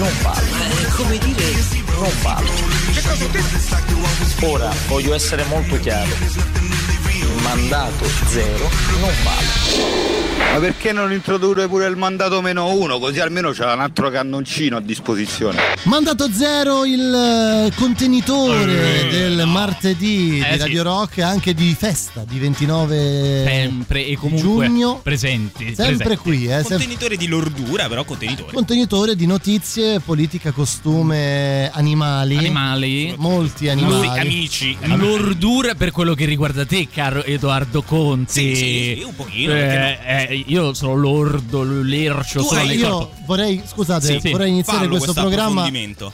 [0.00, 0.48] Non vale.
[0.96, 1.44] come dire,
[1.92, 2.48] Non vale.
[4.40, 6.59] Ora voglio essere molto chiaro.
[7.42, 8.68] Mandato zero
[9.00, 10.28] non vale.
[10.52, 12.98] Ma perché non introdurre pure il mandato meno uno?
[12.98, 15.58] Così almeno c'è un altro cannoncino a disposizione.
[15.84, 20.58] Mandato zero il eh, contenitore del martedì Eh, di sì.
[20.58, 25.00] Radio Rock e anche di festa di 29 Sempre e comunque giugno.
[25.02, 25.74] presenti.
[25.74, 26.18] Sempre presenti.
[26.22, 28.52] qui, eh, Contenitore di lordura, però contenitore.
[28.52, 32.36] contenitore di notizie, politica, costume, animali.
[32.36, 33.14] Animali.
[33.16, 34.18] Molti Sì, animali.
[34.18, 34.76] amici.
[34.84, 38.32] L'ordura per quello che riguarda te, caro Edoardo Conti.
[38.32, 43.12] Sì, sì, sì, un pochino, Eh, eh, io sono l'ordo, l'ercio, Tu sono Io corpo.
[43.26, 45.68] vorrei, scusate, Sì, vorrei iniziare Fallo questo programma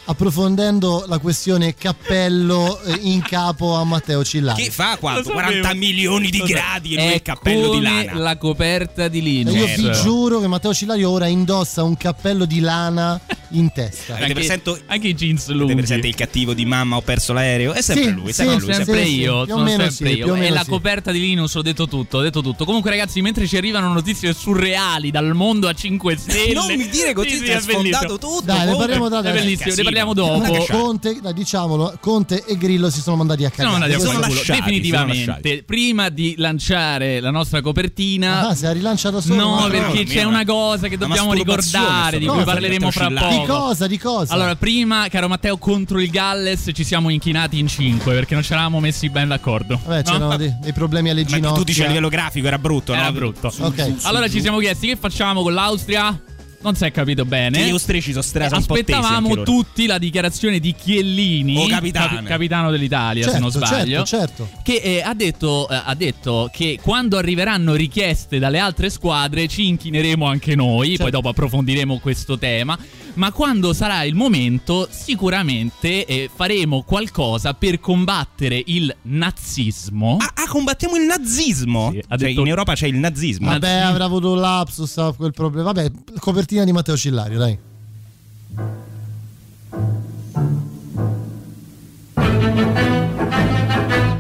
[0.05, 4.63] approfondendo la questione cappello eh, in capo a Matteo Cillani.
[4.63, 5.21] Che fa quanto?
[5.31, 5.61] Lo sapevo.
[5.61, 8.15] 40 milioni di gradi e il cappello di lana.
[8.15, 9.55] la coperta di E Linus.
[9.55, 14.13] io vi giuro che Matteo Cillario ora indossa un cappello di lana in testa.
[14.15, 15.75] Avete Anche, presente- anche i jeans Avete lunghi.
[15.77, 17.73] presente il cattivo di mamma ho perso l'aereo?
[17.73, 18.73] È sempre Sì, lui, è sì, sempre lui.
[18.75, 20.35] Sempre sempre io, più o sono meno sempre sì, io.
[20.35, 20.71] E la sì.
[21.07, 22.65] Coperta di Linus, ho detto tutto, ho detto tutto.
[22.65, 26.53] Comunque, ragazzi, mentre ci arrivano notizie surreali dal mondo a 5 stelle.
[26.53, 28.43] Non mi dire così, Sì, sì, è sfondato tutto.
[28.45, 30.65] Dai, ne parliamo da È bellissimo, ne parliamo dopo.
[30.71, 33.75] Conte, dai, diciamolo, Conte e Grillo si sono mandati a cagare.
[33.75, 35.39] andati a Sono lasciati, Definitivamente.
[35.43, 35.63] sono.
[35.67, 38.49] Prima di lanciare la nostra copertina.
[38.49, 39.35] Ah, si è rilanciato solo.
[39.41, 40.53] No, Ma perché no, c'è no, una no.
[40.53, 43.59] cosa che dobbiamo ricordare, di cui parleremo fra Matteo Di poco.
[43.67, 43.87] cosa?
[43.87, 44.33] Di cosa?
[44.33, 48.53] Allora, prima, caro Matteo, contro il Galles ci siamo inchinati in 5 perché non ci
[48.53, 49.79] eravamo messi ben d'accordo.
[49.85, 50.37] Vabbè, c'erano No?
[50.37, 51.59] dei, dei problemi alle Ma ginocchia.
[51.59, 53.13] tu dici a livello grafico era brutto, Era no?
[53.13, 53.53] brutto.
[53.59, 53.95] Ok.
[54.03, 56.21] Allora ci siamo chiesti che facciamo con l'Austria?
[56.59, 57.65] Non si è capito bene.
[57.67, 58.25] Gli austriaci sono
[58.67, 62.09] po' tesi Aspettavamo tutti la dichiarazione di Chiellini, Oh, capitano.
[62.17, 64.03] capi- capitano dell'Italia, se non Certo, sbaglio.
[64.05, 64.63] certo, certo.
[64.65, 69.69] Che eh, ha, detto, eh, ha detto che quando arriveranno richieste dalle altre squadre ci
[69.69, 71.11] inchineremo anche noi, poi Certo.
[71.13, 72.77] dopo approfondiremo questo tema,
[73.17, 80.17] ma quando sarà il momento sicuramente eh, faremo qualcosa per combattere il nazismo.
[80.21, 81.91] Ah, ah, combattiamo il nazismo?
[81.93, 83.49] Sì, Cioè, detto- in Europa c'è il nazismo.
[83.49, 83.89] Vabbè, Nazismo.
[83.91, 85.73] avrà avuto un lapsus a quel problema.
[85.73, 87.59] Vabbè, copertina di Matteo Cillario, dai.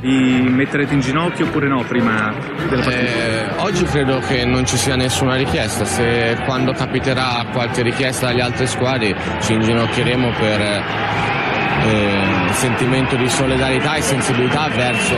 [0.06, 2.32] Vi metterete in ginocchio oppure no prima
[2.68, 3.02] della partita?
[3.02, 8.42] Eh, oggi credo che non ci sia nessuna richiesta, se quando capiterà qualche richiesta dalle
[8.42, 15.16] altre squadre ci inginocchieremo per eh, sentimento di solidarietà e sensibilità verso,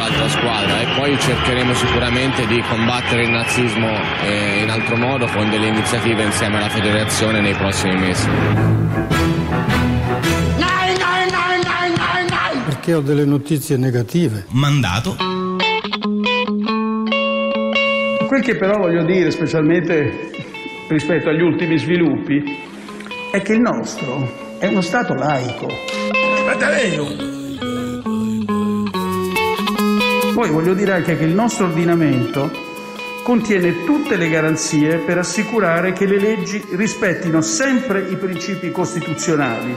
[0.00, 3.88] l'altra squadra e poi cercheremo sicuramente di combattere il nazismo
[4.24, 8.26] eh, in altro modo con delle iniziative insieme alla federazione nei prossimi mesi.
[12.64, 14.46] Perché ho delle notizie negative.
[14.52, 15.16] Mandato.
[18.26, 20.30] Quel che però voglio dire, specialmente
[20.88, 22.42] rispetto agli ultimi sviluppi,
[23.32, 25.68] è che il nostro è uno Stato laico.
[30.32, 32.50] Poi voglio dire anche che il nostro ordinamento
[33.24, 39.76] contiene tutte le garanzie per assicurare che le leggi rispettino sempre i principi costituzionali.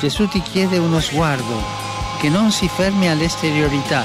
[0.00, 1.62] Gesù ti chiede uno sguardo
[2.18, 4.04] che non si fermi all'esteriorità.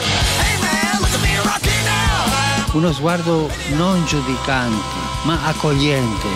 [2.73, 6.27] Uno sguardo non giudicante, ma accogliente.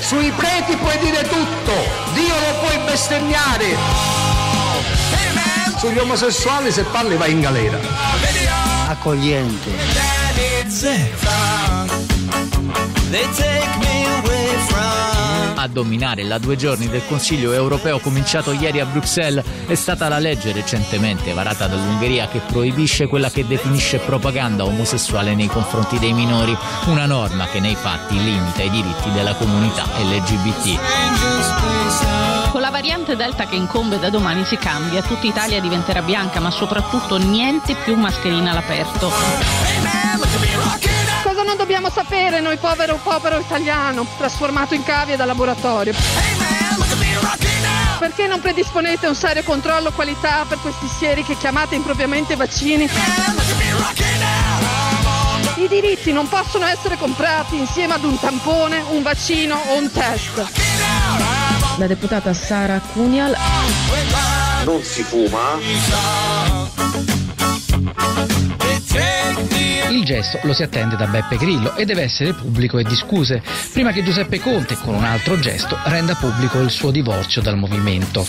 [0.00, 1.99] Sui preti puoi dire tutto,
[2.90, 3.76] bestemmiare.
[5.78, 7.78] Sugli omosessuali se parli vai in galera.
[8.88, 9.70] Accogliente.
[15.54, 20.18] A dominare la due giorni del Consiglio europeo cominciato ieri a Bruxelles è stata la
[20.18, 26.56] legge recentemente varata dall'Ungheria che proibisce quella che definisce propaganda omosessuale nei confronti dei minori,
[26.86, 31.79] una norma che nei fatti limita i diritti della comunità LGBT.
[32.80, 37.74] Variante Delta che incombe da domani si cambia, tutta Italia diventerà bianca, ma soprattutto niente
[37.74, 39.12] più mascherina all'aperto.
[41.22, 45.92] Cosa non dobbiamo sapere noi povero povero italiano, trasformato in cavie da laboratorio?
[47.98, 52.88] Perché non predisponete un serio controllo qualità per questi sieri che chiamate impropriamente vaccini?
[55.56, 60.69] I diritti non possono essere comprati insieme ad un tampone, un vaccino o un test.
[61.80, 63.34] La deputata Sara Cunial.
[64.66, 65.56] Non si fuma?
[69.88, 73.42] Il gesto lo si attende da Beppe Grillo e deve essere pubblico e discuse,
[73.72, 78.26] prima che Giuseppe Conte, con un altro gesto, renda pubblico il suo divorzio dal movimento.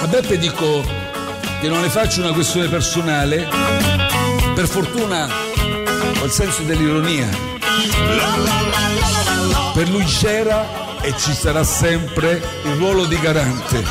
[0.00, 0.82] A Beppe dico
[1.60, 4.01] che non ne faccio una questione personale,
[4.62, 5.28] per fortuna
[6.20, 7.28] ho il senso dell'ironia.
[9.74, 13.82] Per lui c'era e ci sarà sempre il ruolo di garante,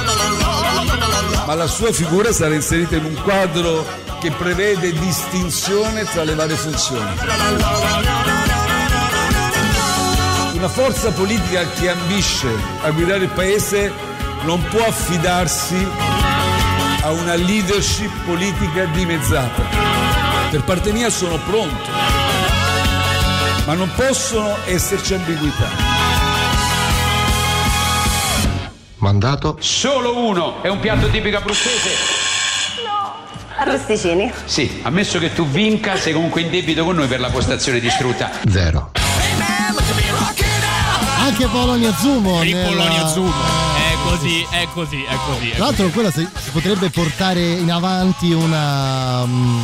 [1.45, 3.85] ma la sua figura sarà inserita in un quadro
[4.21, 7.15] che prevede distinzione tra le varie funzioni.
[10.53, 12.49] Una forza politica che ambisce
[12.83, 13.91] a guidare il paese
[14.43, 15.85] non può affidarsi
[17.01, 19.90] a una leadership politica dimezzata.
[20.51, 21.89] Per parte mia sono pronto,
[23.65, 25.69] ma non possono esserci ambiguità.
[28.97, 29.55] Mandato?
[29.61, 31.89] Solo uno, è un piatto tipico abruzzese.
[33.57, 34.29] Arrosticini.
[34.43, 38.29] Sì, ammesso che tu vinca, sei comunque in debito con noi per la postazione distrutta.
[38.49, 38.91] Zero.
[41.23, 42.43] Anche Polonia Zumo.
[42.43, 43.31] Il nella- Polonia Zumo.
[43.31, 45.49] È così, è così, è così.
[45.51, 45.93] è Tra l'altro così.
[45.93, 49.61] quella si, potrebbe portare in avanti una, mm,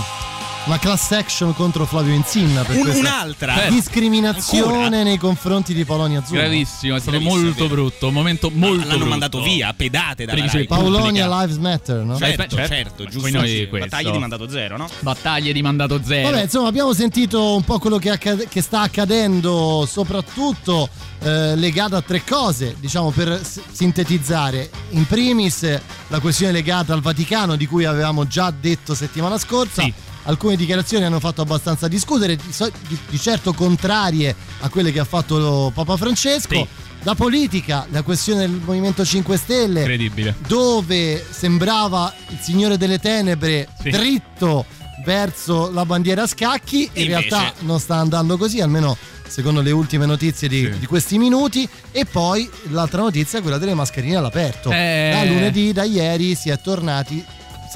[0.68, 3.68] una class action contro Flavio Insinna per Un- un'altra?
[3.69, 5.04] Discriminazione Ancora?
[5.04, 6.40] nei confronti di Polonia Zumo.
[6.40, 7.74] Gravissimo, è stato Gravissimo, molto vero.
[7.81, 8.08] brutto.
[8.08, 9.06] Un momento molto L'hanno brutto.
[9.10, 11.40] mandato via, a pedate Principe Rai Paulonia pubblica.
[11.42, 12.18] Lives Matter, no?
[12.18, 12.68] Certo, certo.
[12.68, 13.30] certo, giusto.
[13.30, 13.66] noi sì.
[13.68, 14.90] Battaglie di mandato zero, no?
[15.00, 16.30] Battaglie di mandato zero.
[16.31, 20.90] Vabbè, insomma, abbiamo sentito un po' quello che, accade- che sta accadendo, soprattutto
[21.24, 24.69] eh, legato a tre cose, diciamo per s- sintetizzare.
[24.90, 25.80] In primis,
[26.10, 29.81] la questione legata al Vaticano, di cui avevamo già detto settimana scorsa.
[29.84, 29.94] Sì.
[30.28, 35.72] Alcune dichiarazioni hanno fatto abbastanza discutere, di, di- certo contrarie a quelle che ha fatto
[35.74, 36.54] Papa Francesco.
[36.56, 36.68] Sì.
[37.04, 40.36] La politica, la questione del Movimento 5 Stelle, Incredibile.
[40.46, 43.90] dove sembrava il Signore delle Tenebre Sì.
[43.90, 44.66] dritto
[45.06, 49.72] verso la bandiera a scacchi, in invece- realtà non sta andando così, almeno secondo le
[49.72, 50.80] ultime notizie di, Sì.
[50.80, 51.68] di questi minuti.
[51.94, 54.72] E poi l'altra notizia è quella delle mascherine all'aperto.
[54.72, 55.10] Eh.
[55.14, 57.24] Da lunedì, da ieri, si è tornati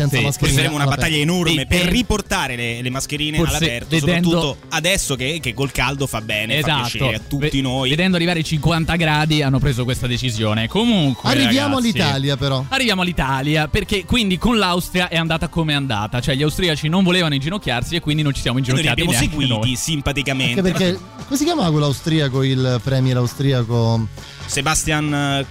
[0.01, 0.51] senza Sì, mascherine.
[0.61, 4.65] Porteremo una battaglia enorme Sì, per per- riportare le, le mascherine Forse all'aperto, vedendo- soprattutto
[4.75, 6.81] adesso che, che col caldo fa bene, fa Esatto.
[6.97, 7.89] piacere a tutti Ve- noi.
[7.89, 10.67] Vedendo arrivare i 50 gradi hanno preso questa decisione.
[10.67, 11.29] Comunque.
[11.29, 12.65] Arriviamo ragazzi, all'Italia, però.
[12.69, 17.03] Arriviamo all'Italia perché quindi con l'Austria è andata come è andata, cioè gli austriaci non
[17.03, 19.75] volevano inginocchiarsi e quindi non ci siamo Noi li inginocchiati abbiamo seguiti noi.
[19.75, 20.59] simpaticamente.
[20.59, 24.07] Anche perché, come si chiamava quello austriaco, il premier austriaco?
[24.45, 25.45] Sebastian eh,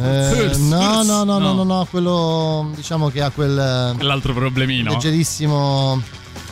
[0.00, 1.64] no, Kurz, no, no, no, no.
[1.64, 4.90] no, quello diciamo che ha quel eh, L'altro problemino.
[4.92, 6.02] leggerissimo.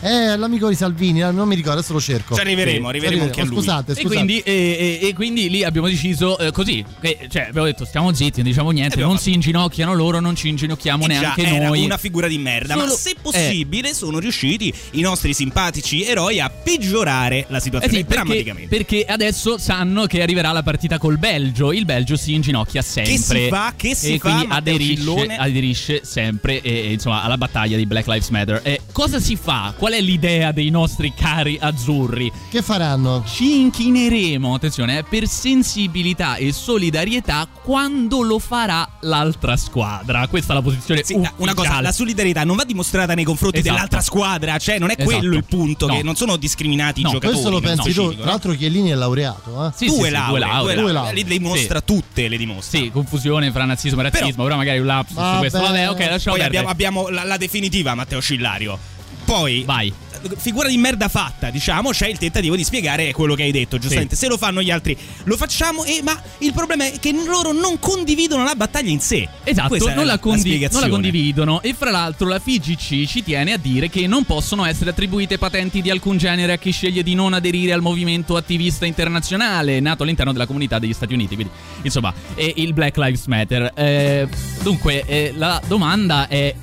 [0.06, 2.34] Eh, l'amico di Salvini, eh, non mi ricordo, adesso lo cerco.
[2.34, 3.54] Ci arriveremo, Sì, arriveremo anche a lui.
[3.56, 4.14] Scusate, E scusate.
[4.14, 8.12] quindi, e- e- e quindi lì abbiamo deciso eh, così, che- cioè abbiamo detto stiamo
[8.12, 11.42] zitti, non diciamo niente, non fatto- si inginocchiano loro, non ci inginocchiamo Eh già, neanche
[11.46, 11.84] era noi.
[11.86, 16.50] una figura di merda, ma Solo- se possibile sono riusciti i nostri simpatici eroi a
[16.50, 18.76] peggiorare la Eh situazione sì, perché, drammaticamente.
[18.76, 21.72] perché adesso sanno che arriverà la partita col Belgio.
[21.72, 23.12] Il Belgio si inginocchia sempre.
[23.14, 23.72] si fa?
[23.74, 28.06] Che si e fa, quindi aderisce, aderisce sempre e, e, insomma, alla battaglia di Black
[28.06, 28.60] Lives Matter.
[28.62, 29.72] E cosa si fa?
[29.78, 32.30] Qual è l'idea dei nostri cari azzurri?
[32.50, 33.24] Che faranno?
[33.26, 40.26] Ci inchineremo, attenzione, eh, per sensibilità e solidarietà quando lo farà l'altra squadra.
[40.28, 43.74] Questa è la posizione Sì, una cosa, la solidarietà non va dimostrata nei confronti Esatto.
[43.74, 45.16] dell'altra squadra, cioè non è Esatto.
[45.18, 45.94] quello il punto, No.
[45.96, 47.32] che non sono discriminati No, i giocatori.
[47.40, 47.90] Questo lo pensi tu.
[47.90, 48.30] specifico, Tra no?
[48.30, 49.70] l'altro Chiellini è laureato, eh?
[49.74, 50.62] Sì, sì, due sì, lauree, due lauree.
[50.62, 50.92] Due lauree.
[50.92, 51.14] lauree.
[51.14, 52.78] Le dimostra tutte, le dimostra.
[52.78, 54.42] Sì, confusione fra nazismo e razzismo.
[54.44, 55.38] Però, magari un lapsus su Vabbè.
[55.38, 55.60] questo.
[55.60, 56.46] Vabbè, ok, lasciamo Poi perdere.
[56.46, 58.78] abbiamo, abbiamo la, la definitiva, Matteo Scillario.
[59.24, 59.92] Poi, Vai.
[60.36, 64.16] figura di merda fatta, diciamo, c'è il tentativo di spiegare quello che hai detto, giustamente.
[64.16, 67.78] Se lo fanno gli altri, lo facciamo, e, ma il problema è che loro non
[67.78, 69.28] condividono la battaglia in sé.
[69.44, 73.56] Esatto, non la, condi- non la condividono e fra l'altro la FIGC ci tiene a
[73.56, 77.32] dire che non possono essere attribuite patenti di alcun genere a chi sceglie di non
[77.32, 81.52] aderire al movimento attivista internazionale nato all'interno della comunità degli Stati Uniti, quindi
[81.82, 83.72] insomma il Black Lives Matter.
[83.74, 84.28] Eh,
[84.62, 86.54] dunque eh, la domanda è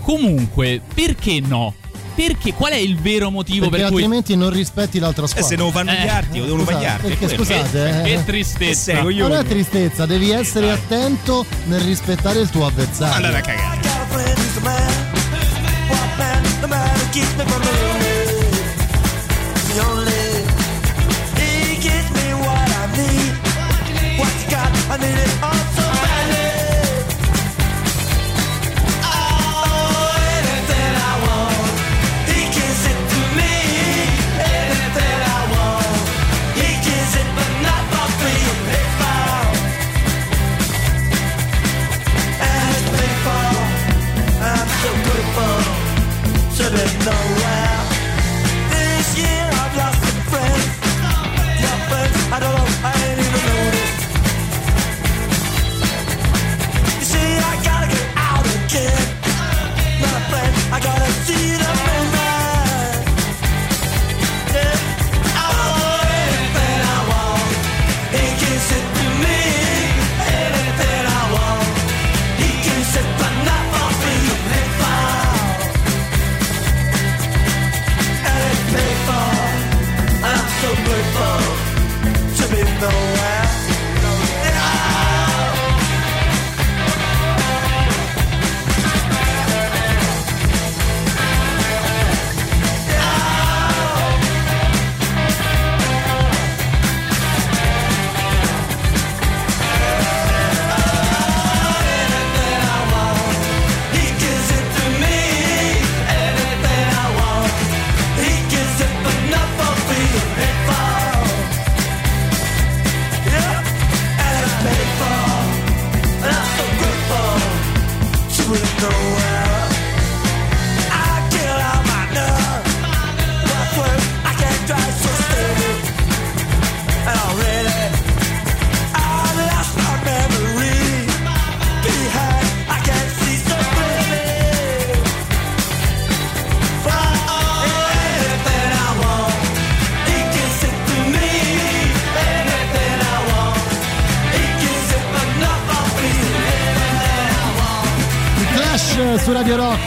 [0.00, 1.74] comunque perché no?
[2.14, 5.48] Perché qual è il vero motivo Perché per cui altrimenti non rispetti l'altra Eh, squadra.
[5.48, 6.02] se non vanno Eh.
[6.04, 7.06] gli arti o devono Scusate, pagliarti.
[7.08, 7.44] perché quello.
[7.44, 8.02] scusate, eh.
[8.16, 8.98] che tristezza.
[9.00, 9.34] coglione.
[9.34, 13.14] Non è tristezza, devi essere attento nel rispettare il tuo avversario.
[13.26, 13.78] Andate a cagare.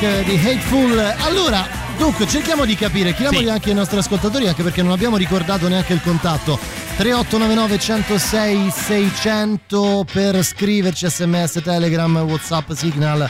[0.04, 1.00] Rock di Hateful.
[1.20, 1.66] Allora,
[1.98, 3.50] dunque, cerchiamo di capire, chiediamoli Sì.
[3.52, 6.60] anche ai nostri ascoltatori, anche perché non abbiamo ricordato neanche il contatto.
[6.98, 13.30] 3899 106 600 per scriverci sms, telegram, whatsapp, signal.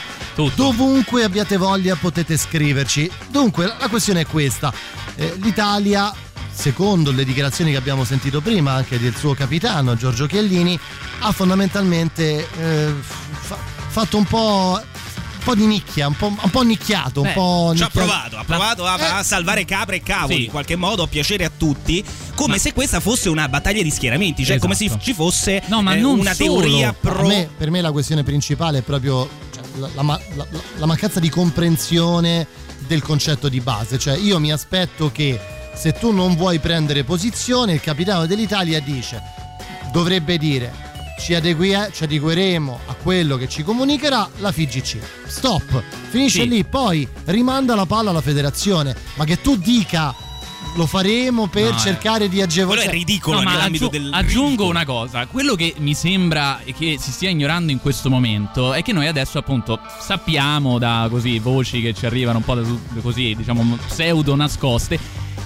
[0.55, 3.09] Dovunque abbiate voglia potete scriverci.
[3.29, 4.73] Dunque, la questione è questa.
[5.15, 6.11] Eh, L'Italia,
[6.51, 10.77] secondo le dichiarazioni che abbiamo sentito prima anche del suo capitano Giorgio Chiellini,
[11.19, 12.93] ha fondamentalmente eh,
[13.29, 14.81] fa- fatto un po',
[15.43, 17.89] po' di nicchia, un po', un po' nicchiato, un Beh, po' ci ha nicchiato.
[17.91, 20.43] provato, ha provato a, a salvare capre e cavoli Sì.
[20.45, 22.03] in qualche modo, a piacere a tutti,
[22.35, 25.03] come se questa fosse una battaglia di schieramenti, cioè come se Esatto.
[25.03, 26.62] ci fosse No, ma eh, non una solo.
[26.62, 30.19] teoria Per pro me, per me la questione principale è proprio cioè, la, la ma-
[30.35, 32.47] la- la- la mancanza di comprensione
[32.88, 33.97] del concetto di base.
[34.00, 35.39] Cioè, io mi aspetto che
[35.75, 39.21] se tu non vuoi prendere posizione, il capitano dell'Italia dice,
[39.91, 40.91] dovrebbe dire.
[41.20, 44.98] Ci, adegui- ci adegueremo a quello che ci comunicherà la FIGC.
[45.27, 46.48] Stop, finisce Sì.
[46.50, 48.96] lì, poi rimanda la palla alla federazione.
[49.15, 50.13] Ma che tu dica
[50.75, 51.79] lo faremo per No, eh.
[51.79, 52.91] cercare di agevolare.
[53.25, 57.79] No, ma aggiu- aggiungo una cosa, quello che mi sembra che si stia ignorando in
[57.79, 62.43] questo momento è che noi adesso appunto sappiamo da così voci che ci arrivano un
[62.43, 62.63] po' da
[63.01, 64.98] così, diciamo pseudo nascoste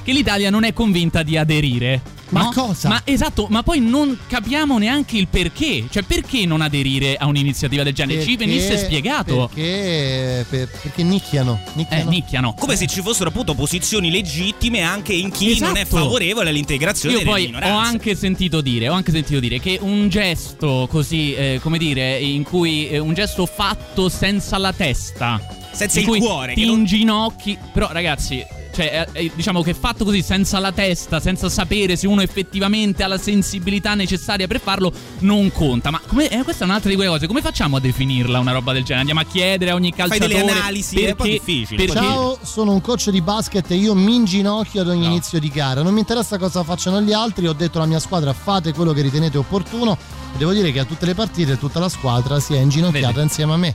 [0.07, 2.01] che l'Italia non è convinta di aderire.
[2.29, 2.51] Ma no?
[2.53, 2.87] cosa?
[2.87, 5.85] Ma esatto, ma poi non capiamo neanche il perché.
[5.89, 8.21] Cioè, perché non aderire a un'iniziativa del genere?
[8.23, 9.49] Ci Perché- venisse spiegato.
[9.53, 11.59] Perché, per- perché nicchiano.
[11.73, 12.03] nicchiano.
[12.09, 12.53] Eh, nicchiano.
[12.57, 15.97] come se ci fossero appunto posizioni legittime anche in chi non è Esatto.
[16.03, 17.73] favorevole all'integrazione Io delle poi minoranze.
[17.75, 22.17] ho anche sentito dire, ho anche sentito dire che un gesto così, eh, come dire,
[22.17, 26.79] in cui eh, un gesto fatto senza la testa, Senza il cuore, ti che non-
[26.79, 28.43] inginocchi, però ragazzi,
[28.77, 33.01] cioè, eh, eh, diciamo che fatto così senza la testa, senza sapere se uno effettivamente
[33.01, 35.89] ha la sensibilità necessaria per farlo, non conta.
[35.89, 37.25] Ma come, eh, questa è un'altra di quelle cose.
[37.25, 38.99] Come facciamo a definirla una roba del genere?
[38.99, 41.85] Andiamo a chiedere a ogni Fai calciatore delle analisi, è un po' perché- difficile.
[41.85, 45.49] perché- Ciao, sono un coach di basket e io mi inginocchio ad ogni inizio di
[45.49, 45.81] gara.
[45.81, 49.01] Non mi interessa cosa facciano gli altri, ho detto alla mia squadra fate quello che
[49.01, 49.97] ritenete opportuno.
[50.35, 53.53] E devo dire che a tutte le partite tutta la squadra si è inginocchiata insieme
[53.53, 53.73] a me.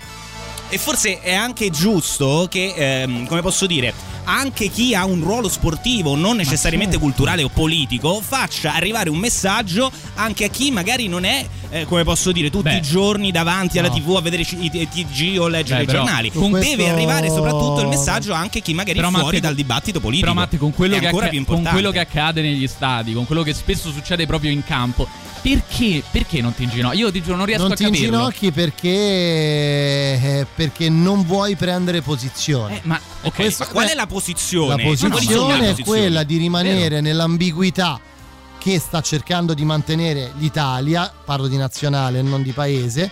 [0.73, 3.93] E forse è anche giusto che, ehm, come posso dire,
[4.25, 9.93] anche chi ha un ruolo sportivo, non necessariamente culturale o politico, faccia arrivare un messaggio
[10.15, 13.89] anche a chi magari non è, eh, come posso dire, tutti i giorni davanti alla
[13.89, 13.95] no.
[13.99, 16.31] TV a vedere i i TG o leggere Beh, i giornali.
[16.33, 19.41] con Deve questo- arrivare soprattutto il messaggio anche a chi magari Però, è fuori Matte,
[19.41, 20.27] dal dibattito politico.
[20.31, 21.81] Però Matte, con quello, è che ancora acca- più con importante.
[21.83, 25.07] quello che accade negli stadi, con quello che spesso succede proprio in campo,
[25.43, 26.97] perché, perché non ti inginocchi?
[26.99, 28.05] Io ti giuro, non riesco non a ti capirlo.
[28.07, 32.81] inginocchi perché, eh, perché non vuoi prendere posizione.
[32.85, 34.77] ma, Ok, questo- ma qual è la posizione?
[34.77, 38.01] La posizione è quella di rimanere nell'ambiguità
[38.59, 43.11] che sta cercando di mantenere l'Italia, parlo di nazionale e non di paese,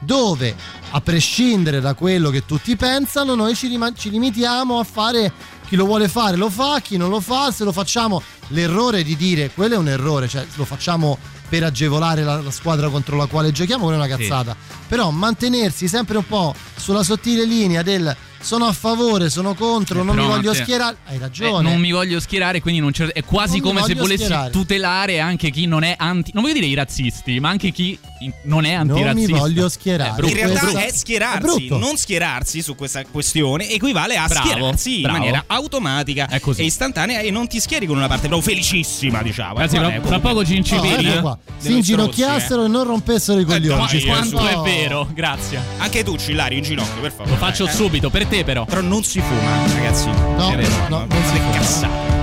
[0.00, 0.54] dove
[0.90, 5.32] a prescindere da quello che tutti pensano, noi ci, rima- ci limitiamo a fare
[5.66, 9.16] chi lo vuole fare lo fa, chi non lo fa, se lo facciamo l'errore di
[9.16, 11.16] dire quello è un errore, cioè lo facciamo
[11.50, 14.56] per agevolare la, la squadra contro la quale giochiamo, quella è una cazzata.
[14.88, 20.04] Però mantenersi sempre un po' sulla sottile linea del sono a favore, sono contro, Eh,
[20.04, 20.96] non mi però, voglio schierare.
[21.06, 21.68] Hai Eh, ragione.
[21.68, 24.50] non mi voglio schierare, quindi non c'è- è quasi Non come se volessi schierare.
[24.50, 26.30] tutelare anche chi non è anti.
[26.34, 27.98] Non voglio dire i razzisti, ma anche chi
[28.44, 29.36] non è Non mi antirazzista.
[29.38, 30.22] voglio schierare.
[30.22, 30.26] È.
[30.28, 31.78] In realtà Questo- è è schierarsi, brutto.
[31.78, 35.14] non schierarsi su questa questione equivale a Bravo, schierarsi bravo.
[35.16, 39.22] in maniera automatica È e istantanea e non ti schieri con una parte proprio felicissima,
[39.22, 39.54] diciamo.
[39.56, 41.20] Fra- fra comunque- poco ci eh.
[41.20, 41.38] qua.
[41.58, 43.78] Si inginocchiassero e non rompessero i coglioni.
[43.78, 44.62] Qua- Ci quanto è Oh.
[44.62, 45.60] vero, grazie.
[45.78, 47.30] Anche tu, Cillario, in ginocchio, per favore.
[47.30, 47.70] Lo faccio Eh.
[47.72, 48.64] subito, per te però.
[48.64, 50.06] Però non si fuma, ragazzi.
[50.06, 51.52] No, no, no, non si fuma.
[51.52, 52.19] cazzate.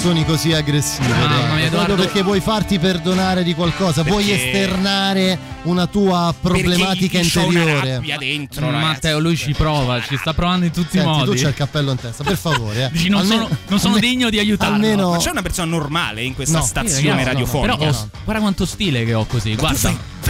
[0.00, 1.08] Canzoni così aggressive?
[1.08, 8.00] Mamma mia, perché vuoi farti perdonare di qualcosa, vuoi Perché- esternare una tua problematica interiore.
[8.18, 8.84] dentro, ragazzi.
[8.84, 11.38] Matteo, lui ci prova, ci sta provando in tutti i Senti, tu modi.
[11.40, 12.84] c'hai il cappello in testa, per favore.
[12.86, 12.88] eh.
[12.92, 14.74] Dici, non Almeno- sono, non sono almeno- degno di aiutarlo.
[14.76, 16.64] Almeno Ma c'è una persona normale in questa No.
[16.64, 17.76] stazione Sì, ragazzi, no, radiofonica?
[17.76, 19.50] Però oh, guarda quanto stile che ho così.
[19.50, 19.78] Ma tu Guarda.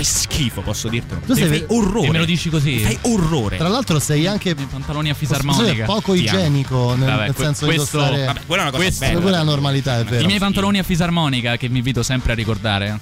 [0.02, 1.20] Fai, schifo, posso dirtelo.
[1.26, 2.06] Tu sei- fai orrore.
[2.06, 2.78] E me lo dici così?
[2.80, 3.56] Fai orrore.
[3.56, 5.84] Tra l'altro sei anche pantaloni a fisarmonica.
[5.84, 8.70] poco Ti igienico nel, Vabbè, nel que- senso questo- di indossare Vabbè, quella è una
[8.76, 9.20] cosa Questo- bella.
[9.20, 10.22] quella è la normalità, è vero.
[10.22, 12.98] I miei pantaloni a fisarmonica che mi invito sempre a ricordare.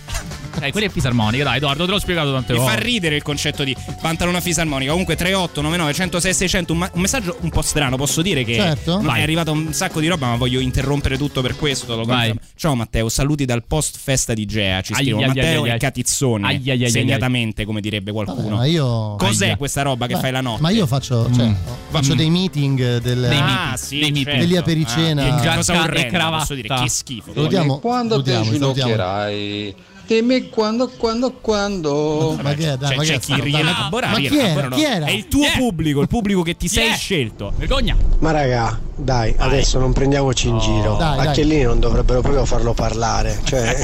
[0.60, 2.82] Eh, quelli a fisarmonica, dai, Edoardo, te l'ho spiegato tante Mi fa volte.
[2.82, 4.90] ridere il concetto di pantalona fisarmonica.
[4.90, 9.00] Comunque 3899 106 600 un, ma- un messaggio un po' strano, posso dire che Certo.
[9.00, 9.20] Vai.
[9.20, 11.94] è arrivato un sacco di roba, ma voglio interrompere tutto per questo.
[11.96, 12.28] lo Vai.
[12.28, 12.40] confermo.
[12.56, 14.80] Ciao Matteo, saluti dal post festa di Gea.
[14.80, 15.76] Ci Ai, scrivo ai, ai, Matteo ai, e.
[15.78, 16.46] Catizzone.
[16.46, 18.56] Ai, ai, ai, ai, segnatamente, come direbbe Vabbè, qualcuno.
[18.56, 19.56] ma io Cos'è Aia.
[19.56, 20.62] questa roba che Beh, fai la notte?
[20.62, 21.54] Ma io faccio, cioè, Mm.
[21.90, 24.24] faccio dei meeting del, Dei ah, sì, dei meeting.
[24.26, 24.40] certo.
[24.40, 25.22] degli apericena.
[25.22, 26.36] Ah, che Giacca cosa e orrenda, cravatta.
[26.38, 27.32] posso dire che schifo.
[27.80, 28.72] Quando te salutiamo.
[28.72, 29.74] ginocchierai?
[30.08, 32.38] Dimmi quando, quando, quando.
[32.40, 34.68] Ma che è, dai, C'è, ma che c'è è chi rielabora, Ma chi era?
[34.68, 34.74] no.
[34.74, 35.04] Chi era?
[35.04, 37.52] È il tuo pubblico, il pubblico che ti sei scelto.
[37.56, 37.94] Vergogna.
[38.20, 40.96] Ma raga, dai, adesso non prendiamoci in giro.
[40.96, 41.44] Dai, dai.
[41.44, 43.38] Lì non dovrebbero proprio farlo parlare.
[43.44, 43.76] Cioè,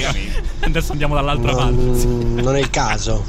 [0.60, 1.72] Adesso andiamo dall'altra parte.
[1.74, 3.22] non, non è il caso.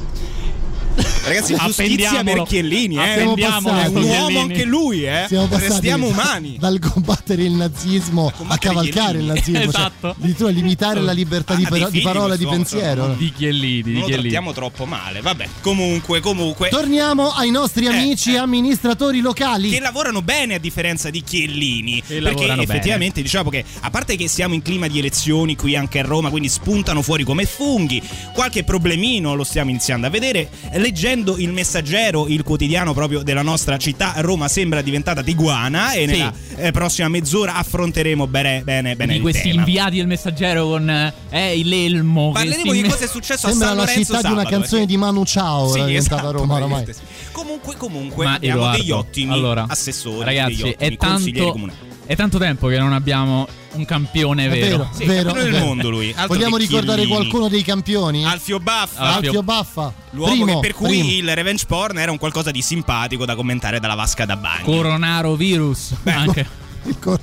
[1.26, 3.16] Ragazzi, giustizia per Chiellini, eh.
[3.16, 5.28] È un uomo anche lui, eh.
[5.28, 6.58] Restiamo umani.
[6.60, 9.94] dal combattere il nazismo a cavalcare il nazismo, Esatto.
[10.02, 13.16] cioè, addirittura limitare la libertà di, Ah, parola e di pensiero.
[13.18, 14.30] Di Chiellini, di Non lo Chiellini.
[14.30, 15.22] trattiamo troppo male.
[15.22, 16.70] Vabbè, comunque, comunque.
[16.70, 19.70] Torniamo ai nostri amici amministratori locali.
[19.70, 22.02] Eh, che lavorano bene a differenza di Chiellini.
[22.06, 26.00] perché lavorano effettivamente diciamo che a parte che siamo in clima di elezioni qui anche
[26.00, 28.02] a Roma, quindi spuntano fuori come funghi,
[28.34, 30.50] qualche problemino lo stiamo iniziando a vedere.
[30.86, 36.06] Leggendo il messaggero, il quotidiano proprio della nostra città, Roma sembra diventata Tiguana e Sì.
[36.06, 39.62] nella eh, prossima mezz'ora affronteremo bene bene, bene di il questi tema.
[39.62, 42.30] inviati del messaggero con eh, l'elmo.
[42.34, 44.84] Parleremo di cosa è successo Sembra a San la Lorenzo città di una sabato, canzone
[44.84, 44.86] eh.
[44.86, 46.84] di Manu Ciao, Sì, era diventata esatto, Roma oramai.
[46.84, 47.32] praticamente sì.
[47.32, 51.52] Comunque, comunque, Ma abbiamo Edoardo, degli ottimi allora, assessori, ragazzi, degli ottimi è consiglieri tanto,
[51.52, 51.78] comunali.
[52.06, 54.66] È tanto tempo che non abbiamo un campione È vero.
[54.78, 55.66] vero, Sì, vero, campione del vero.
[55.66, 56.10] mondo lui.
[56.16, 57.18] altro Vogliamo ricordare Chiellini.
[57.18, 58.26] qualcuno dei campioni?
[58.26, 59.00] Alfio Baffa.
[59.00, 59.94] Alfio- Alfio Baffa.
[60.12, 61.10] L'uomo primo, che per cui primo.
[61.12, 64.64] il revenge porn era un qualcosa di simpatico da commentare dalla vasca da bagno.
[64.66, 65.94] Coronaro virus.
[66.04, 66.48] anche.
[66.86, 67.20] Il cor-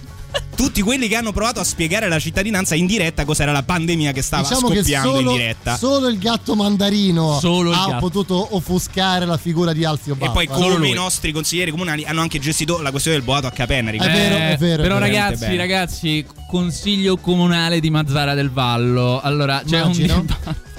[0.54, 4.22] Tutti quelli che hanno provato a spiegare alla cittadinanza in diretta cos'era la pandemia che
[4.22, 5.76] stava Diciamo che scoppiando solo, in diretta.
[5.76, 7.98] solo il gatto mandarino Solo il ha gatto.
[7.98, 10.30] potuto offuscare la figura di Alfio e Baffa.
[10.32, 10.90] poi Solo come lui.
[10.90, 13.90] i nostri consiglieri comunali hanno anche gestito la questione del boato a Capenna.
[13.90, 14.98] È vero, è vero, è Però vero.
[14.98, 15.56] ragazzi, bene.
[15.56, 19.20] ragazzi, consiglio comunale di Mazzara del Vallo.
[19.20, 20.14] Allora, c'è Immagino.
[20.14, 20.70] un dibattito.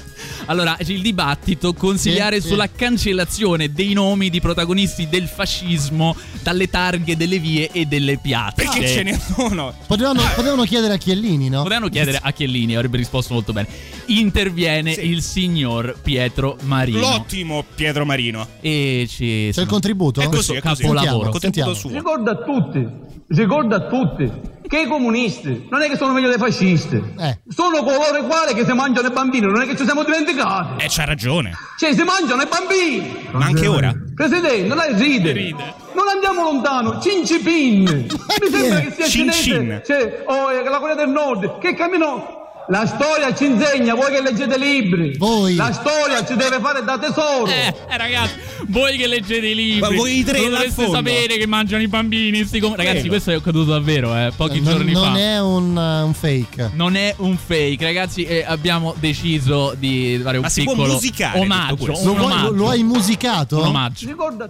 [0.46, 2.48] Allora, c'è il dibattito consigliare Sì, sì.
[2.50, 8.64] sulla cancellazione dei nomi di protagonisti del fascismo dalle targhe delle vie e delle piazze.
[8.64, 9.74] Perché ce ne sono.
[9.88, 11.64] Potevano, potevano chiedere a Chiellini, no?
[11.64, 13.68] Potevano chiedere a Chiellini, avrebbe risposto molto bene.
[14.08, 15.06] Interviene Sì.
[15.08, 17.00] il signor Pietro Marino.
[17.00, 18.48] L'ottimo Pietro Marino.
[18.62, 20.20] E ci C'è il contributo?
[20.22, 20.82] È così, è così.
[20.84, 21.38] capolavoro.
[21.40, 21.98] Sentiamo, sentiamo.
[21.98, 22.88] Ricorda a tutti,
[23.30, 24.32] ricorda a tutti
[24.68, 27.40] che i comunisti non è che sono meglio dei fascisti, Eh.
[27.48, 30.84] sono coloro i quali che si mangiano i bambini, non è che ci siamo dimenticati.
[30.84, 31.52] Eh, c'ha ragione.
[31.78, 33.28] Cioè, si mangiano i bambini.
[33.32, 33.94] Ma anche ora.
[34.16, 34.94] Presidente, lei
[35.34, 35.54] ride.
[35.94, 37.84] Non andiamo lontano, Cincipin.
[38.42, 39.42] Mi sembra che sia Cin cinese.
[39.44, 39.82] Cin.
[39.86, 42.42] Cioè, oh, la Corea del Nord, che cammino.
[42.70, 45.18] La storia ci insegna, voi che leggete libri.
[45.18, 45.56] Voi.
[45.56, 47.46] La storia ci deve fare da tesoro.
[47.48, 48.36] Eh, eh, ragazzi,
[48.68, 50.96] voi che leggete i libri, Ma voi i tre non dovreste fondo.
[50.96, 52.46] sapere che mangiano i bambini.
[52.46, 53.10] sti com- Ragazzi, Vero.
[53.10, 55.20] questo è accaduto davvero, eh, pochi Non, giorni non fa.
[55.20, 56.72] è un, uh, un fake.
[56.74, 58.24] Non è un fake, ragazzi.
[58.24, 61.86] e abbiamo deciso di fare un Ma si può piccolo musicare omaggio.
[61.86, 62.52] Lo, omaggio.
[62.54, 63.58] lo hai musicato?
[63.58, 64.08] Un omaggio.
[64.08, 64.50] Ricorda,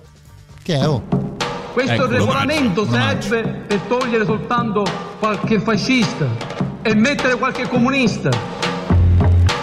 [0.62, 0.88] Che è?
[0.88, 1.04] Oh.
[1.74, 4.86] questo Ecco, regolamento serve per togliere soltanto
[5.18, 8.30] qualche fascista e mettere qualche comunista.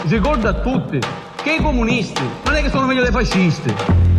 [0.06, 0.98] Ricorda a tutti
[1.42, 3.72] che i comunisti non è che sono meglio dei fascisti,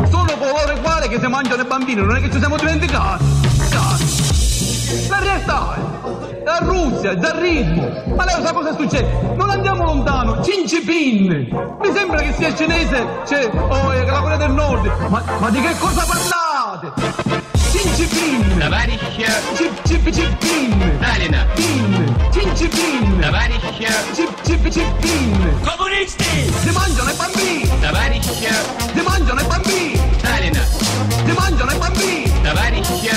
[0.10, 3.24] sono coloro i quali che si mangiano i bambini, non è che ci siamo dimenticati.
[3.70, 5.10] Cazzo.
[5.10, 8.16] La realtà è la Russia, il zarismo.
[8.16, 9.34] Ma lei sa cosa succede?
[9.36, 11.78] Non andiamo lontano, Cincipin.
[11.82, 14.92] Mi sembra che sia cinese, c'è oh, la Corea del Nord.
[15.10, 17.51] Ma, ma di che cosa parlate?
[18.60, 19.06] Товарища
[20.98, 21.48] Сталина.
[23.22, 23.72] Товарища
[25.64, 26.32] Коммунисты!
[26.66, 27.70] Демонджоне бомби!
[27.80, 28.54] Товарища
[28.96, 30.00] Демонджоне бомби!
[30.20, 30.62] Сталина!
[31.28, 32.32] Демонджоне бомби!
[32.44, 33.16] Товарища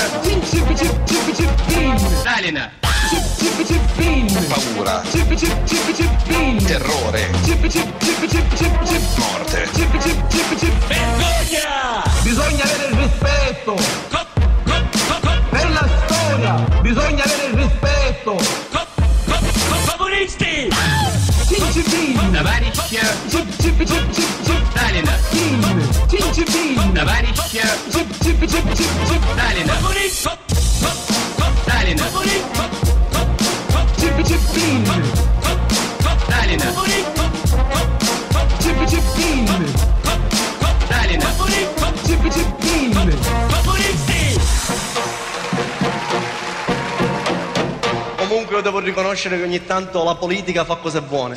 [2.21, 2.71] Сталина!
[4.49, 5.03] Paura
[6.67, 7.31] Terrore
[9.17, 9.69] Morte
[12.23, 14.04] Bisogna avere rispetto
[27.55, 27.63] Zip,
[28.21, 28.35] zip.
[29.37, 30.11] Dai, Napoli.
[31.65, 32.43] Dai, Napoli.
[33.97, 34.83] Zip, zip, pin.
[36.27, 37.05] Dai, Napoli.
[38.59, 39.45] Zip, zip, pin.
[40.89, 41.69] Dai, Napoli.
[42.03, 43.19] Zip, zip, pin.
[48.17, 51.37] Comunque io devo riconoscere che ogni tanto la politica fa cose buone.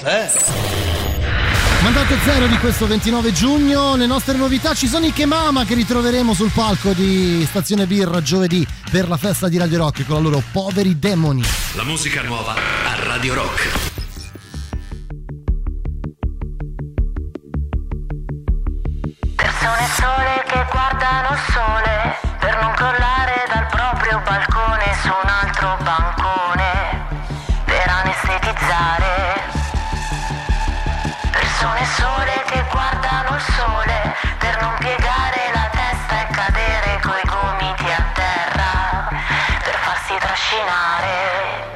[1.88, 6.34] Mandato zero di questo 29 giugno, le nostre novità ci sono i Kemama che ritroveremo
[6.34, 10.44] sul palco di Stazione Birra giovedì per la festa di Radio Rock con la loro
[10.52, 11.42] Poveri Demoni.
[11.76, 13.70] La musica nuova a Radio Rock.
[19.38, 22.17] Persone sole che guardano il sole
[31.98, 38.04] Persone che guardano il sole per non piegare la testa e cadere coi gomiti a
[38.14, 39.10] terra
[39.64, 41.67] per farsi trascinare.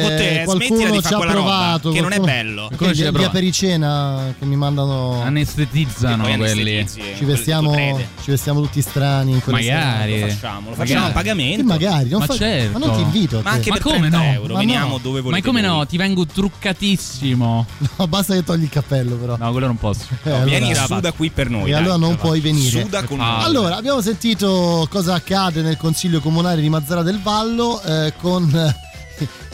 [0.00, 1.90] Con te, qualcuno di ci ha quella roba, provato.
[1.90, 2.68] che non è qualcuno- bello.
[2.76, 3.32] Che ci via, provato.
[3.32, 5.20] Pericena che mi mandano.
[5.22, 6.86] Anestetizzano quelli.
[6.88, 10.20] Ci vestiamo, ci vestiamo tutti strani Magari.
[10.20, 11.64] Lo facciamo, lo facciamo a Che pagamento.
[11.64, 12.78] magari, non Ma fa- certo.
[12.78, 13.40] ma non ti invito.
[13.42, 14.24] Ma anche Ma per come 30 no?
[14.24, 14.98] euro, Ma veniamo no.
[14.98, 15.70] dove Ma volete come voi.
[15.70, 15.86] no?
[15.86, 17.66] Ti vengo truccatissimo.
[18.02, 19.36] No, basta che togli il cappello, però.
[19.38, 20.06] No, quello non posso.
[20.10, 21.70] Eh, No, allora- vieni su da qui per noi.
[21.70, 22.80] E allora non puoi venire.
[22.80, 23.44] Su da con Ah, noi.
[23.44, 28.74] Allora, abbiamo sentito cosa accade nel Consiglio Comunale di Mazzara del Vallo eh, con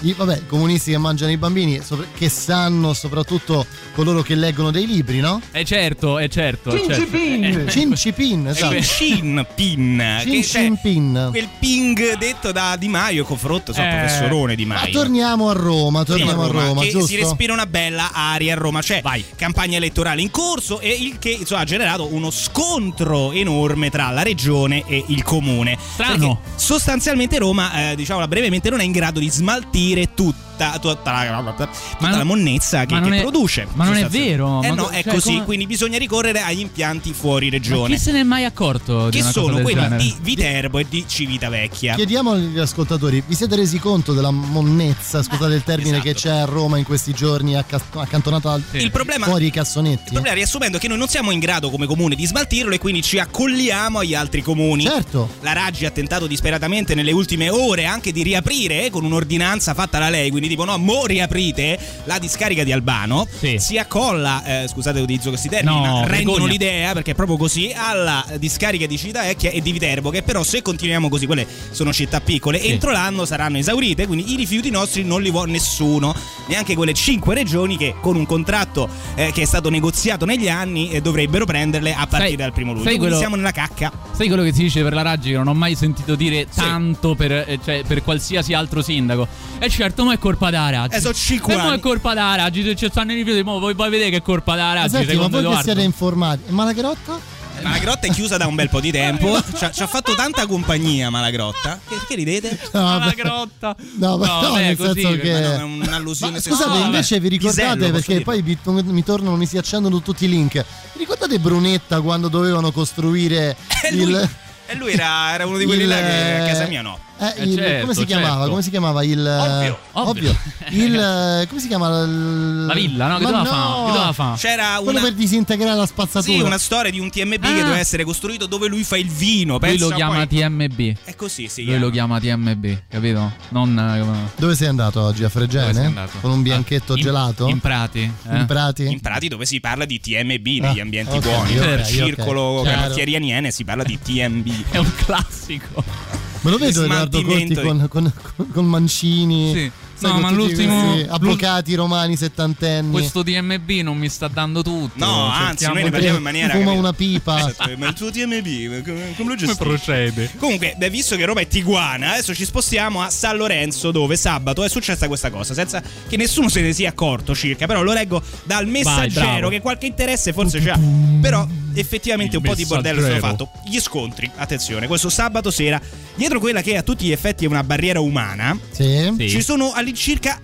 [0.02, 4.86] i vabbè, comunisti che mangiano i bambini, sopra- che sanno soprattutto coloro che leggono dei
[4.86, 5.40] libri, no?
[5.52, 6.70] Eh certo, è certo.
[6.70, 6.94] certo.
[6.94, 8.80] Cincipin, Eh, Cincipin, esatto.
[8.82, 10.16] Cin Pin.
[10.20, 11.28] Cin Cin Pin.
[11.30, 13.86] Quel ping detto da Di Maio, confronto so, Eh.
[13.88, 14.92] professorone Di Ma Maio.
[14.92, 17.06] torniamo a Roma, torniamo a Roma, che giusto?
[17.06, 18.80] si respira una bella aria a Roma.
[18.80, 19.02] C'è
[19.36, 24.22] campagna elettorale in corso e il che insomma, ha generato uno scontro enorme tra la
[24.22, 25.76] regione e il comune.
[25.94, 26.40] Strano.
[26.42, 30.78] Perché sostanzialmente Roma, eh, diciamola brevemente, non è in grado di smaltire ribaltire tutto tutta,
[30.78, 31.54] tutta la,
[31.98, 33.66] tutta la monnezza che, ma che è- produce.
[33.74, 35.32] ma non è vero, Eh ma no, è cioè, così.
[35.32, 37.94] come- Quindi bisogna ricorrere agli impianti fuori Ma regione.
[37.94, 40.02] chi se ne è mai accorto di Che sono del quelli genere?
[40.02, 41.94] di Viterbo e di Civitavecchia.
[41.94, 46.44] Chiediamo agli ascoltatori, vi siete resi conto della monnezza, scusate il termine, che c'è a
[46.44, 50.04] Roma in questi giorni acca- accantonata al- Il problema- fuori i cassonetti?
[50.06, 52.78] Il problema, riassumendo, è che noi non siamo in grado come comune di smaltirlo e
[52.78, 54.82] quindi ci accolliamo agli altri comuni.
[54.84, 55.28] Certo.
[55.40, 59.98] La Raggi ha tentato disperatamente nelle ultime ore anche di riaprire eh, con un'ordinanza fatta
[59.98, 63.26] da lei, quindi tipo no, mo riaprite la discarica di Albano.
[63.56, 66.46] Si accolla, eh, scusate utilizzo questi termini, No, ma rendono vergogna.
[66.50, 70.62] l'idea perché è proprio così alla discarica di Civitavecchia e di Viterbo, che però se
[70.62, 75.22] continuiamo così, quelle sono città piccole, entro l'anno saranno esaurite, quindi i rifiuti nostri non
[75.22, 76.14] li vuole nessuno,
[76.46, 80.90] neanche quelle cinque regioni che con un contratto eh, che è stato negoziato negli anni
[80.90, 82.84] eh, dovrebbero prenderle a partire Sai- dal primo luglio.
[82.84, 83.90] Quindi quello- siamo nella cacca.
[84.12, 87.14] Sai quello che si dice per la Raggi che non ho mai sentito dire tanto
[87.14, 89.26] per, eh, cioè, per qualsiasi altro sindaco?
[89.58, 90.94] E certo, ma è colpa da Raggi.
[90.96, 91.76] Eh, sono cinque E mo anni.
[91.76, 94.22] è colpa da Raggi, se ci stanno i rifiuti, mo voi poi vedete che è
[94.22, 97.36] colpa da Raggi, Senti, ma voi che siete informati, e Malagrotta?
[97.60, 99.36] Malagrotta è chiusa da un bel po' di tempo.
[99.56, 101.80] Ci ha, ci ha fatto tanta compagnia Malagrotta.
[101.88, 102.56] Perché ridete?
[102.72, 102.82] No.
[102.82, 103.74] Malagrotta.
[103.96, 105.32] No, ma No, no, nel così, senso che...
[105.32, 106.84] Ma no, è un'allusione Ma scusate, sessuale.
[106.84, 110.52] invece vi ricordate, Pisello, perché poi vi- mi tornano, mi si accendono tutti i link.
[110.52, 113.56] Vi ricordate Brunetta quando dovevano costruire
[113.90, 114.28] il...
[114.66, 116.96] E lui era, era uno di quelli Il- là che a casa mia no.
[117.20, 118.34] Eh, Eh, il- certo, come si chiamava?
[118.36, 118.50] certo.
[118.50, 119.78] Come si chiamava il Ovvio.
[119.92, 120.36] ovvio.
[120.70, 123.16] Il eh, come si chiama il- La villa, no?
[123.18, 123.44] Che doveva no!
[123.44, 123.84] fa?
[123.86, 124.34] Che doveva fa?
[124.38, 126.36] C'era Quello una, per disintegrare la spazzatura.
[126.38, 127.62] sì, una storia di un TMB che Ah.
[127.62, 129.58] doveva essere costruito dove lui fa il vino.
[129.60, 130.96] Lui lo chiama poi- TMB.
[131.04, 131.64] È così, sì.
[131.64, 133.32] Lui lo chiama TMB, capito?
[133.48, 135.24] Non eh, Dove sei andato oggi?
[135.24, 135.86] A Dove sei Fregene?
[135.86, 136.18] andato?
[136.20, 137.48] Con un bianchetto in- gelato?
[137.48, 138.12] In Prati.
[138.30, 138.36] eh?
[138.36, 138.86] In Prati?
[138.86, 141.54] In Prati dove si parla di TMB negli Ah, ambienti ok, buoni.
[141.54, 141.84] Nel ok.
[141.86, 142.80] circolo Chiaro.
[142.80, 144.46] canottieri aniene si parla di TMB.
[144.70, 146.17] È un classico.
[146.42, 147.54] Me lo vedo Edoardo Conti
[147.88, 148.12] con, con-
[148.52, 149.52] con Mancini.
[149.54, 149.72] Sì.
[149.98, 152.90] Sai, No, ma l'ultimo- avvocati romani settantenni.
[152.92, 155.04] Questo TMB non mi sta dando tutto.
[155.04, 156.52] No, anzi, noi ne parliamo in maniera.
[156.52, 156.78] Fuma capito?
[156.80, 157.38] una pipa.
[157.48, 159.56] Esatto, ma il tuo TMB, come, come lo gestisci?
[159.62, 160.30] procede?
[160.38, 164.62] Comunque, beh, visto che Roma è Tiguana, adesso ci spostiamo a San Lorenzo, dove sabato
[164.64, 167.66] è successa questa cosa, senza che nessuno se ne sia accorto circa.
[167.66, 170.78] Però lo leggo dal messaggero, che qualche interesse forse c'ha.
[171.20, 173.50] Però effettivamente Il un po' di bordello sono fatto.
[173.66, 175.80] Gli scontri, attenzione, questo sabato sera,
[176.16, 179.14] dietro quella che a tutti gli effetti è una barriera umana, Sì.
[179.16, 179.28] Sì.
[179.28, 180.40] ci sono all'incirca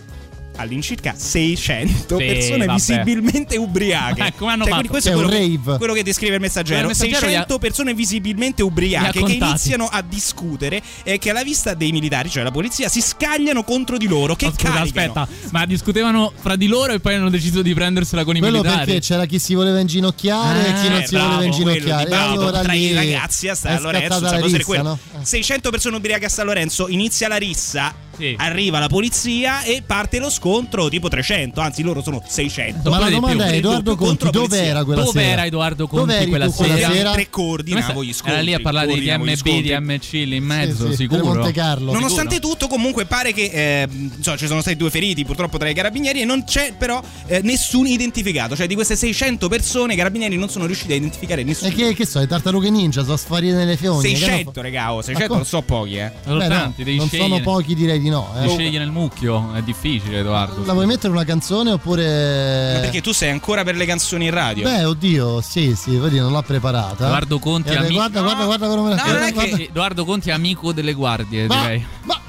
[0.57, 2.79] all'incirca 600 Sì, persone vabbè.
[2.79, 4.21] visibilmente ubriache.
[4.21, 5.79] Ma come hanno Cioè, questo È un quello, che, rave.
[5.79, 6.81] quello che descrive il messaggero.
[6.83, 11.43] Il messaggero 600 li ha- persone visibilmente ubriache che iniziano a discutere e che alla
[11.43, 14.37] vista dei militari, cioè la polizia, si scagliano contro di loro.
[14.37, 15.13] Che scusa, caricano.
[15.25, 18.59] aspetta, ma discutevano fra di loro e poi hanno deciso di prendersela con i Quello
[18.63, 18.85] militari.
[18.85, 21.81] perché c'era chi si voleva inginocchiare e chi non Eh, si voleva bravo, inginocchiare.
[21.83, 24.97] quello E di Bado, allora tra lì i ragazzi a San Lorenzo, rissa, no?
[25.21, 28.04] 600 persone ubriache a San Lorenzo, inizia la rissa.
[28.17, 28.35] Sì.
[28.39, 32.91] Arriva la polizia e parte lo scontro tipo 300, anzi loro sono 600.
[32.91, 33.21] Ma la di più.
[33.21, 35.33] domanda è Edoardo Conti dove era quella Dove sera?
[35.33, 36.93] era Edoardo Dove Conti quella tu quella sera?
[36.93, 37.13] sera?
[37.13, 38.33] Tre coordinavo gli scontri.
[38.33, 39.63] Era lì a parlare di DMB, scontri.
[39.63, 41.25] DMC lì in mezzo, Sì, sì, sicuro.
[41.25, 41.93] Monte Carlo.
[41.93, 45.75] Nonostante tutto, comunque pare che eh, insomma, ci sono stati due feriti purtroppo tra i
[45.75, 48.57] carabinieri e non c'è però eh, nessun identificato.
[48.57, 51.71] Cioè, di queste 600 persone, i carabinieri non sono riusciti a identificare nessuno.
[51.71, 55.03] E che, che so, le tartarughe ninja sono sparite nelle che 600, hanno regà, oh,
[55.03, 55.39] 600 come?
[55.41, 56.11] non so pochi, eh.
[56.25, 57.07] Beh, no, non scegliere.
[57.09, 58.33] sono pochi, direi di no.
[58.41, 58.49] Eh.
[58.49, 60.65] scegliere nel mucchio, è difficile, Edoardo.
[60.65, 62.75] La vuoi mettere una canzone oppure.
[62.75, 64.65] Ma perché tu sei ancora per le canzoni in radio?
[64.65, 67.07] Beh, oddio, sì, sì, vedi, non l'ho preparata.
[67.07, 69.63] Edoardo Conti, Eh, ami- guarda, guarda, guarda come me la No, non è guarda- che-
[69.65, 71.87] Edoardo Conti è amico delle guardie, Ma- direi.
[72.05, 72.21] Ma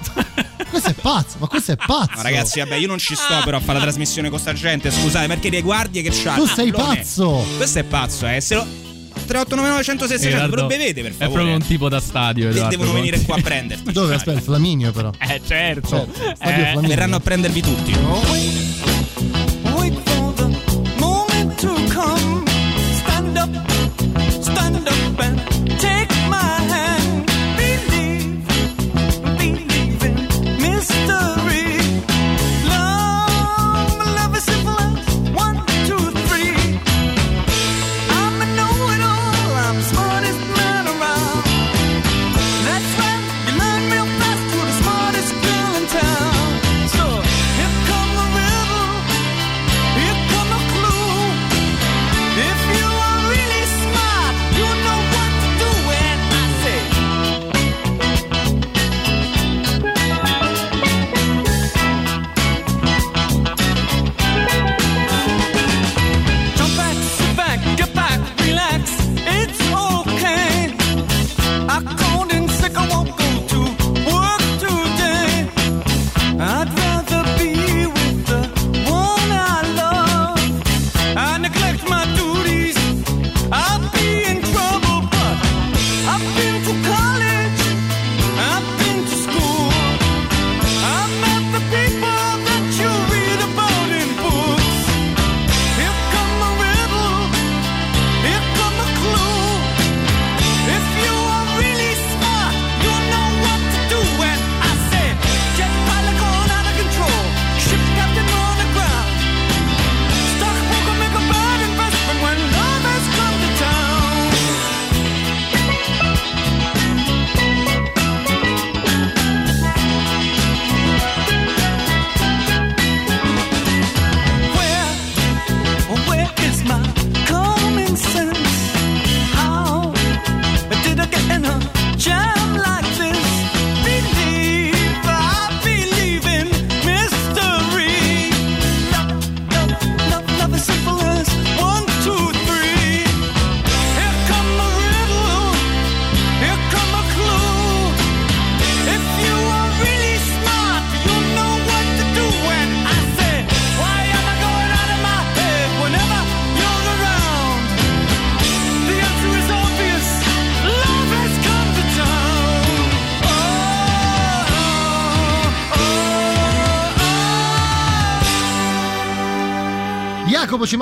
[0.70, 2.16] questo è pazzo, ma questo è pazzo.
[2.16, 4.92] No, ragazzi, vabbè, io non ci sto però a fare la trasmissione con sta gente,
[4.92, 6.34] scusate, perché le guardie che c'ha.
[6.36, 7.46] Tu sei è- pazzo.
[7.58, 8.40] Questo è pazzo, eh.
[8.42, 8.66] Se lo
[9.26, 11.34] 3899 106 600, ve lo Edoardo bevete per È favore.
[11.34, 13.06] proprio un tipo da stadio, De- Edoardo devono Conti.
[13.10, 13.92] venire qua a prenderti.
[13.92, 14.16] Dove?
[14.16, 15.10] Aspetta, il Flaminio però.
[15.20, 15.88] Eh, certo.
[15.88, 16.88] Certo, Stadio Eh, Flaminio.
[16.88, 17.94] Verranno a prendervi tutti.
[19.76, 20.48] Wait for the
[21.00, 22.15] moment to come.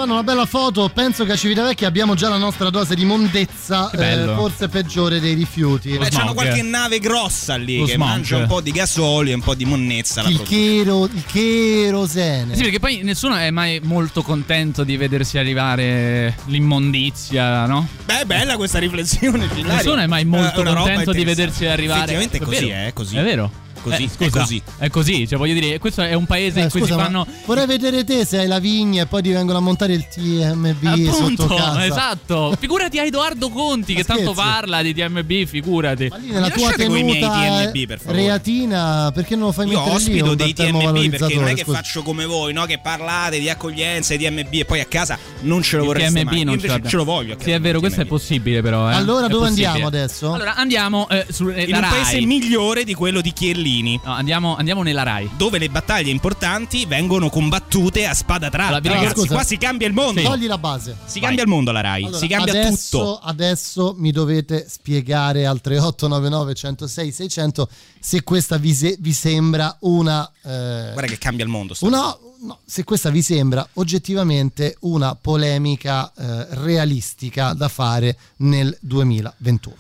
[0.03, 0.89] Manda una bella foto.
[0.93, 5.33] Penso che a Civitavecchia abbiamo già la nostra dose di mondezza, eh, forse peggiore dei
[5.33, 5.97] rifiuti.
[5.97, 8.07] Beh, c'hanno qualche nave grossa lì Lo che smog.
[8.09, 10.23] mangia un po' di gasolio e un po' di monnezza.
[10.23, 12.53] Il, chero, il cherosene.
[12.53, 17.87] Sì, perché poi nessuno è mai molto contento di vedersi arrivare l'immondizia, no?
[18.03, 19.47] Beh, è bella questa riflessione.
[19.53, 19.73] Gillario.
[19.75, 22.11] Nessuno è mai molto Eh, contento di vedersi arrivare.
[22.13, 23.15] Effettivamente è così, è così.
[23.15, 23.49] È vero.
[23.83, 24.61] Così, Eh, è scusa, così.
[24.77, 27.03] È così, cioè voglio dire, questo è un paese Eh, in cui scusa, si ma
[27.05, 30.07] fanno vorrei vedere te se hai la vigna e poi ti vengono a montare il
[30.07, 31.85] TMB Appunto, sotto casa.
[31.85, 32.55] esatto.
[32.59, 36.09] Figurati a Edoardo Conti che tanto parla di TMB, figurati.
[36.19, 37.39] Lì nella tua coi miei tenuta
[37.71, 38.17] TMB, per favore.
[38.21, 41.53] reatina, perché non lo fai Io mettere lì ospito un dei TMB perché non è
[41.53, 41.77] che scusa.
[41.77, 42.65] faccio come voi, no?
[42.65, 46.31] Che parlate di accoglienza e TMB e poi a casa non ce lo vorreste TMB
[46.31, 46.43] mai.
[46.45, 47.35] Non invece ce, ce lo voglio.
[47.41, 48.89] Sì, è vero, questo è possibile, però.
[48.89, 48.93] eh.
[48.93, 49.67] Allora È dove possibile.
[49.67, 50.33] andiamo adesso?
[50.33, 53.33] Allora andiamo eh, su, eh, In un paese migliore di quello di
[53.73, 53.99] Chiellini.
[54.03, 55.29] No, andiamo, andiamo nella Rai.
[55.35, 58.75] Dove le battaglie importanti vengono combattute a spada tratta.
[58.77, 59.33] Allora, Ragazzi, scusa.
[59.33, 60.21] qua si cambia il mondo.
[60.21, 60.95] Togli la base.
[61.05, 63.19] Si cambia il mondo la Rai, Allora, si cambia adesso, tutto.
[63.23, 67.69] Adesso mi dovete spiegare al 3899 106 600
[67.99, 70.29] se questa vi, se- vi sembra una...
[70.43, 71.73] eh, Guarda che cambia il mondo.
[71.81, 72.15] una.
[72.43, 79.75] No, se questa vi sembra oggettivamente una polemica eh, realistica da fare nel 2021.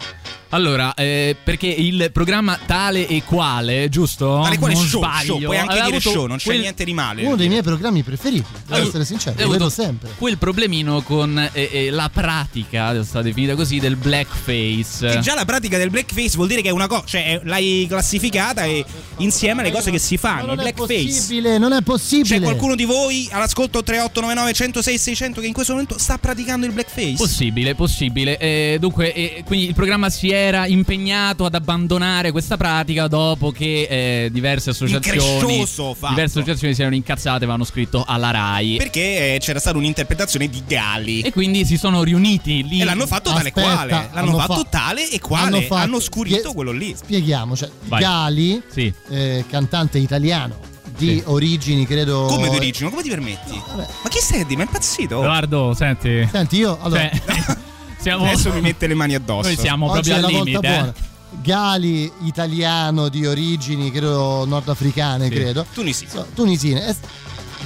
[0.49, 4.39] Allora, eh, perché il programma tale e quale, giusto?
[4.43, 6.59] Tale e quale non show, sbaglio, show, puoi anche aveva dire show, non c'è quel-
[6.59, 7.25] niente di male.
[7.25, 10.11] Uno dei miei programmi preferiti, devo Allora, essere sincero, lo vedo sempre.
[10.15, 15.07] Quel problemino con eh, eh, la pratica, è stata definita così, del blackface.
[15.13, 17.85] Che già la pratica del blackface vuol dire che è una cosa, cioè è- l'hai
[17.89, 18.85] classificata e
[19.17, 20.45] insieme alle cose che si fanno.
[20.45, 21.03] non Il è blackface.
[21.05, 22.39] possibile, non è possibile.
[22.39, 26.71] C'è qualcuno di voi all'ascolto 3899 106 600 che in questo momento sta praticando il
[26.71, 27.15] blackface?
[27.17, 28.37] Possibile, possibile.
[28.37, 33.87] Eh, dunque, eh, quindi il programma si era impegnato ad abbandonare questa pratica dopo che
[33.89, 35.65] eh, diverse associazioni,
[36.09, 38.77] diverse associazioni si erano incazzate e avevano scritto alla RAI.
[38.77, 41.21] Perché eh, c'era stata un'interpretazione di Gali.
[41.21, 42.81] E quindi si sono riuniti lì.
[42.81, 43.91] E l'hanno fatto tale Aspetta, quale.
[43.91, 45.45] L'hanno hanno fatto fa- tale e quale.
[45.45, 46.93] hanno Hanno, fatto- scurito Spie- quello lì.
[46.95, 48.01] Spieghiamo, cioè, Vai.
[48.01, 48.91] Gali, Sì.
[49.09, 51.23] eh, cantante italiano di Sì.
[51.25, 52.25] origini, credo...
[52.25, 52.89] Come di origine?
[52.89, 53.61] Come ti permetti?
[53.67, 53.87] vabbè.
[54.03, 54.55] Ma chi sei di?
[54.55, 55.19] Ma è impazzito?
[55.19, 56.27] Edoardo, senti.
[56.31, 56.77] Senti, io...
[56.81, 57.57] Allora, Cioè,
[57.99, 59.47] siamo, Adesso mi mette le mani addosso.
[59.47, 60.67] noi siamo oggi proprio al limite.
[60.67, 60.71] eh.
[60.77, 60.93] buona.
[61.41, 65.33] Gali, italiano di origini, credo nordafricane, Sì.
[65.33, 65.65] credo.
[65.73, 66.09] Tunisino.
[66.11, 66.87] So, tunisine.
[66.87, 66.95] Eh,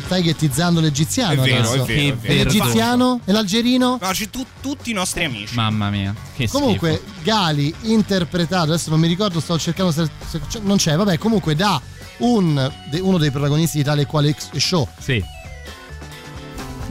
[0.05, 1.83] stai ghettizzando l'egiziano È vero, adesso.
[1.83, 2.43] è vero, è vero.
[2.43, 3.19] L'egiziano?
[3.25, 3.97] E l'algerino?
[4.01, 5.53] No, c'è tu- tutti i nostri amici.
[5.55, 7.21] Mamma mia, che Comunque, schifo.
[7.23, 11.81] Gali interpretato, adesso non mi ricordo, stavo cercando se, se- non c'è, vabbè, comunque da
[12.19, 15.23] un, uno dei protagonisti di tale e quale show Sì.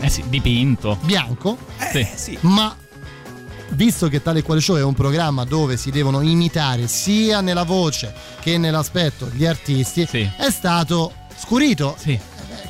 [0.01, 0.99] Eh sì, dipinto.
[1.03, 1.57] bianco,
[1.91, 1.99] Sì.
[1.99, 2.39] Eh, sì.
[2.43, 2.77] ma
[3.71, 7.65] visto che tale e quale show è un programma dove si devono imitare sia nella
[7.65, 10.29] voce che nell'aspetto gli artisti, Sì.
[10.37, 11.97] è stato scurito.
[11.99, 12.19] Sì.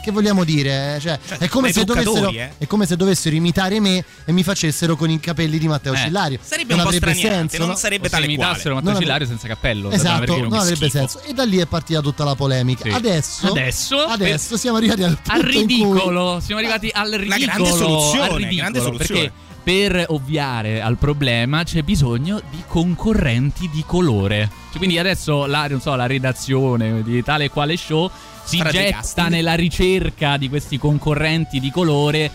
[0.02, 0.98] Che vogliamo dire?
[1.00, 2.50] Cioè, Cioè, è, come se dovessero, eh.
[2.58, 5.98] è come se dovessero imitare me e mi facessero con i capelli di Matteo Eh,
[5.98, 6.38] Cillario.
[6.42, 7.74] Sarebbe non un po' senso, non no?
[7.76, 8.40] sarebbe O se tale quale.
[8.42, 9.90] imitassero Matteo Non avrebbe- Cillario senza cappello.
[9.90, 10.90] Esatto, non avrebbe schifo.
[11.08, 11.22] senso.
[11.22, 12.82] E da lì è partita tutta la polemica.
[12.84, 12.90] Sì.
[12.90, 16.40] Adesso, Adesso, adesso siamo arrivati al punto al in cui- ridicolo.
[16.40, 17.44] Siamo arrivati al ridicolo.
[17.44, 19.20] grande soluzione, grande soluzione.
[19.20, 19.32] Perché
[19.66, 24.48] per ovviare al problema c'è bisogno di concorrenti di colore.
[24.68, 28.08] Cioè, quindi adesso la, non so, la redazione di tale e quale show
[28.44, 29.28] si getta casting.
[29.30, 32.30] nella ricerca di questi concorrenti di colore.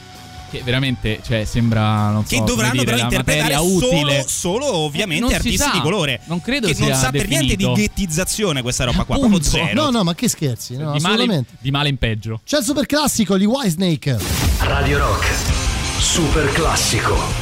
[0.52, 2.10] Che veramente, cioè, sembra.
[2.10, 5.72] Non so, Che come dovranno dire, però interpretare solo, solo ovviamente Non si artisti sa.
[5.72, 6.20] di colore.
[6.26, 7.74] Non credo che non sia sa per niente di definito.
[7.76, 9.40] ghettizzazione questa roba qua, Appunto.
[9.40, 9.84] proprio zero.
[9.84, 11.54] No, no, ma che scherzi, no, di, male, assolutamente.
[11.62, 12.42] di male in peggio.
[12.44, 14.18] C'è il super classico, gli Whitesnake.
[14.60, 15.61] Radio Rock.
[16.02, 17.41] Super classico.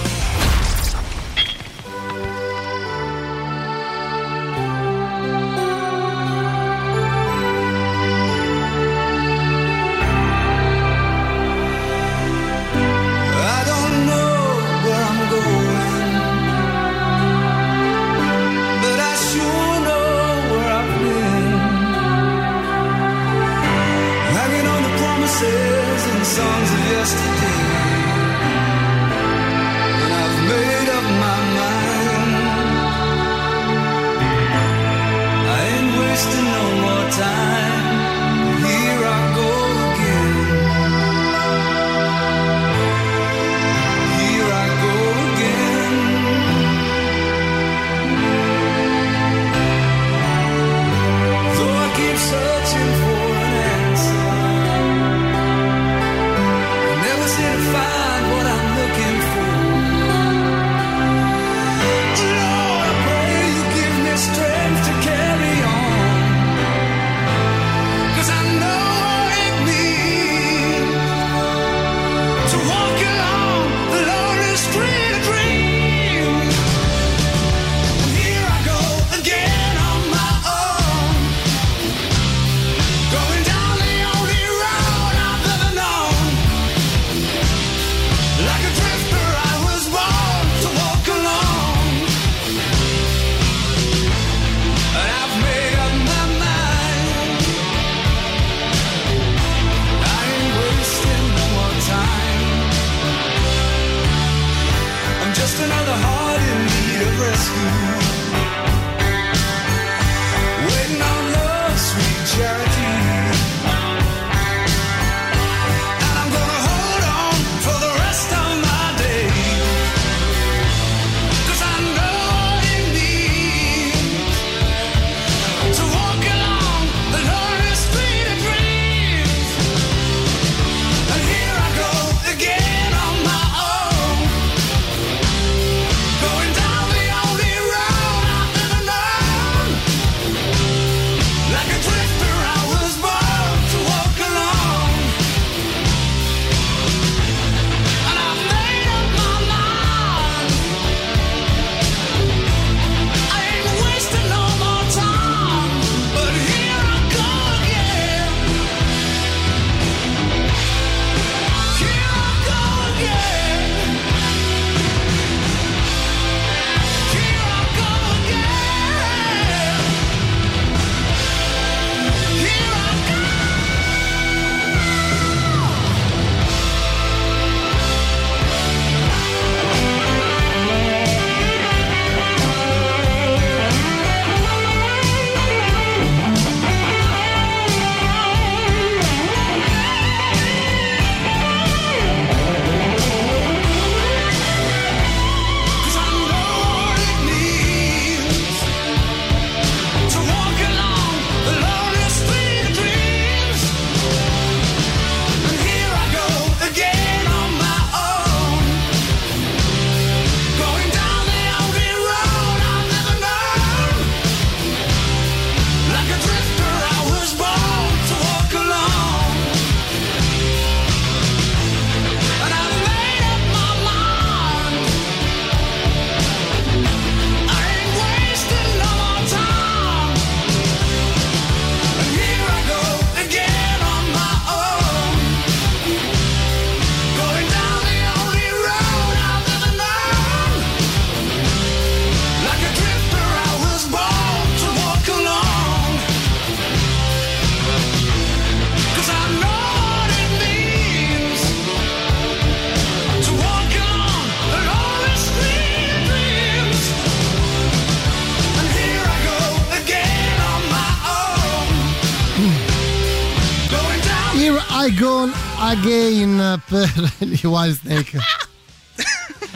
[267.42, 268.20] Gli Wild Snake.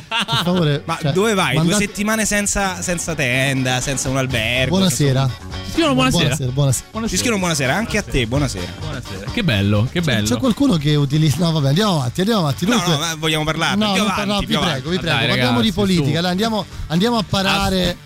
[0.08, 1.56] Per favore, Ma cioè, dove vai?
[1.56, 4.76] mandate- Due settimane senza, senza tenda, senza un albergo.
[4.76, 5.26] Buonasera.
[5.26, 6.24] Ti scrivono buonasera.
[6.24, 7.08] Buonasera, buonasera.
[7.08, 8.72] Ti scrivono buonasera, anche a te, buonasera.
[8.80, 9.32] Buonasera.
[9.32, 10.28] Che bello, che bello.
[10.28, 11.38] C'è qualcuno che utilizza.
[11.40, 12.66] No, vabbè, andiamo avanti, andiamo avanti.
[12.68, 13.76] No, Dunque, no, vogliamo parlare.
[13.76, 14.72] No, avanti, più vi avanti.
[14.82, 15.16] prego, vi prego.
[15.18, 17.98] dai, Parliamo di politica, dai, andiamo, andiamo a parare.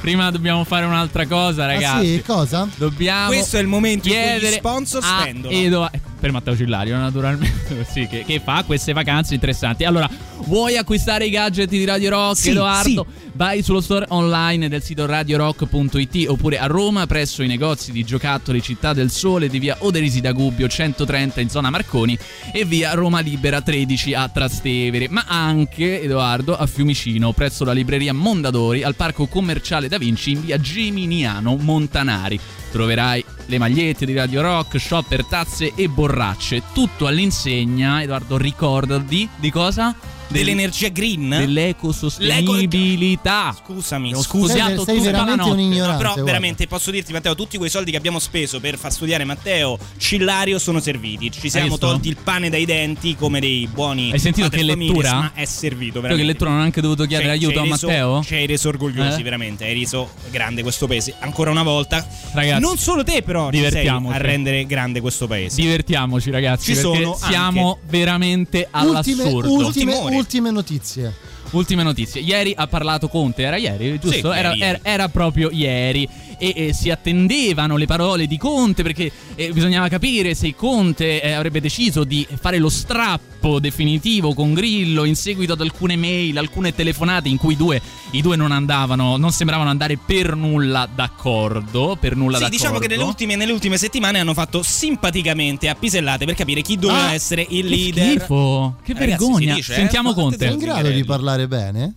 [0.00, 1.96] Prima dobbiamo fare un'altra cosa, ragazzi.
[1.96, 2.68] Ah, sì, cosa?
[2.74, 5.54] Dobbiamo Questo è il momento in cui gli chiedere sponsor spendono.
[5.54, 7.61] Edo- eh, per Matteo Cillario, naturalmente.
[7.88, 9.84] sì, che, che fa queste vacanze interessanti.
[9.84, 10.08] Allora,
[10.46, 13.06] vuoi acquistare i gadget di Radio Rock, Sì, Edoardo?
[13.34, 18.60] Vai sullo store online del sito radiorock.it oppure a Roma presso i negozi di giocattoli
[18.60, 22.16] Città del Sole di via Oderisi da Gubbio 130 in zona Marconi
[22.52, 28.12] e via Roma Libera 13 a Trastevere, ma anche Edoardo a Fiumicino presso la libreria
[28.12, 32.38] Mondadori al parco commerciale Da Vinci in via Geminiano Montanari.
[32.70, 39.50] Troverai le magliette di Radio Rock, shopper, tazze e borracce, tutto all'insegna, Edoardo, ricordati di
[39.50, 39.94] cosa?
[40.32, 41.28] Dell'energia green?
[41.28, 43.54] Dell'ecosostenibilità.
[43.64, 44.54] Scusami, Ho scusa.
[44.54, 45.62] studiato tutta la notte.
[45.62, 49.24] No, però veramente posso dirti Matteo, tutti quei soldi che abbiamo speso per far studiare
[49.24, 51.30] Matteo Cillario sono serviti.
[51.30, 55.12] Ci siamo tolti il pane dai denti come dei buoni Hai sentito che lettura?
[55.12, 56.26] Ma è servito Io veramente.
[56.26, 58.22] che lettura non ho anche dovuto chiedere Ci- ci aiuto a hai reso- Matteo?
[58.22, 59.22] Ci hai reso orgogliosi, Eh?
[59.22, 59.64] veramente.
[59.64, 61.14] Hai reso grande questo paese.
[61.18, 62.06] Ancora una volta.
[62.32, 64.14] Ragazzi, non solo te, però, divertiamoci.
[64.14, 65.60] a rendere grande questo paese.
[65.60, 66.74] Divertiamoci, ragazzi.
[66.74, 69.52] Ci perché sono siamo veramente Ultime, all'assurdo.
[69.52, 71.12] ultime, ultime notizie.
[71.50, 72.20] Ultime notizie.
[72.22, 74.32] Ieri ha parlato Conte, era ieri, giusto?
[74.32, 76.08] Sì, era, ieri, era- era proprio ieri.
[76.42, 81.30] E, e si attendevano le parole di Conte perché eh, bisognava capire se Conte eh,
[81.30, 86.74] avrebbe deciso di fare lo strappo definitivo con Grillo in seguito ad alcune mail, alcune
[86.74, 87.80] telefonate in cui i due,
[88.10, 91.96] i due non andavano, non sembravano andare per nulla d'accordo.
[92.00, 92.56] Per nulla Sì, d'accordo.
[92.56, 96.76] diciamo che nelle ultime, nelle ultime settimane hanno fatto simpaticamente a pisellate per capire chi
[96.76, 98.16] doveva Ah, essere il che leader.
[98.18, 99.54] schifo, che Ragazzi, vergogna.
[99.54, 99.76] dice, eh?
[99.76, 100.38] Sentiamo Ma Conte.
[100.38, 101.94] Sei in grado di parlare bene?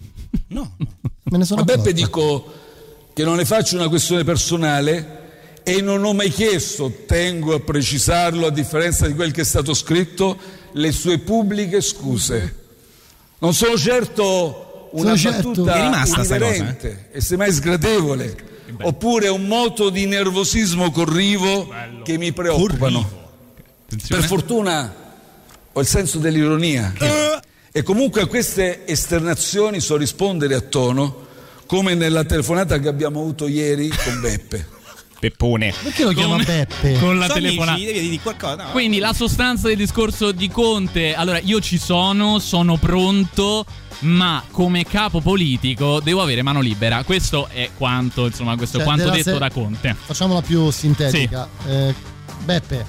[0.50, 0.76] No.
[1.24, 2.62] Me ne sono A Beppe dico
[3.16, 8.46] che non ne faccio una questione personale e non ho mai chiesto, tengo a precisarlo
[8.46, 10.38] a differenza di quel che è stato scritto,
[10.74, 12.56] le sue pubbliche scuse.
[13.38, 15.48] Non sono certo una Sono certo.
[15.52, 18.36] battuta cosa, irriverente e semmai sgradevole,
[18.82, 23.24] oppure un moto di nervosismo corrivo che mi preoccupano.
[24.10, 24.94] Per fortuna
[25.72, 26.94] ho il senso dell'ironia
[27.72, 31.25] e comunque a queste esternazioni so rispondere a tono
[31.66, 34.74] come nella telefonata che abbiamo avuto ieri con Beppe.
[35.20, 35.74] Peppone.
[35.82, 37.00] Perché lo chiama Beppe?
[37.00, 38.64] Con la telefonata.
[38.64, 38.72] no?
[38.72, 43.66] Quindi la sostanza del discorso di Conte, allora io ci sono, sono pronto,
[44.00, 47.04] ma come capo politico devo avere mano libera.
[47.04, 49.96] Questo è quanto, insomma, questo è Cioè, quanto detto se- da Conte.
[50.00, 51.48] Facciamola più sintetica.
[51.68, 51.94] Eh,
[52.44, 52.86] Beppe,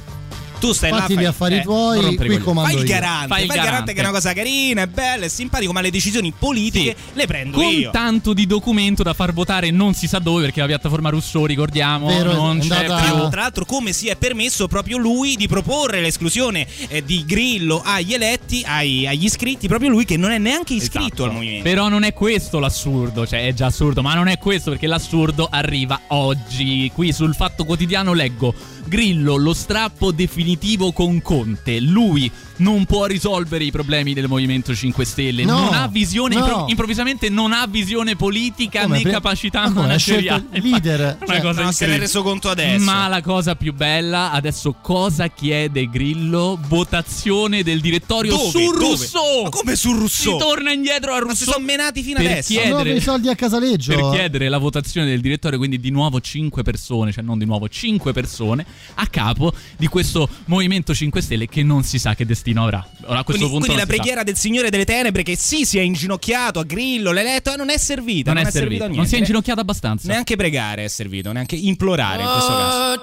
[0.58, 3.42] Tu stai là, fatti fai- gli affari eh, tuoi, qui comando Fai il garante, Fai
[3.42, 3.92] il garante garante.
[3.92, 7.58] che è una cosa carina, è bella, è simpatico, ma le decisioni politiche le prendo
[7.58, 7.90] Con io.
[7.90, 12.06] tanto di documento da far votare non si sa dove perché la piattaforma Rousseau, ricordiamo,
[12.08, 13.28] Vero, non c'è andata- più.
[13.28, 18.14] Tra l'altro, come si è permesso proprio lui di proporre l'esclusione eh, di Grillo agli
[18.14, 21.24] eletti, ai- agli iscritti, proprio lui che non è neanche iscritto Esatto.
[21.24, 21.62] al movimento.
[21.64, 25.48] Però non è questo l'assurdo, cioè è già assurdo, ma non è questo perché l'assurdo
[25.50, 26.90] arriva oggi.
[26.94, 28.54] Qui sul Fatto Quotidiano leggo
[28.86, 30.54] Grillo, lo strappo definitivo
[30.92, 31.80] con Conte.
[31.80, 36.40] Lui non può risolvere i problemi del Movimento 5 Stelle, No, non ha visione, no.
[36.44, 38.96] impro- improvvisamente non ha visione politica Come?
[38.96, 40.44] né Pre- capacità manageriale.
[40.52, 41.18] leader.
[41.20, 42.84] Una Cioè, cosa no, se ne è reso conto adesso.
[42.84, 46.58] Ma la cosa più bella, adesso cosa chiede Grillo?
[46.66, 48.50] Votazione del direttorio Dove?
[48.50, 48.78] su Dove?
[48.78, 49.42] Rousseau.
[49.44, 50.38] Ma come su Rousseau?
[50.38, 52.52] Si torna indietro a Ma si sono menati fino Per adesso.
[52.52, 53.94] chiedere- Nuovi soldi a casaleggio.
[53.94, 57.68] per chiedere la votazione del direttore, quindi di nuovo 5 persone, cioè non di nuovo
[57.68, 62.62] 5 persone, a capo di questo Movimento 5 Stelle che non si sa che destino
[62.62, 62.86] avrà.
[63.06, 65.64] Ora a questo Quindi, punto quindi non la preghiera del Signore delle Tenebre che sì
[65.64, 68.32] si è inginocchiato a Grillo, l'ha eletto, eh, non è servita.
[68.32, 69.10] non, è servito, servito a non niente.
[69.10, 70.08] si è inginocchiato abbastanza.
[70.08, 73.02] Neanche pregare è servito, neanche implorare in questo caso.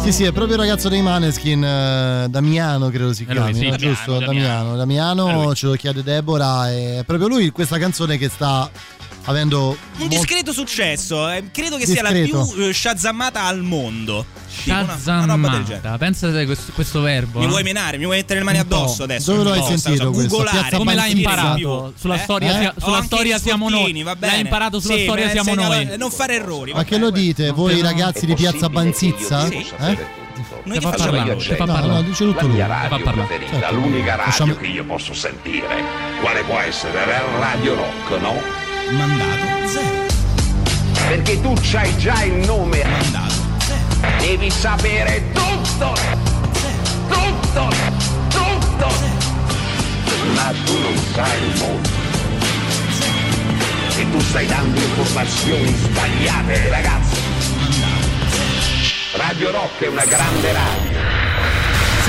[0.00, 3.64] Sì, sì, è proprio il ragazzo dei Maneskin, eh, Damiano credo si chiami, sì.
[3.64, 3.70] no?
[3.70, 4.18] Damiano, giusto?
[4.18, 4.76] Damiano.
[4.76, 8.68] Damiano, Damiano ce lo chiede Deborah, è proprio lui questa canzone che sta
[9.24, 12.50] avendo Un discreto successo, eh, credo che sia la Discreto.
[12.54, 14.24] più eh, shazammata al mondo.
[14.64, 15.64] Tipo una- una roba del genere.
[15.76, 15.98] Shazammata.
[15.98, 17.38] Pensate a questo, questo verbo.
[17.38, 17.50] Mi no?
[17.52, 17.96] vuoi menare?
[17.98, 18.76] Mi vuoi mettere le mani Un po'.
[18.76, 19.32] addosso adesso?
[19.32, 21.92] Dove lo hai sentito googolare, Come l'hai imparato?
[21.98, 22.18] Sulla Eh?
[22.18, 22.72] storia, Eh?
[22.80, 24.02] sulla storia siamo noi.
[24.02, 24.32] va bene.
[24.32, 25.96] L'hai imparato sulla Sì, storia siamo noi.
[25.96, 26.72] Non fare errori.
[26.72, 29.46] Ma che lo dite voi ragazzi di Piazza Banzizza?
[29.46, 29.64] Sì.
[29.78, 30.18] Eh?
[30.64, 31.10] Noi Che fa facciamo?
[31.10, 31.36] parlare?
[31.36, 31.92] Che fa No, parlare?
[31.94, 32.54] no, dice tutto La lui.
[32.54, 33.74] mia radio preferita, Certo.
[33.74, 35.66] l'unica radio Lasciamo- che io posso sentire.
[36.20, 37.06] Quale può essere?
[37.06, 38.68] La Radio Rock, no?
[38.90, 40.06] Mandato zero.
[41.08, 42.82] Perché tu c'hai già il nome.
[42.84, 44.18] Mandato zero.
[44.18, 45.94] Devi sapere tutto!
[47.08, 47.68] Tutto!
[48.28, 48.88] Tutto!
[50.34, 51.88] Ma tu non sai il mondo.
[53.96, 57.20] E tu stai dando informazioni sbagliate, ragazzi.
[59.12, 60.99] Radio Rock è una grande radio.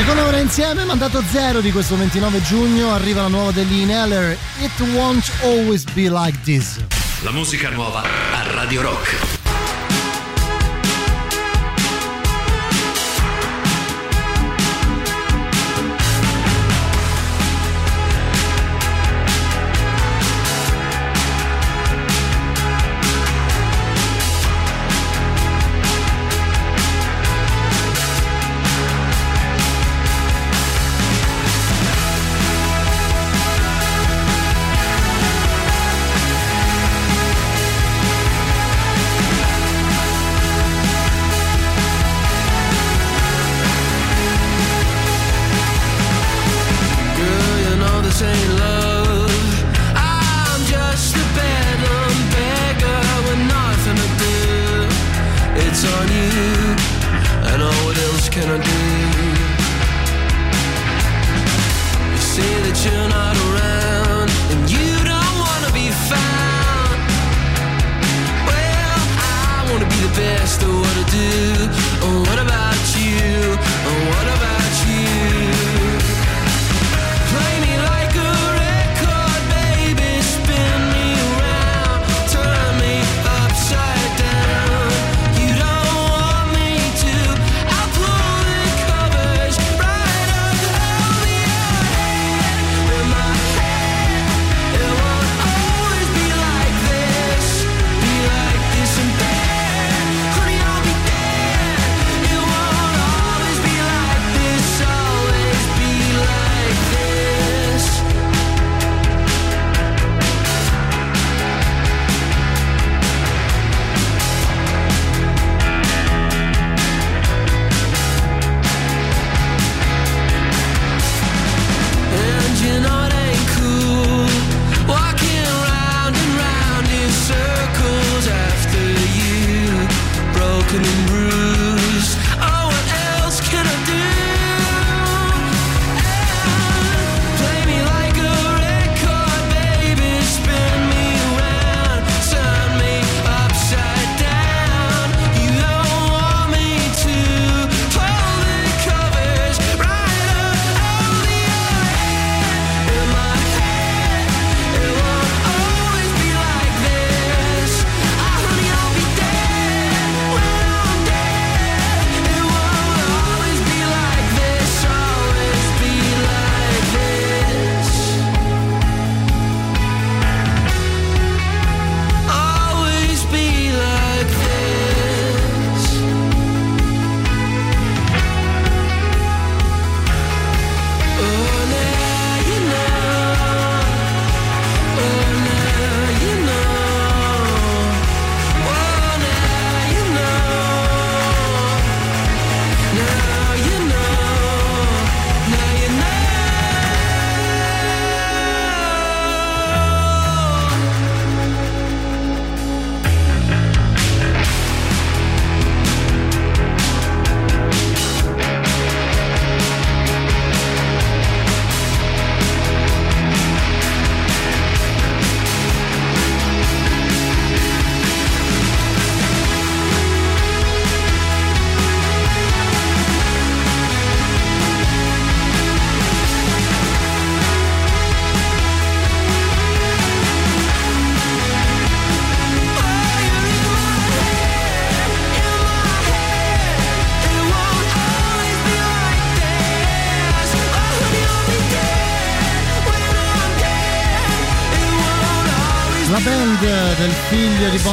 [0.02, 4.80] Seconda ora insieme, mandato zero di questo 29 giugno, arriva la nuova degli Ineller, It
[4.80, 6.84] Won't Always Be Like This.
[7.22, 9.41] La musica nuova a Radio Rock.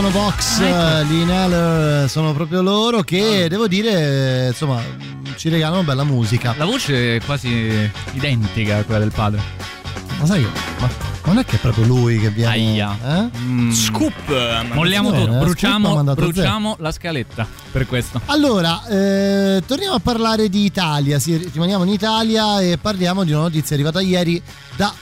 [0.06, 1.10] Vox, Ah, ecco.
[1.12, 4.80] Lee Neller, sono proprio loro che devo dire, insomma,
[5.36, 6.54] ci regalano bella musica.
[6.56, 9.40] La voce è quasi identica a quella del padre.
[10.18, 10.48] Ma sai che
[10.80, 10.88] ma
[11.24, 12.96] non è che è proprio lui che viene Aia.
[13.04, 13.72] eh?
[13.72, 14.72] Scoop!
[14.72, 18.20] Molliamo tutto, eh, bruciamo, bruciamo la scaletta per questo.
[18.26, 23.42] Allora, eh, torniamo a parlare di Italia, sì, rimaniamo in Italia e parliamo di una
[23.42, 24.40] notizia arrivata ieri
[24.76, 24.92] da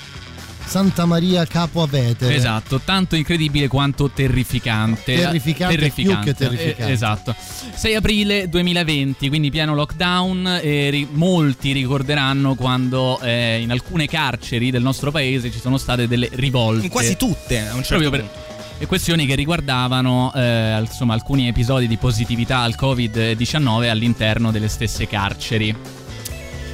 [0.66, 2.34] Santa Maria Capo a Vetere.
[2.34, 5.14] Esatto, tanto incredibile quanto terrificante.
[5.14, 6.86] Terrificante, più che terrificante.
[6.88, 7.34] Eh, esatto.
[7.74, 10.58] 6 aprile 2020, quindi pieno lockdown.
[10.62, 16.08] E ri- molti ricorderanno quando eh, in alcune carceri del nostro paese ci sono state
[16.08, 16.84] delle rivolte.
[16.86, 18.54] In quasi tutte, a un certo Proprio per- punto.
[18.78, 25.06] e questioni che riguardavano eh, insomma, alcuni episodi di positività al Covid-19 all'interno delle stesse
[25.06, 25.74] carceri.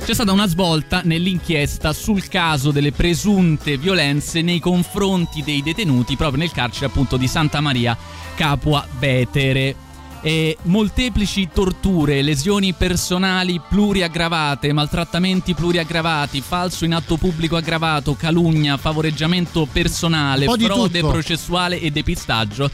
[0.05, 6.41] C'è stata una svolta nell'inchiesta sul caso delle presunte violenze nei confronti dei detenuti proprio
[6.41, 7.97] nel carcere appunto di Santa Maria
[8.35, 9.77] Capua Vetere.
[10.21, 19.67] E molteplici torture, lesioni personali pluriaggravate, maltrattamenti pluriaggravati, falso in atto pubblico aggravato, calunnia, favoreggiamento
[19.71, 21.13] personale, frode tutto.
[21.13, 22.71] processuale e depistaggio.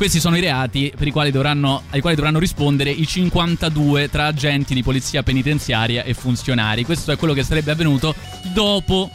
[0.00, 4.28] Questi sono i reati per i quali dovranno, ai quali dovranno rispondere i 52 tra
[4.28, 6.86] agenti di polizia penitenziaria e funzionari.
[6.86, 8.14] Questo è quello che sarebbe avvenuto
[8.54, 9.10] dopo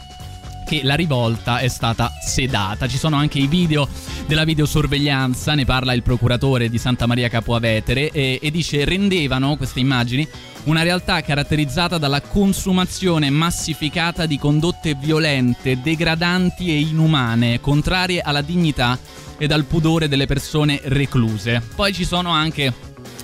[0.64, 2.86] che la rivolta è stata sedata.
[2.86, 3.88] Ci sono anche i video
[4.28, 9.56] della videosorveglianza, ne parla il procuratore di Santa Maria Capua Vetere e, e dice rendevano
[9.56, 10.24] queste immagini
[10.66, 18.98] una realtà caratterizzata dalla consumazione massificata di condotte violente, degradanti e inumane, contrarie alla dignità
[19.38, 21.62] ed al pudore delle persone recluse.
[21.74, 22.72] Poi ci sono anche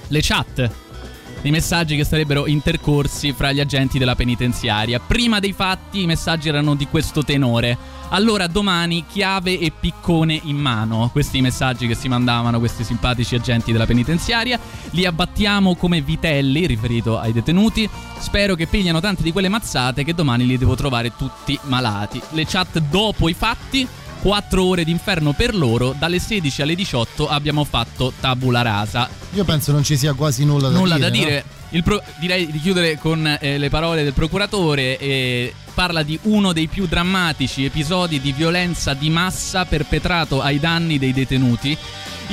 [0.08, 0.70] le chat
[1.42, 5.00] i messaggi che sarebbero intercorsi fra gli agenti della penitenziaria.
[5.00, 7.76] Prima dei fatti i messaggi erano di questo tenore.
[8.10, 11.08] Allora domani chiave e piccone in mano.
[11.10, 14.58] Questi messaggi che si mandavano questi simpatici agenti della penitenziaria.
[14.90, 17.88] Li abbattiamo come vitelli, riferito ai detenuti.
[18.18, 22.22] Spero che pigliano tante di quelle mazzate che domani li devo trovare tutti malati.
[22.30, 23.88] Le chat dopo i fatti
[24.22, 29.08] 4 ore d'inferno per loro, dalle 16 alle 18 abbiamo fatto tabula rasa.
[29.34, 31.10] Io penso non ci sia quasi nulla da Nulla dire.
[31.10, 31.24] da no?
[31.24, 31.44] dire.
[31.70, 34.96] Il pro- direi di chiudere con eh, le parole del procuratore.
[34.98, 40.98] eh, parla di uno dei più drammatici episodi di violenza di massa perpetrato ai danni
[40.98, 41.76] dei detenuti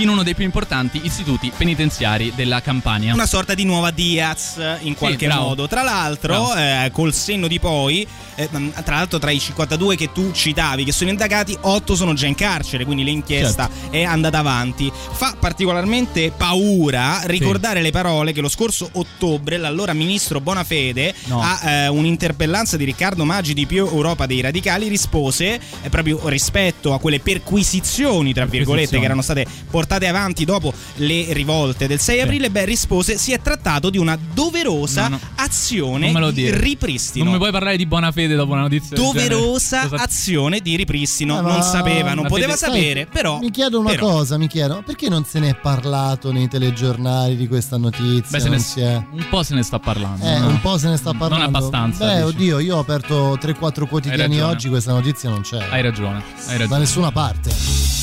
[0.01, 3.13] in uno dei più importanti istituti penitenziari della Campania.
[3.13, 5.47] Una sorta di nuova Diaz in qualche bravo.
[5.49, 5.67] modo.
[5.67, 8.49] Tra l'altro, eh, col senno di poi, eh,
[8.83, 12.35] tra l'altro tra i 52 che tu citavi che sono indagati, 8 sono già in
[12.35, 13.91] carcere, quindi l'inchiesta Certo.
[13.95, 14.89] è andata avanti.
[14.93, 21.41] Fa particolarmente paura ricordare le parole che lo scorso ottobre l'allora ministro Bonafede No.
[21.41, 26.93] a eh, un'interpellanza di Riccardo Maggi di Più Europa dei Radicali rispose eh, proprio rispetto
[26.93, 31.99] a quelle perquisizioni, tra virgolette, che erano state portate portate avanti dopo le rivolte del
[31.99, 35.19] 6 aprile, beh, rispose si è trattato di una doverosa No, no.
[35.35, 36.59] azione Non me lo di dire.
[36.59, 37.23] ripristino.
[37.23, 39.87] Non mi puoi parlare di buona fede dopo una notizia del doverosa.
[39.87, 41.39] Cosa- azione di ripristino.
[41.39, 43.39] Eh, ma- non sapeva, non poteva fede- sapere, però.
[43.39, 47.35] Mi chiedo una però- cosa, mi chiedo, perché non se ne è parlato nei telegiornali
[47.35, 48.37] di questa notizia?
[48.37, 48.93] Beh, se ne si è...
[48.95, 50.23] un po' se ne sta parlando.
[50.23, 50.47] Eh, no?
[50.49, 51.45] un po' se ne sta parlando.
[51.45, 52.05] Non abbastanza.
[52.05, 52.25] Beh, dici.
[52.27, 55.65] oddio, io ho aperto 3-4 quotidiani oggi, questa notizia non c'è.
[55.71, 56.79] Hai ragione, hai Da ragione.
[56.79, 57.98] nessuna parte.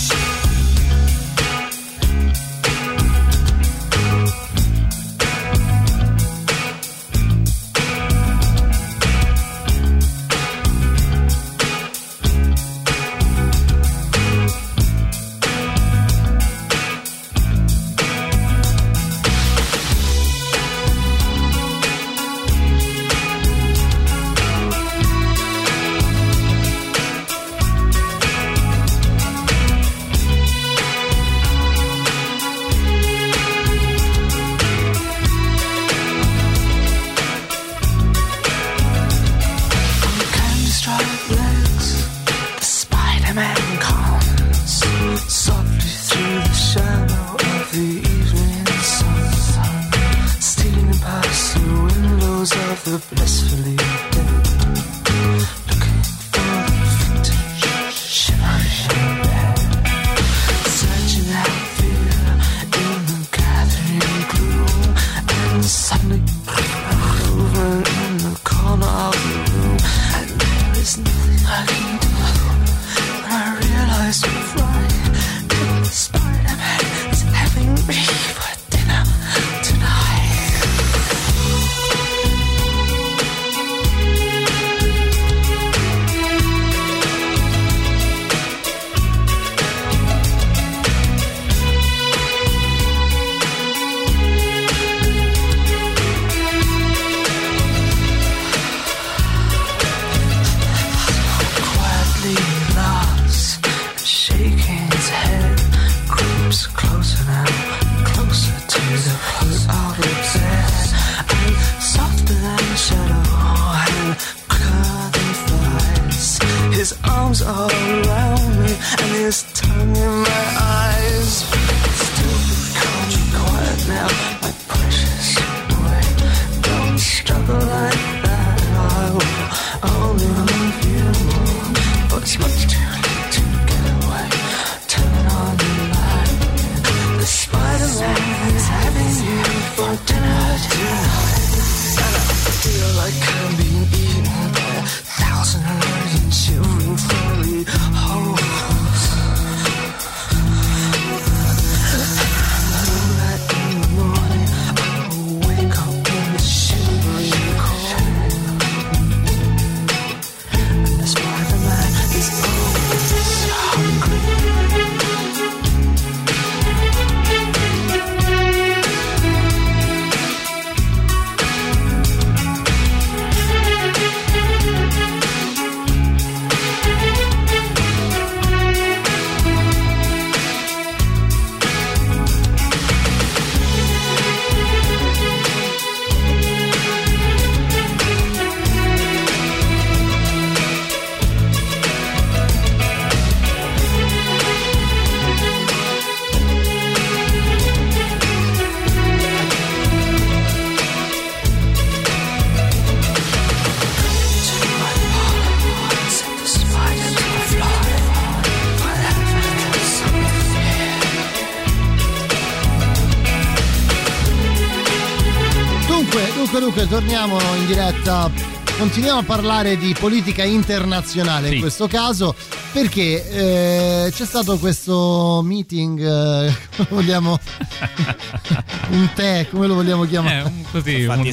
[217.17, 218.31] Torniamo in diretta.
[218.77, 222.35] Continuiamo a parlare di politica internazionale in questo caso
[222.73, 227.39] perché eh, c'è stato questo meeting, eh, come vogliamo,
[228.91, 230.43] un tè, come lo vogliamo chiamare?
[230.45, 231.33] Eh, così, Infatti, un-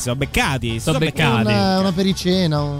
[0.00, 0.80] sono beccati.
[0.80, 1.46] Sono beccati.
[1.46, 2.78] Una, una pericena, un.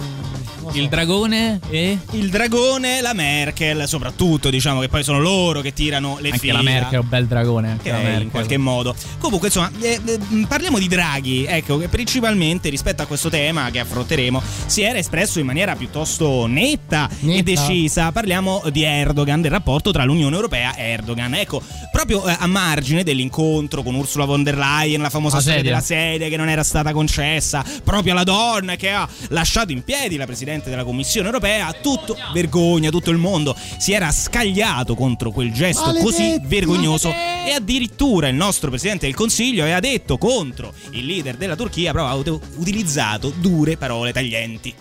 [0.79, 6.18] Il dragone e Il dragone, la Merkel, soprattutto, diciamo che poi sono loro che tirano
[6.20, 6.55] le anche fila.
[6.55, 7.70] la Merkel è un bel dragone.
[7.72, 8.22] Anche è Merkel.
[8.22, 8.95] in qualche modo.
[9.18, 11.45] Comunque, insomma, eh, eh, parliamo di Draghi.
[11.47, 16.47] Ecco, che principalmente rispetto a questo tema che affronteremo, si era espresso in maniera piuttosto
[16.47, 17.43] netta, e Netta.
[17.43, 18.12] decisa.
[18.12, 21.35] Parliamo di Erdogan, del rapporto tra l'Unione Europea e Erdogan.
[21.35, 21.61] Ecco,
[21.91, 25.72] proprio eh, a margine dell'incontro con Ursula von der Leyen, la famosa La storia sedia.
[25.72, 30.16] della sedia che non era stata concessa, proprio alla donna che ha lasciato in piedi
[30.16, 35.31] la presidenza presidente della Commissione europea, tutto vergogna, tutto il mondo si era scagliato contro
[35.31, 36.05] quel gesto Maledetti!
[36.05, 41.57] così vergognoso e addirittura il nostro presidente del Consiglio aveva detto contro il leader della
[41.57, 44.75] Turchia, però ha ut- utilizzato dure parole taglienti.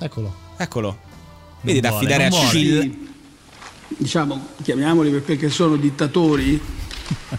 [0.00, 0.34] Eccolo.
[0.56, 0.98] Eccolo.
[1.60, 2.46] Vedi da vuole, affidare a.
[2.46, 3.06] Schill.
[3.88, 6.60] diciamo, chiamiamoli per- perché sono dittatori,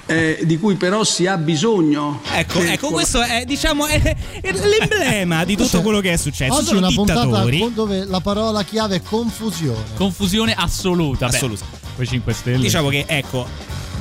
[0.06, 2.22] eh, di cui però si ha bisogno.
[2.34, 6.54] Ecco, ecco, questo è, diciamo, è, è l'emblema di tutto quello che è successo.
[6.54, 7.60] Oggi Sono una puntata dittatori.
[7.60, 9.84] con- dove la parola chiave è confusione.
[9.96, 11.28] Confusione assoluta.
[11.28, 11.66] Beh, Assoluta.
[11.96, 12.58] Poi 5 Stelle.
[12.60, 13.48] Diciamo che, ecco,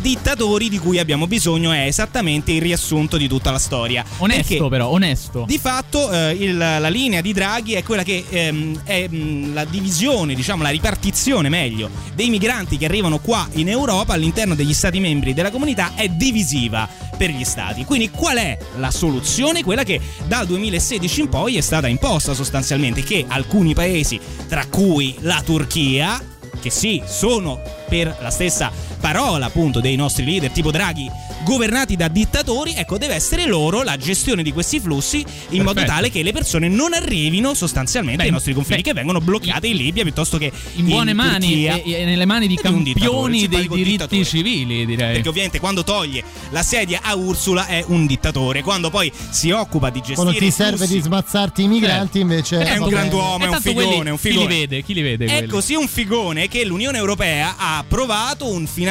[0.01, 4.05] dittatori di cui abbiamo bisogno è esattamente il riassunto di tutta la storia.
[4.19, 5.45] Onesto, Perché però, onesto.
[5.47, 9.65] Di fatto eh, il- la linea di Draghi è quella che ehm, è mh, la
[9.65, 15.01] divisione, diciamo la ripartizione meglio, dei migranti che arrivano qua in Europa all'interno degli Stati
[15.01, 17.85] membri della comunità è divisiva per gli Stati.
[17.85, 19.63] Quindi qual è la soluzione?
[19.65, 25.17] Quella che dal 2016 in poi è stata imposta sostanzialmente, che alcuni paesi, tra cui
[25.21, 26.23] la Turchia,
[26.61, 31.11] che sì, sono per la stessa parola appunto dei nostri leader tipo Draghi
[31.45, 35.93] governati da dittatori, ecco deve essere loro la gestione di questi flussi in modo Perfetto.
[35.95, 39.67] tale che le persone non arrivino sostanzialmente Beh, ai nostri confini beh, che vengono bloccate
[39.69, 41.83] in Libia piuttosto che In buone mani Turchia.
[41.83, 44.25] e, e nelle mani di campioni dei diritti dittatore.
[44.25, 45.13] civili, direi.
[45.15, 49.91] Perché ovviamente quando toglie la sedia a Ursula è un dittatore, quando poi si occupa
[49.91, 52.59] di gestire Quando ti serve flussi- di smazzarti i migranti, invece.
[52.59, 54.47] è un grand'uomo, è un figone, quelli- è un chi li figone.
[54.55, 54.83] vede?
[54.83, 55.47] Chi li vede È quelli?
[55.49, 58.88] così un figone che l'Unione Europea ha approvato un finanziamento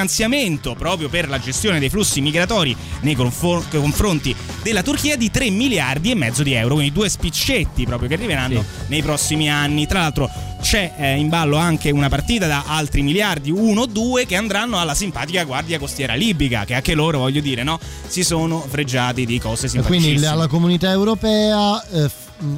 [0.76, 6.16] proprio per la gestione dei flussi migratori nei confronti della Turchia di 3 miliardi e
[6.16, 9.88] mezzo di euro, quindi due spiccetti proprio che arriveranno nei prossimi anni.
[9.88, 10.30] Tra l'altro
[10.62, 14.80] c'è eh, in ballo anche una partita da altri miliardi, uno o due, che andranno
[14.80, 19.40] alla simpatica Guardia Costiera Libica, che anche loro, voglio dire, no, si sono fregiati di
[19.40, 20.18] cose E simpaticissime.
[20.20, 22.10] quindi la comunità europea eh,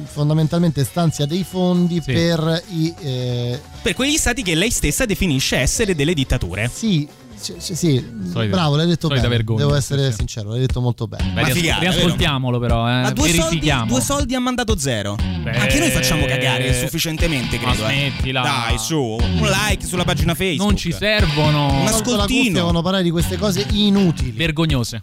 [0.04, 2.92] fondamentalmente stanzia dei fondi per i.
[3.00, 6.70] eh, Per quegli stati che lei stessa definisce essere delle dittature.
[6.72, 7.06] Sì,
[7.40, 8.04] sì, sì, sì.
[8.30, 9.26] Solita- bravo, l'hai detto bene.
[9.28, 10.16] vergogna, Devo essere sì.
[10.18, 11.30] sincero, l'hai detto molto bene.
[11.32, 13.00] Beh, rias- figata, riascoltiamolo però, eh.
[13.02, 15.16] Ma due soldi, due soldi a mandato zero.
[15.18, 17.88] Anche noi facciamo cagare sufficientemente, Ma credo.
[17.88, 17.92] eh.
[18.10, 18.42] smettila.
[18.42, 20.68] Dai, su, un like sulla pagina Facebook.
[20.70, 21.80] Non ci servono.
[21.80, 22.52] Un ascoltino.
[22.54, 24.30] devono parlare di queste cose inutili.
[24.32, 25.02] Vergognose.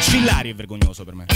[0.00, 1.26] Scillari è vergognoso per me.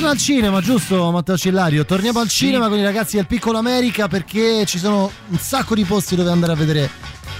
[0.00, 1.84] Torna al cinema, giusto Matteo Cillario?
[1.84, 5.84] Torniamo al cinema con i ragazzi del Piccolo America perché ci sono un sacco di
[5.84, 6.90] posti dove andare a vedere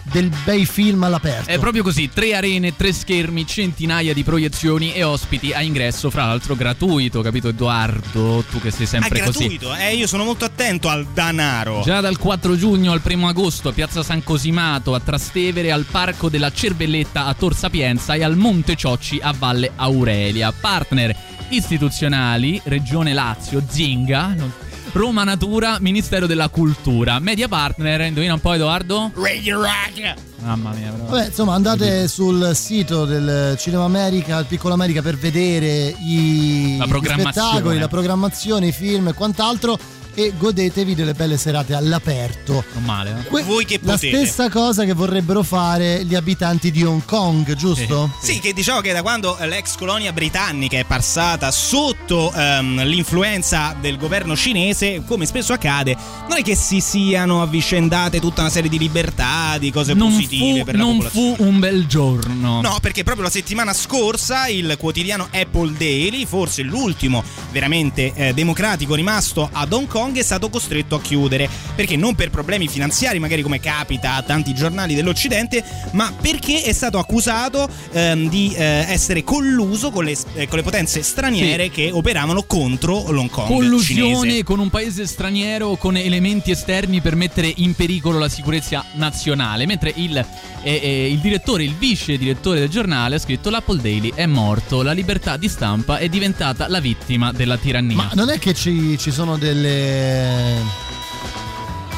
[0.03, 1.49] del bei film all'aperto.
[1.49, 6.27] È proprio così, tre arene, tre schermi, centinaia di proiezioni e ospiti a ingresso, fra
[6.27, 8.45] l'altro gratuito, capito Edoardo?
[8.51, 9.39] Tu che sei È sempre così.
[9.39, 11.81] gratuito, eh, io sono molto attento al danaro.
[11.82, 16.28] Già dal 4 giugno al 1 agosto a Piazza San Cosimato, a Trastevere, al Parco
[16.28, 20.53] della Cervelletta a Tor Sapienza e al Monte Ciocci a Valle Aurelia.
[20.53, 24.52] Partner istituzionali, Regione Lazio, Zinga, non-
[24.93, 27.18] Roma Natura, Ministero della Cultura.
[27.20, 29.12] Media partner, indovina un po' Edoardo?
[29.14, 30.14] Radio Rock.
[30.43, 31.05] Mamma mia, però.
[31.05, 36.86] Vabbè, insomma, andate sul sito del Cinema America, il Piccolo America, per vedere i, La
[36.86, 39.78] gli spettacoli, la programmazione, i film e quant'altro.
[40.15, 42.65] E godetevi delle belle serate all'aperto.
[42.74, 43.28] Non male, eh?
[43.28, 44.16] Que- Voi che La potete.
[44.16, 48.12] stessa cosa che vorrebbero fare gli abitanti di Hong Kong, giusto?
[48.20, 53.97] Sì, che diciamo che da quando l'ex colonia britannica è passata sotto ehm, l'influenza del
[53.97, 55.97] governo cinese, come spesso accade,
[56.28, 60.59] non è che si siano avvicendate tutta una serie di libertà, di cose Non positive
[60.61, 61.37] fu, per la non popolazione.
[61.37, 62.61] fu un bel giorno.
[62.61, 67.23] No, perché proprio la settimana scorsa il quotidiano Apple Daily, forse l'ultimo
[67.53, 71.48] veramente eh, democratico rimasto ad Hong Kong, è stato costretto a chiudere.
[71.74, 75.62] Perché non per problemi finanziari, magari come capita a tanti giornali dell'Occidente,
[75.93, 80.64] ma perché è stato accusato ehm, di eh, essere colluso con le, eh, con le
[80.64, 84.43] potenze straniere che operavano contro l'Hong Kong Collusione cinese.
[84.44, 89.66] con un paese straniero con elementi esterni per mettere in pericolo la sicurezza nazionale.
[89.66, 90.27] Mentre il, eh,
[90.62, 94.93] eh, il direttore, il vice direttore del giornale ha scritto: L'Apple Daily è morto, la
[94.93, 97.97] libertà di stampa è diventata la vittima della tirannia.
[97.97, 99.90] Ma non è che ci, ci sono delle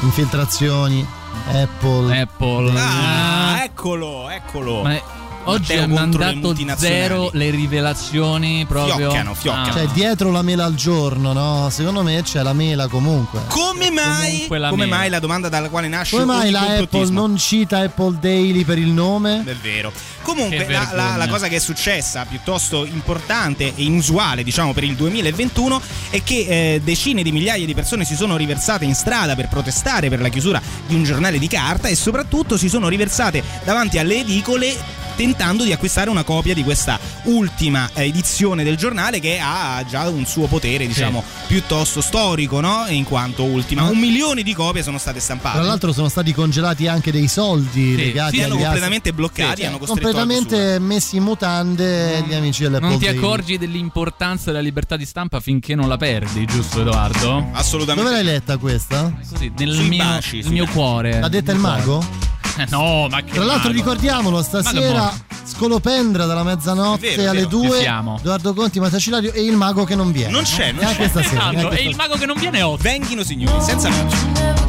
[0.01, 1.05] infiltrazioni
[1.51, 2.19] Apple.
[2.21, 2.71] Apple.
[2.79, 4.81] Ah, eccolo, eccolo.
[4.81, 5.03] Ma è-
[5.45, 7.01] oggi le mandato multinazionali.
[7.03, 8.95] zero le rivelazioni proprio.
[9.09, 9.67] Fioccano, fioccano.
[9.67, 9.71] Ah.
[9.73, 11.69] Cioè, dietro la mela al giorno, no?
[11.69, 13.41] Secondo me c'è la mela comunque.
[13.47, 14.31] Come mai?
[14.31, 14.97] Comunque la Come mela.
[14.97, 18.77] mai la domanda dalla quale nasce Come mai la Apple non cita Apple Daily per
[18.77, 19.43] il nome?
[19.45, 19.91] È vero.
[20.21, 24.95] Comunque, la, la- la cosa che è successa, piuttosto importante e inusuale, diciamo, per il
[24.95, 26.45] 2021, è che
[26.75, 30.29] eh, decine di migliaia di persone si sono riversate in strada per protestare per la
[30.29, 34.73] chiusura di un giornale di carta e soprattutto si sono riversate davanti alle edicole
[35.15, 40.07] tentando di acquistare una copia di questa ultima eh, edizione del giornale che ha già
[40.09, 42.85] un suo potere, diciamo, piuttosto storico, no?
[42.89, 43.83] In quanto ultima.
[43.83, 45.57] Un milione di copie sono state stampate.
[45.57, 49.67] Tra l'altro sono stati congelati anche dei soldi Sì, legati sì, hanno completamente bloccati, Sì,
[49.67, 55.05] hanno completamente messi in mutande gli amici dell'Apple Non ti accorgi dell'importanza della libertà di
[55.05, 57.49] stampa finché non la perdi, giusto Edoardo?
[57.53, 58.09] Assolutamente.
[58.09, 59.13] Dove l'hai letta questa?
[59.29, 61.19] Così, nel Sui mio, baci, mio cuore.
[61.19, 62.31] L'ha detta il mago?
[62.57, 63.81] Eh, No, ma che Tra l'altro mago.
[63.81, 65.11] ricordiamolo, stasera
[65.45, 67.49] Scolopendra dalla mezzanotte vero, alle vero.
[67.49, 68.17] 2 Ci siamo.
[68.19, 70.31] Edoardo Conti, Matteo Cilario e il mago che non viene.
[70.31, 71.09] Non c'è, non Neanche c'è.
[71.09, 71.41] stasera.
[71.41, 72.89] Esatto, neanche e il mago che non viene è ottimo.
[72.89, 74.61] Venghino signori, senza margine.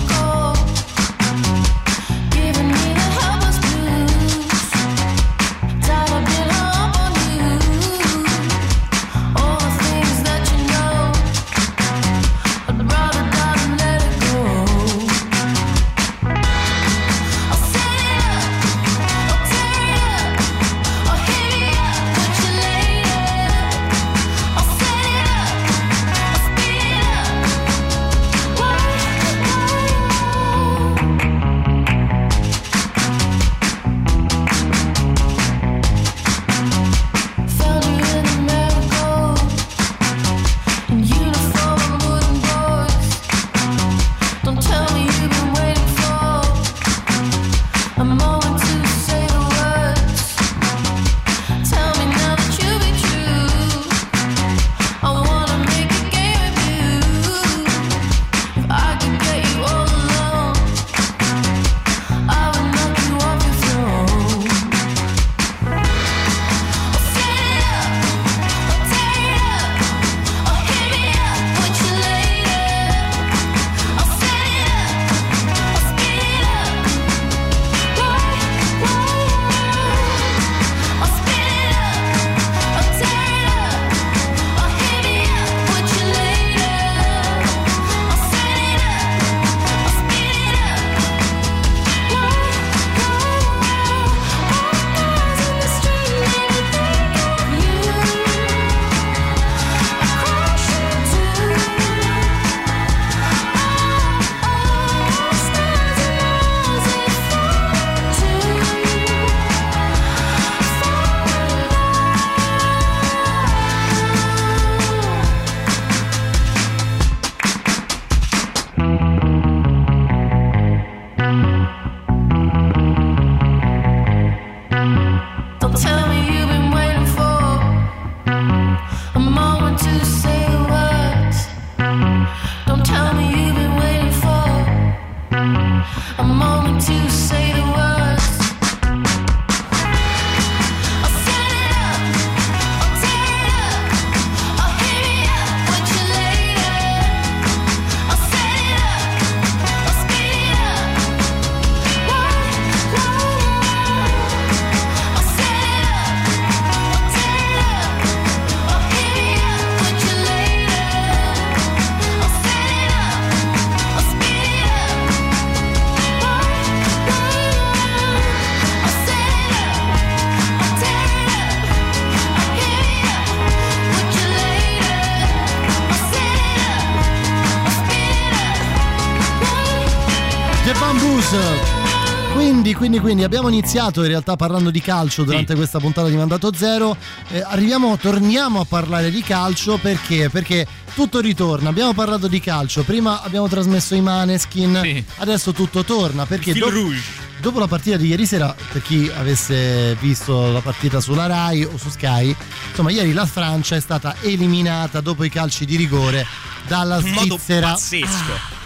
[181.31, 181.93] Bamboos.
[182.35, 186.53] Quindi, quindi, quindi abbiamo iniziato in realtà parlando di calcio durante questa puntata di Mandato
[186.53, 186.97] Zero.
[187.29, 190.29] Eh, arriviamo, torniamo a parlare di calcio perché?
[190.31, 191.69] Perché tutto ritorna.
[191.69, 192.83] Abbiamo parlato di calcio.
[192.83, 195.05] Prima abbiamo trasmesso i Maneskin.
[195.19, 197.03] Adesso tutto torna perché Fil do- rouge.
[197.41, 201.79] dopo la partita di ieri sera, per chi avesse visto la partita sulla Rai o
[201.79, 202.35] su Sky,
[202.71, 206.27] insomma, ieri la Francia è stata eliminata dopo i calci di rigore
[206.67, 207.71] dalla In modo Svizzera.
[207.71, 208.63] pazzesco.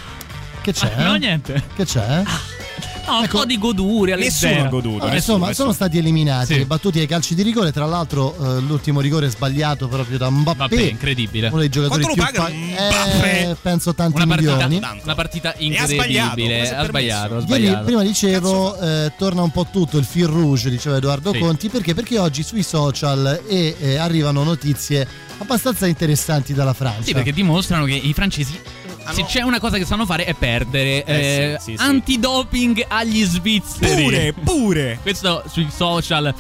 [0.69, 1.03] Che c'è?
[1.03, 1.63] No, niente.
[1.75, 2.23] Che c'è?
[3.07, 4.17] No, un po' di goduria.
[4.17, 5.07] Nessuno goduto.
[5.07, 5.53] Eh, nessuno, insomma, nessuno.
[5.55, 6.65] sono stati eliminati, Sì.
[6.67, 7.73] battuti ai calci di rigore.
[7.73, 10.59] Tra l'altro, eh, l'ultimo rigore sbagliato proprio da Mbappé.
[10.59, 11.49] Vabbè, incredibile.
[11.49, 13.49] Uno dei giocatori Quanto lo più pagano pa- Mbappé?
[13.49, 15.01] eh, penso tanti Una partita, milioni.
[15.03, 16.77] una partita E ha sbagliato, incredibile.
[16.77, 17.85] Ha sbagliato, ha Ieri, sbagliato.
[17.87, 21.39] prima dicevo, eh, torna un po' tutto il fil rouge, diceva Edoardo Sì.
[21.39, 21.95] Conti, perché?
[21.95, 25.09] Perché oggi sui social eh, eh, arrivano notizie
[25.39, 27.05] abbastanza interessanti dalla Francia.
[27.05, 28.61] Sì, perché dimostrano che i francesi.
[29.13, 31.05] Se c'è una cosa che sanno fare è perdere.
[31.07, 31.83] Ah, Eh, Eh, sì, sì, sì.
[31.83, 34.03] Antidoping agli svizzeri.
[34.03, 34.99] Pure, pure.
[35.03, 36.35] Questo sui social.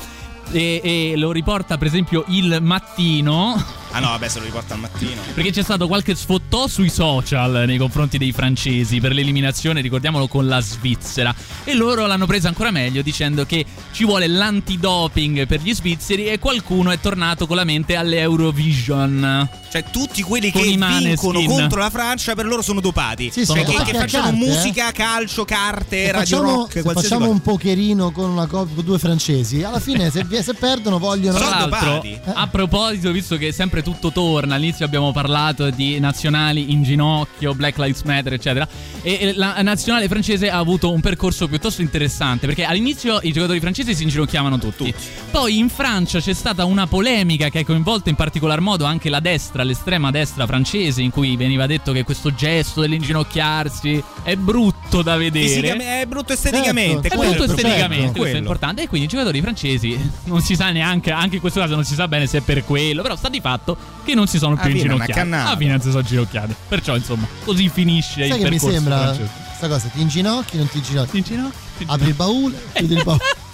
[0.50, 3.62] E, e lo riporta per esempio il mattino.
[3.98, 5.20] Ah no, vabbè, se lo riporta al mattino.
[5.34, 10.46] Perché c'è stato qualche sfottò sui social nei confronti dei francesi per l'eliminazione, ricordiamolo, con
[10.46, 11.34] la Svizzera.
[11.64, 16.38] E loro l'hanno presa ancora meglio dicendo che ci vuole l'antidoping per gli svizzeri e
[16.38, 19.48] qualcuno è tornato con la mente all'Eurovision.
[19.68, 23.24] Cioè, tutti quelli Con che vincono contro la Francia, per loro sono dopati.
[23.32, 24.46] Sì, cioè, sono che, dopati che a facciano carte, eh.
[24.46, 27.36] musica, calcio, carte, Se radio facciamo, rock, se qualsiasi facciamo cosa.
[27.36, 31.36] un pocherino con una coppia, due francesi, alla fine se, se perdono vogliono...
[31.36, 32.18] Sono dopati.
[32.32, 37.78] a proposito, visto che sempre tutto torna, all'inizio abbiamo parlato di nazionali in ginocchio, Black
[37.78, 38.68] Lives Matter, eccetera.
[39.00, 43.94] E la nazionale francese ha avuto un percorso piuttosto interessante perché all'inizio i giocatori francesi
[43.94, 44.92] si inginocchiavano tutti.
[45.30, 49.20] Poi in Francia c'è stata una polemica che ha coinvolto in particolar modo anche la
[49.20, 55.16] destra, l'estrema destra francese, in cui veniva detto che questo gesto dell'inginocchiarsi è brutto da
[55.16, 55.76] vedere.
[56.00, 57.08] È brutto esteticamente.
[57.08, 58.36] È quello brutto esteticamente, questo è Quello.
[58.38, 58.82] importante.
[58.82, 61.94] E quindi i giocatori francesi non si sa neanche, anche in questo caso non si
[61.94, 63.67] sa bene se è per quello, però sta di fatto
[64.04, 65.56] che non si sono più una inginocchiati.
[65.58, 66.54] fine non si sono inginocchiati.
[66.68, 69.30] Perciò, insomma, così finisce il Sai che mi sembra francese.
[69.46, 69.88] questa cosa?
[69.88, 71.10] Ti inginocchi, non ti inginocchi?
[71.10, 71.56] Ti inginocchi?
[71.78, 73.22] Ti Apri il baule, chiudi il baule.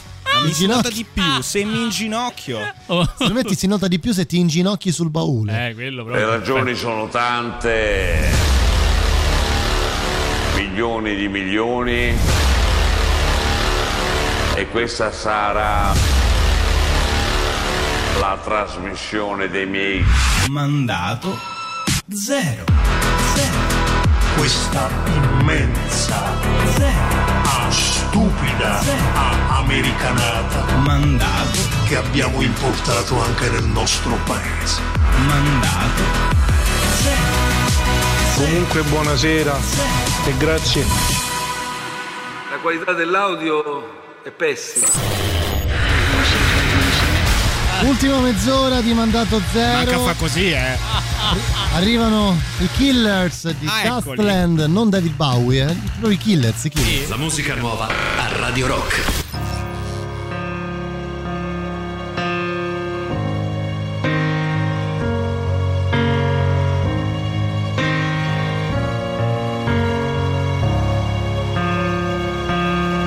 [0.44, 2.58] Mi si nota di più se mi inginocchio.
[2.86, 5.68] Secondo me ti si nota di più se ti inginocchi sul baule.
[5.68, 8.30] Eh, quello Le ragioni sono tante,
[10.56, 12.12] milioni di milioni,
[14.56, 15.92] e questa sarà
[18.18, 20.04] la trasmissione dei miei
[20.48, 21.38] Mandato
[22.12, 22.64] zero.
[24.36, 24.88] Questa
[25.40, 26.22] immensa,
[27.44, 28.80] ah, stupida,
[29.14, 34.80] ah, americanata Mandato, che abbiamo importato anche nel nostro paese.
[35.26, 36.02] mandato
[38.36, 39.56] Comunque buonasera
[40.26, 40.84] e grazie.
[42.50, 45.33] La qualità dell'audio è pessima.
[47.88, 50.00] Ultima mezz'ora di mandato Manca zero.
[50.04, 50.78] fa così, eh.
[51.74, 54.16] Arrivano i Killers di Ah, eccoli.
[54.16, 55.74] Dustland, non David Bowie, eh.
[55.74, 57.08] proprio i Killers, i Killers.
[57.08, 59.22] La musica nuova a Radio Rock.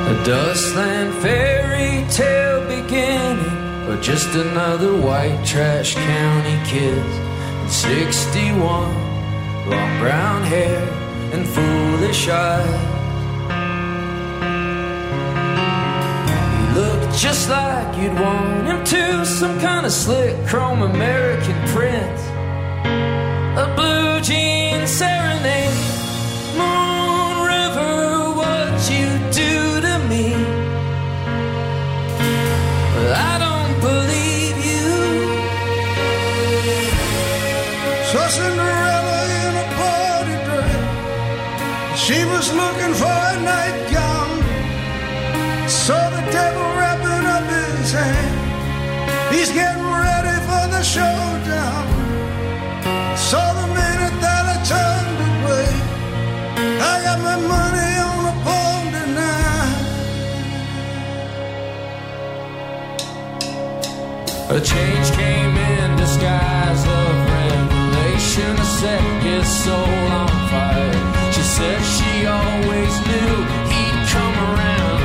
[0.09, 2.56] A dustland fairy tale
[3.87, 7.03] or just another white trash county kid.
[7.69, 8.59] 61,
[9.69, 10.81] long brown hair
[11.33, 12.97] and foolish eyes.
[16.59, 22.21] He looked just like you'd want him to, some kind of slick chrome American prince.
[23.57, 25.73] A blue jean serenade.
[26.57, 26.86] Moon
[38.29, 41.99] Cinderella in a party dress.
[42.03, 44.29] She was looking for a nightgown.
[45.67, 48.35] Saw the devil wrapping up his hand.
[49.33, 51.85] He's getting ready for the showdown.
[53.15, 55.69] Saw the minute that I turned away.
[56.91, 59.77] I got my money on a pawn tonight.
[64.49, 66.56] A change came in disguise
[68.37, 68.61] revelation.
[68.61, 71.31] A set his soul on fire.
[71.31, 73.33] She said she always knew
[73.71, 75.01] he'd come around.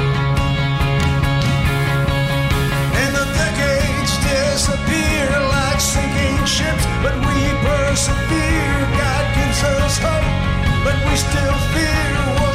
[3.00, 8.80] And the decades disappear like sinking ships, but we persevere.
[8.98, 12.51] God gives us hope, but we still fear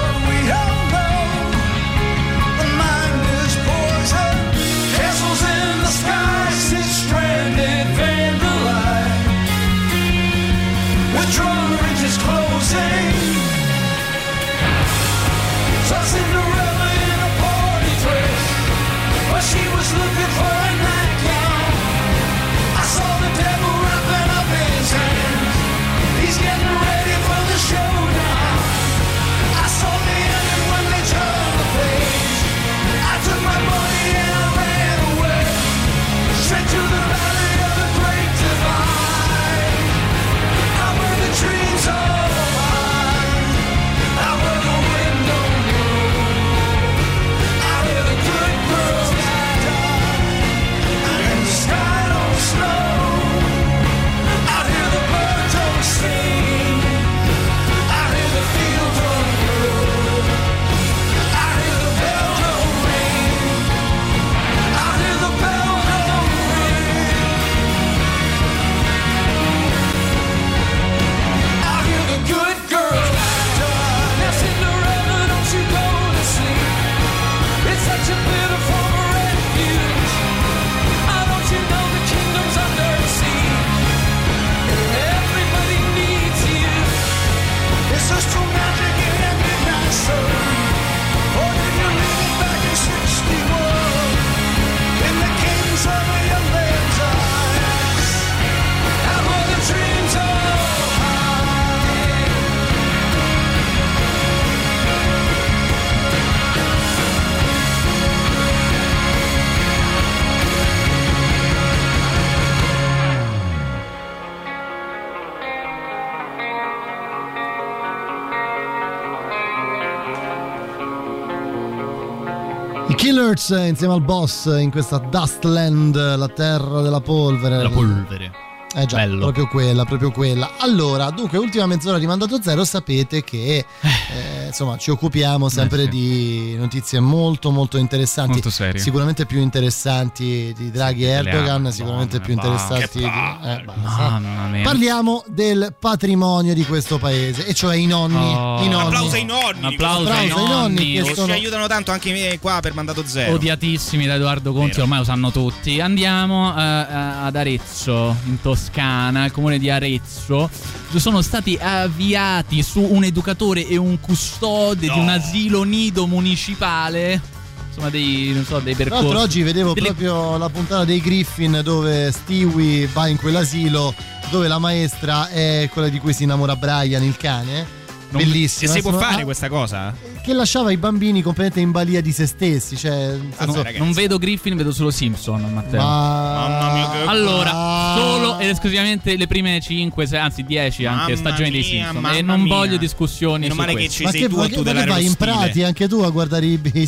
[123.27, 127.61] Killers eh, insieme al boss eh, in questa Dustland, la terra della polvere.
[127.61, 128.31] La polvere.
[128.73, 129.19] Eh già, Bello.
[129.19, 130.51] proprio quella, proprio quella.
[130.59, 135.83] Allora, dunque, ultima mezz'ora di mandato zero, sapete che eh, insomma ci occupiamo sempre Eh,
[135.85, 135.89] sì.
[135.89, 138.31] di notizie molto molto interessanti.
[138.33, 138.79] Molto serie.
[138.81, 143.03] Sicuramente più interessanti di Draghi e Erdogan, altre, sicuramente più Madonna, interessanti di...
[143.05, 143.63] eh.
[143.83, 144.61] Mamma.
[144.63, 148.15] Parliamo del patrimonio di questo paese, e cioè i nonni.
[148.15, 148.61] Oh.
[148.63, 148.85] I nonni.
[148.87, 149.59] Applauso ai nonni.
[149.59, 150.93] Un applauso ai nonni nonni.
[150.93, 153.33] che Che sono- ci aiutano tanto anche me qua per mandato zero.
[153.33, 154.83] Odiatissimi da Edoardo Conti, Vero.
[154.83, 155.79] ormai lo sanno tutti.
[155.79, 160.49] Andiamo eh, ad Arezzo, in Toscana, il comune di Arezzo.
[160.95, 164.36] Sono stati avviati su un educatore e un custode
[164.75, 167.21] di un asilo nido municipale.
[167.67, 169.03] Insomma, dei, non so, dei Tra percorsi.
[169.03, 173.93] l'altro oggi vedevo delle- proprio la puntata dei Griffin dove Stewie va in quell'asilo
[174.29, 177.75] dove la maestra è quella di cui si innamora Brian, il cane.
[178.09, 178.71] Non- Bellissima.
[178.71, 179.93] E si può fare ah, questa cosa?
[180.27, 182.75] Che lasciava i bambini completamente in balia di se stessi.
[182.75, 185.79] Cioè, Ah, senso- non vedo Griffin, vedo solo Simpson, Matteo.
[185.79, 186.49] Ma...
[186.49, 187.95] Mamma mia, che Allora, Ah.
[187.97, 192.01] solo ed esclusivamente le prime 5, anzi 10 anche Mamma stagioni dei mia, Simpson.
[192.01, 192.53] mamma E non mia.
[192.55, 193.93] voglio discussioni Meno su male che questo.
[193.95, 195.99] ci Ma sei che, tu ma a che- ma che vai in prati anche tu
[196.01, 196.81] a guardare i, i-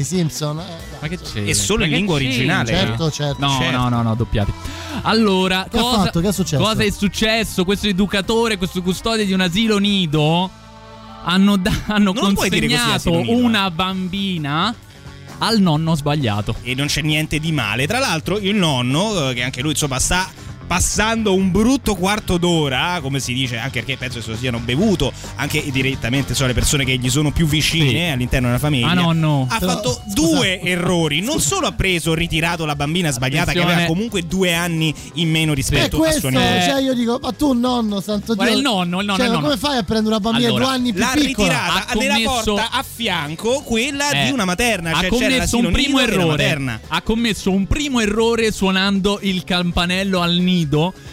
[0.00, 0.58] i Simpson?
[0.58, 0.64] Eh,
[1.00, 1.40] Ma che c'è?
[1.42, 2.24] E solo Ma in che lingua c'è?
[2.26, 2.68] originale?
[2.68, 3.36] Certo, certo.
[3.46, 3.78] No, Certo.
[3.78, 4.52] no, no, no, doppiati.
[5.04, 6.20] Allora, Che cosa, fatto?
[6.20, 6.62] Che è successo?
[6.62, 7.64] cosa è successo?
[7.64, 10.50] Questo educatore, questo custode di un asilo nido
[11.24, 14.74] hanno, da- hanno consegnato una bambina
[15.38, 16.56] al nonno sbagliato.
[16.62, 17.86] E non c'è niente di male.
[17.86, 20.30] Tra l'altro, il nonno, eh, che anche lui insomma sta
[20.66, 24.58] passando un brutto quarto d'ora, come si dice, anche perché penso che se lo siano
[24.58, 28.88] bevuto anche direttamente so, le persone che gli sono più vicine all'interno della famiglia.
[28.90, 29.46] Ah, nonno.
[29.50, 31.20] Ha Però, fatto scusa, due errori.
[31.20, 33.72] Non solo ha preso, ritirato la bambina sbagliata, che Attenzione.
[33.72, 36.62] aveva comunque due anni in meno rispetto a questo, suo nipote.
[36.68, 38.56] cioè io dico, ma tu nonno, santo Guarda, Dio.
[38.60, 39.54] il nonno, il nonno, Cioè, il ma nonno.
[39.56, 41.26] come fai a prendere una bambina Allora, due anni più L'ha piccola?
[41.48, 44.90] ritirata Ha nella commesso- porta a fianco quella Eh, di una materna.
[44.90, 46.26] ha Cioè c'era commesso un primo errore.
[46.26, 46.80] materna.
[46.88, 50.52] Ha commesso un primo errore suonando il campanello al nido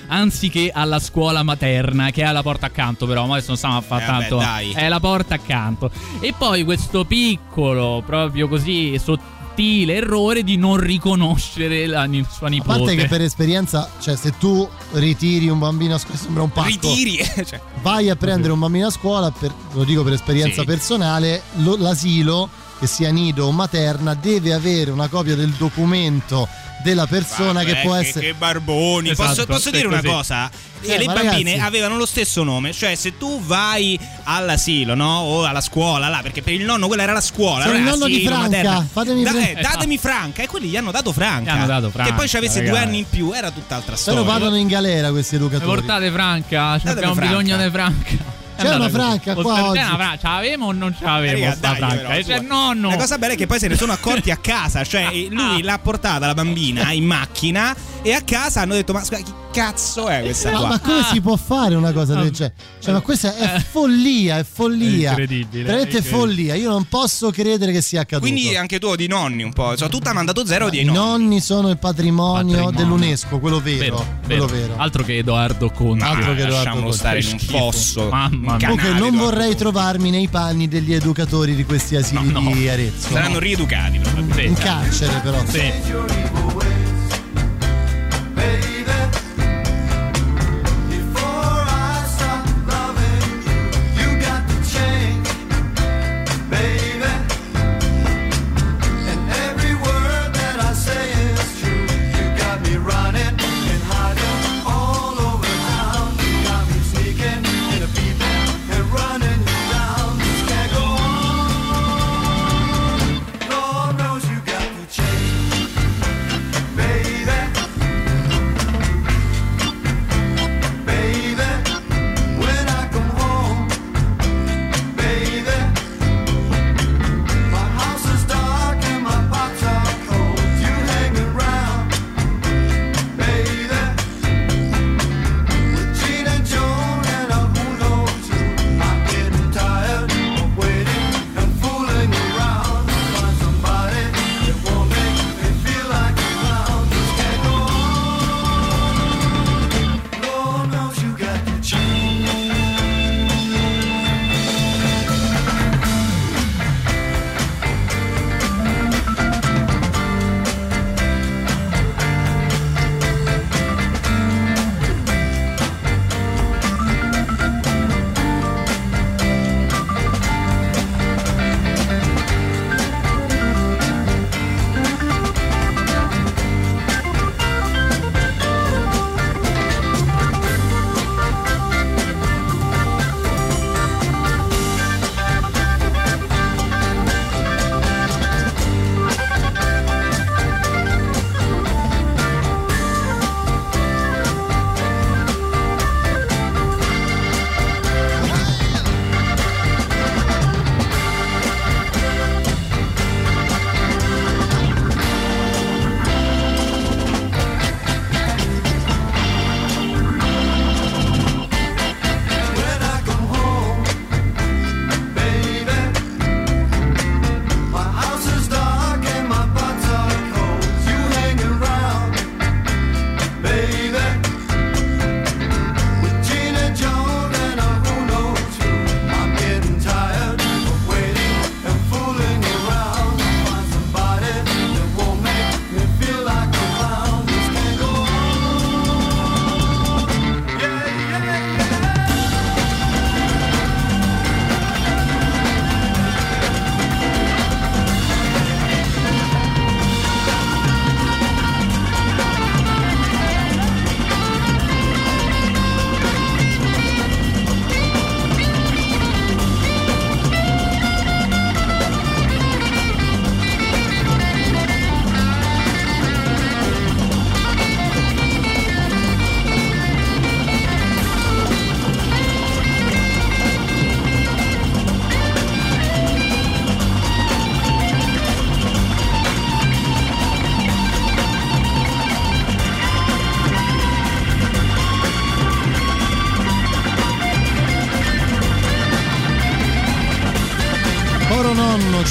[0.08, 3.26] anziché alla scuola materna, che è alla porta accanto, però.
[3.26, 4.36] Ma adesso non stiamo a fare Eh, vabbè, tanto.
[4.38, 4.72] dai.
[4.72, 5.92] È la porta accanto.
[6.20, 9.18] E poi questo piccolo, proprio così, so-
[9.52, 12.80] sottile errore di non riconoscere la sua A nipote.
[12.80, 16.68] parte che per esperienza, cioè se tu ritiri un bambino a scuola, sembra un pacco.
[16.70, 20.66] Ritiri, cioè, Vai a prendere un bambino a scuola, per- lo dico per esperienza Sì.
[20.68, 22.50] personale, lo- l'asilo,
[22.80, 26.48] che sia nido o materna, deve avere una copia del documento
[26.84, 28.26] della persona Vabbè, che può che, essere...
[28.28, 29.10] che barboni.
[29.10, 30.08] Esatto, posso posso dire una così.
[30.08, 30.49] cosa?
[30.84, 35.20] Eh, le bambine ragazzi- avevano lo stesso nome, cioè se tu vai all'asilo, no?
[35.20, 37.66] O alla scuola, là, perché per il nonno quella era la scuola.
[37.66, 38.88] Sono il nonno di Franca, materna.
[38.91, 41.52] fatemi Da- eh, datemi Franca, e quelli gli hanno dato Franca.
[41.53, 43.98] Gli hanno dato Che Franca, poi ci avesse due anni in più, era tutt'altra Però
[43.98, 44.22] storia.
[44.24, 45.66] vadano in galera questi educatori.
[45.82, 47.22] portate Franca, abbiamo Franca.
[47.38, 48.40] bisogno di Franca.
[48.57, 49.80] C'è una Franca qua C'è oggi.
[49.80, 51.95] una Franca, ce l'avevo o non ce l'avevo Raga, sta dai, Franca?
[51.95, 52.41] però, E c'è su.
[52.41, 52.90] il nonno.
[52.90, 55.61] La cosa bella è che poi se ne sono accorti a casa, cioè eh, lui
[55.61, 60.07] l'ha portata la bambina in macchina e a casa hanno detto "Ma scusa, chi cazzo
[60.07, 62.53] è questa Ma, qua?" ma come si può fare una cosa del genere?
[62.80, 65.10] Cioè, ma questa è follia, è follia.
[65.10, 66.19] È incredibile, Veramente è incredibile.
[66.36, 66.56] follia.
[66.56, 68.32] Io non posso credere che sia accaduto.
[68.32, 70.98] Quindi anche tu di nonni un po', cioè tutto ha mandato zero di I nonni.
[70.99, 72.72] nonni sono il patrimonio, Patrimonio.
[72.72, 73.80] dell'UNESco, quello vero.
[73.80, 74.73] Vero, quello vero.
[74.78, 76.03] Altro che Edoardo Conti.
[76.03, 76.98] Altro che Edoardo lasciamolo Conti.
[76.98, 77.57] stare in un schifo.
[77.57, 78.10] fosso.
[78.10, 78.68] Mamma un mia.
[78.70, 82.52] Comunque non vorrei trovarmi nei panni degli educatori di questi asili No, no.
[82.52, 83.10] di Arezzo.
[83.12, 84.44] Saranno rieducati probabilmente.
[84.44, 85.44] In carcere però.
[85.46, 86.61] Sì.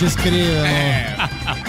[0.01, 0.65] Ci scrivono.
[0.65, 1.05] Eh,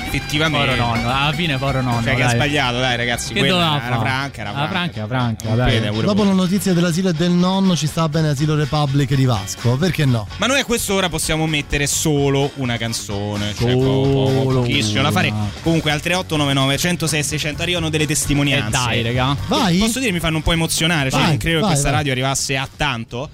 [0.06, 0.66] effettivamente.
[0.74, 2.02] Poro nonno, alla fine poro nonno.
[2.04, 3.34] Cioè, che ha sbagliato, dai, ragazzi.
[3.34, 5.06] Che quella doveva era franca, era La franca.
[5.06, 5.90] franca, franca, Non dai.
[5.92, 9.76] pure Dopo la notizia dell'asilo e del nonno ci sta bene Asilo Republic di Vasco,
[9.76, 10.28] perché no?
[10.38, 13.80] Ma noi a quest'ora possiamo mettere solo una canzone, cioè po-
[14.44, 15.34] po- pochissimo da fare.
[15.62, 18.68] Comunque al 3899 106 600 arrivano delle testimonianze.
[18.68, 19.36] Eh, dai, raga.
[19.48, 19.78] Vai.
[19.80, 21.98] Posso dire mi fanno un po' emozionare, cioè Vai, non credo che vai, questa vai.
[21.98, 23.30] radio arrivasse a tanto.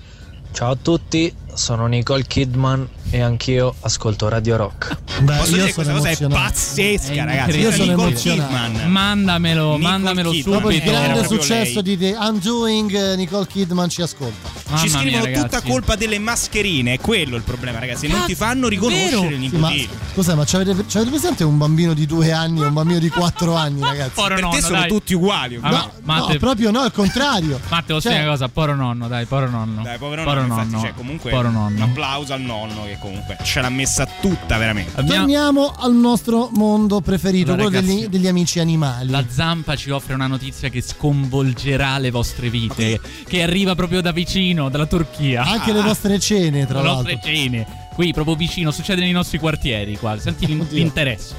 [0.54, 4.96] Ciao a tutti, sono Nicole Kidman e anch'io ascolto Radio Rock.
[5.22, 7.60] Beh, Posso io dire questa cosa è pazzesca, È ragazzi.
[7.60, 8.54] Io sono Nicole emozionato.
[8.54, 8.92] Kidman.
[8.92, 10.54] Mandamelo, Nicole mandamelo Kidman.
[10.56, 10.92] Dopo il subito.
[10.92, 11.84] Grande successo lei.
[11.84, 14.50] di The Undoing, eh, Nicole Kidman ci ascolta.
[14.68, 15.44] Mamma Ci mia, scrivono ragazzi.
[15.44, 18.08] tutta colpa delle mascherine, è quello il problema, ragazzi.
[18.08, 19.72] Non ti fanno riconoscere il Sì, ma
[20.14, 23.56] scusa, ma c'avete, c'avete presente un bambino di due anni e un bambino di quattro
[23.56, 24.12] anni, ragazzi?
[24.14, 24.88] Poro per nonno, te sono dai.
[24.90, 25.58] tutti uguali.
[25.62, 27.60] Ah, No, Matte- no, proprio no, al contrario.
[27.70, 28.48] Matteo, Cioè- una cosa?
[28.50, 29.82] Poro nonno, dai, poro nonno.
[29.82, 30.64] Dai, povero poro nonno, nonno.
[30.66, 31.84] infatti, cioè, comunque Poro un nonno.
[31.86, 35.00] applauso al nonno che comunque ce l'ha messa tutta veramente.
[35.00, 39.10] Abbiamo- Torniamo al nostro mondo preferito, Allora, quello ragazzi, degli, degli amici animali.
[39.10, 44.12] La Zampa ci offre una notizia che sconvolgerà le vostre vite, che arriva proprio da
[44.12, 45.44] vicino, dalla Turchia.
[45.44, 47.12] Anche le vostre cene, tra le l'altro.
[47.12, 47.68] nostre cene.
[47.94, 50.20] Qui, proprio vicino, succede nei nostri quartieri qua.
[50.20, 50.66] Senti Oddio.
[50.72, 51.34] l'interesse.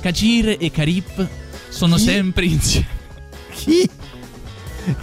[0.00, 1.26] Kajir e Karip
[1.68, 2.02] sono Chi?
[2.02, 2.86] sempre insieme.
[3.54, 3.88] Chi?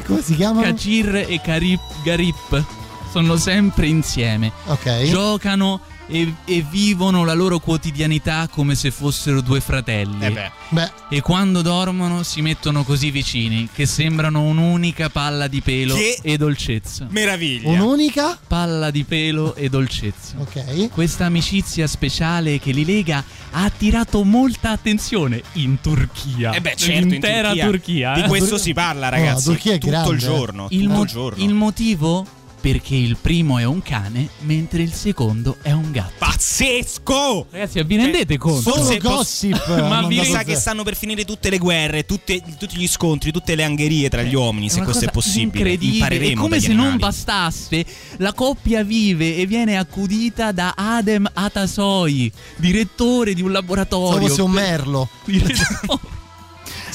[0.05, 0.61] Come si chiamano?
[0.67, 2.63] Kajir e Karip Garip
[3.11, 4.51] sono sempre insieme.
[4.65, 5.03] Ok.
[5.03, 10.25] Giocano e, e vivono la loro quotidianità come se fossero due fratelli.
[10.25, 10.51] Eh beh.
[10.69, 16.19] Beh, E quando dormono si mettono così vicini che sembrano un'unica palla di pelo Che-
[16.21, 17.07] e dolcezza.
[17.09, 17.69] Meraviglia.
[17.69, 18.37] un'unica?
[18.47, 20.35] Palla di pelo e dolcezza.
[20.39, 20.89] Ok.
[20.89, 26.51] Questa amicizia speciale che li lega ha attirato molta attenzione in Turchia.
[26.51, 27.65] Eh beh, certo, in L'intera Turchia.
[27.65, 28.13] Turchia.
[28.13, 28.27] Di eh.
[28.27, 29.47] questo si parla, Oh, ragazzi.
[29.47, 30.67] la Turchia è tutto grande, il giorno.
[30.71, 31.43] il, tutto mo- il giorno.
[31.43, 32.25] il motivo?
[32.61, 36.13] Perché il primo è un cane, mentre il secondo è un gatto.
[36.19, 37.47] Pazzesco!
[37.49, 38.61] Ragazzi, vi rendete conto?
[38.69, 39.67] Solo Forse gossip.
[39.89, 43.55] Ma vi sa che stanno per finire tutte le guerre, tutte- tutti gli scontri, tutte
[43.55, 45.71] le angherie tra gli uomini, se questo è possibile.
[45.71, 46.19] Incredibile.
[46.19, 46.99] È come se non animali.
[46.99, 47.85] bastasse,
[48.17, 54.19] la coppia vive e viene accudita da Adem Atasoi, direttore di un laboratorio.
[54.19, 55.09] Pensavo fosse un merlo.
[55.25, 56.19] Direttore-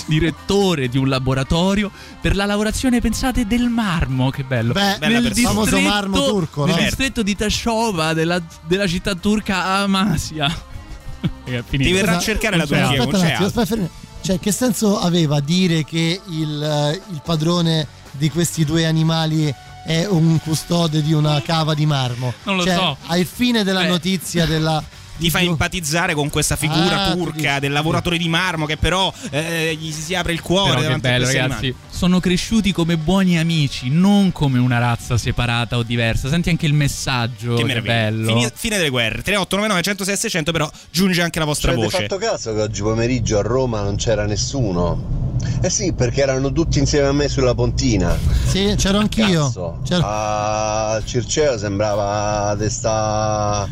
[0.06, 4.30] direttore di un laboratorio per la lavorazione, pensate, del marmo.
[4.30, 4.72] Che bello.
[4.72, 5.48] Beh, Bella nel persona.
[5.48, 6.80] famoso marmo turco, nel no?
[6.82, 9.64] distretto di Tashova della, della città turca
[11.66, 11.90] finito.
[11.90, 13.46] Ti verrà a cercare la c'è Turchia, Aspetta altro.
[13.46, 13.88] aspetta, fermi.
[14.22, 19.54] Cioè, che senso aveva dire che il, eh, il padrone di questi due animali
[19.86, 22.32] è un custode di una cava di marmo?
[22.42, 22.96] Non lo Cioè, so.
[23.06, 23.88] Al fine della Beh.
[23.88, 24.82] notizia della.
[25.18, 29.76] Ti fa empatizzare con questa figura Ah, turca del lavoratore di marmo che però eh,
[29.80, 31.64] gli si apre il cuore Però davanti a bello, questi ragazzi.
[31.66, 31.84] animali.
[31.90, 36.28] Sono cresciuti come buoni amici, non come una razza separata o diversa.
[36.28, 37.54] Senti anche il messaggio.
[37.54, 37.92] Che Che, meraviglia.
[37.94, 38.34] bello.
[38.36, 39.22] Fine, fine delle guerre.
[39.22, 42.06] 3899 106 600 però giunge anche la vostra Ci avete voce.
[42.08, 45.34] fatto caso che oggi pomeriggio a Roma non c'era nessuno?
[45.62, 48.16] Eh sì, perché erano tutti insieme a me sulla pontina.
[48.46, 49.44] Sì, c'ero anch'io.
[49.44, 53.66] Cazzo, C'ero- a Circeo sembrava di sta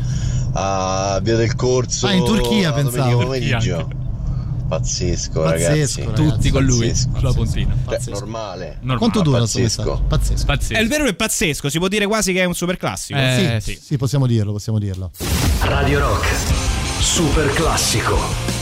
[0.57, 2.07] a Via del Corso.
[2.07, 3.17] Ah, in Turchia, pensavo.
[3.17, 4.03] pomeriggio.
[4.67, 6.01] Pazzesco, Pazzesco, ragazzi.
[6.01, 6.23] ragazzi.
[6.23, 7.17] Tutti con lui Pazzesco.
[7.17, 7.75] sulla pontina.
[7.87, 8.77] Cioè, normale.
[8.79, 8.97] Normale.
[8.97, 10.03] Quanto dura pazzesco.
[10.07, 10.45] Pazzesco.
[10.45, 10.79] Pazzesco.
[10.79, 13.19] È il vero e pazzesco, si può dire quasi che è un super classico.
[13.19, 13.79] Eh, sì, sì.
[13.83, 15.11] sì, possiamo dirlo, possiamo dirlo.
[15.61, 16.27] Radio Rock.
[16.99, 18.54] Super classico.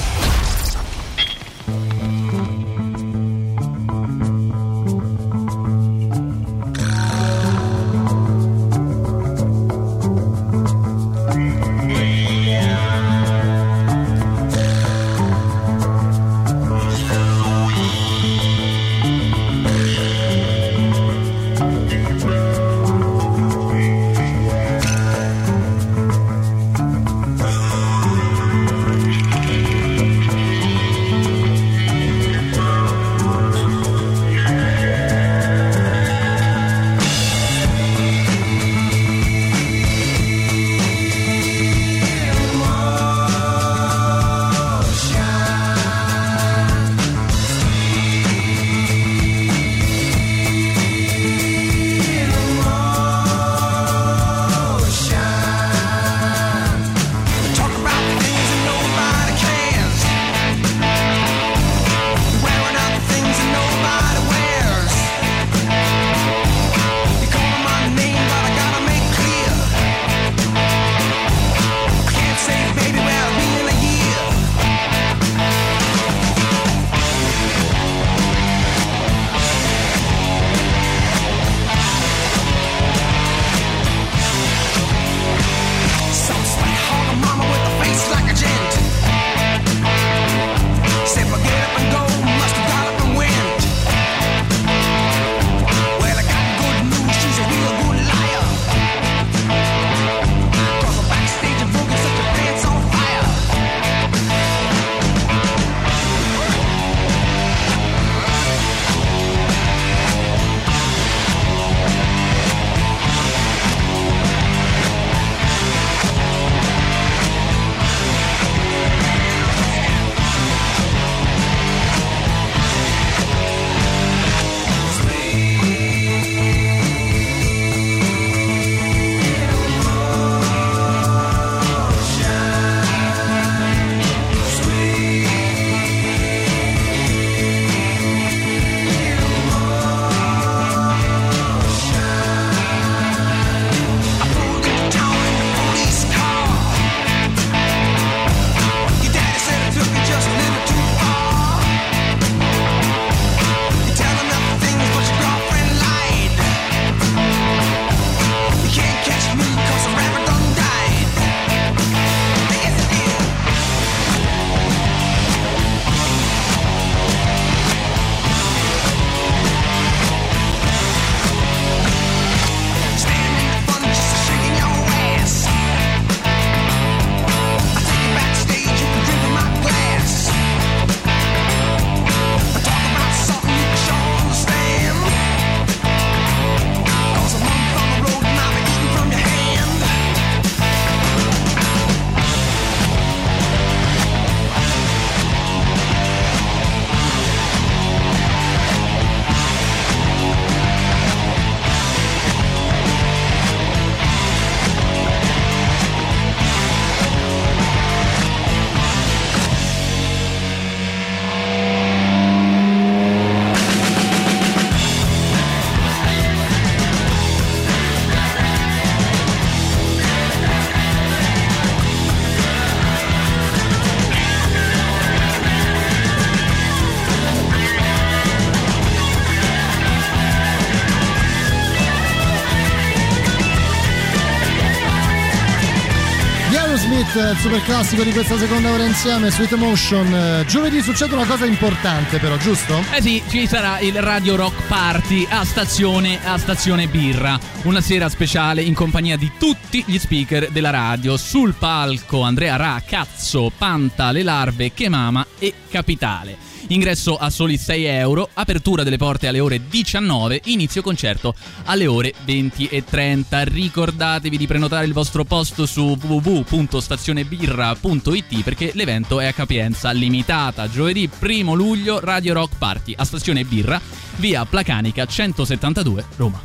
[237.34, 240.14] Il super classico di questa seconda ora insieme, Sweet Emotion.
[240.14, 242.84] Eh, Giovedì succede una cosa importante però, giusto?
[242.94, 247.40] Eh sì, ci sarà il Radio Rock Party a stazione, a stazione Birra.
[247.64, 251.18] Una sera speciale in compagnia di tutti gli speaker della radio.
[251.18, 256.53] Sul palco Andrea Ra, Cazzo, Panta, Le Larve, Chemama e Capitale.
[256.74, 261.36] Ingresso a soli 6 euro, apertura delle porte alle ore 19, inizio concerto
[261.66, 263.44] alle ore 20 e 30.
[263.44, 270.68] Ricordatevi di prenotare il vostro posto su www.stazionebirra.it perché l'evento è a capienza limitata.
[270.68, 273.80] Giovedì 1 luglio Radio Rock Party a Stazione Birra,
[274.16, 276.42] via Placanica 172 Roma.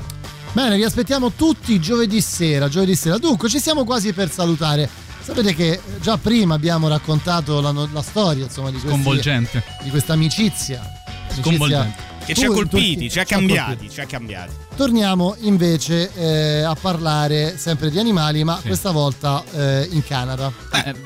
[0.53, 3.17] Bene, vi aspettiamo tutti giovedì sera, giovedì sera.
[3.17, 5.08] Dunque, ci siamo quasi per salutare.
[5.29, 10.81] Sapete che già prima abbiamo raccontato la, la storia, insomma, di, questi- di questa amicizia.
[10.81, 12.07] Amicizia- Sconvolgente.
[12.25, 14.53] Che ci ha colpiti, ci ha cambiati, ci ha cambiati.
[14.77, 20.51] Torniamo invece eh, a parlare sempre di animali, ma questa volta eh, in Canada.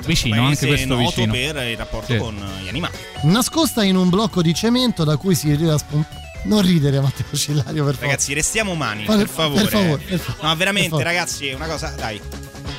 [0.05, 1.31] vicino, anche questo noto vicino.
[1.33, 2.17] per il rapporto Sì.
[2.17, 2.93] con gli animali.
[3.23, 6.21] Nascosta in un blocco di cemento da cui si vedeva spuntare.
[6.45, 8.07] Non ridere, Matteo Cillario, per favore.
[8.11, 9.61] Ragazzi, restiamo umani, Per- per favore.
[9.61, 10.47] per favore, per favore.
[10.47, 11.05] No, veramente, favore.
[11.05, 12.19] ragazzi, è una cosa, dai.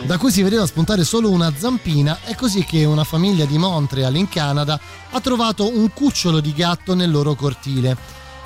[0.04, 4.14] Da cui si vedeva spuntare solo una zampina, è così che una famiglia di Montreal
[4.16, 4.78] in Canada
[5.10, 7.96] ha trovato un cucciolo di gatto nel loro cortile.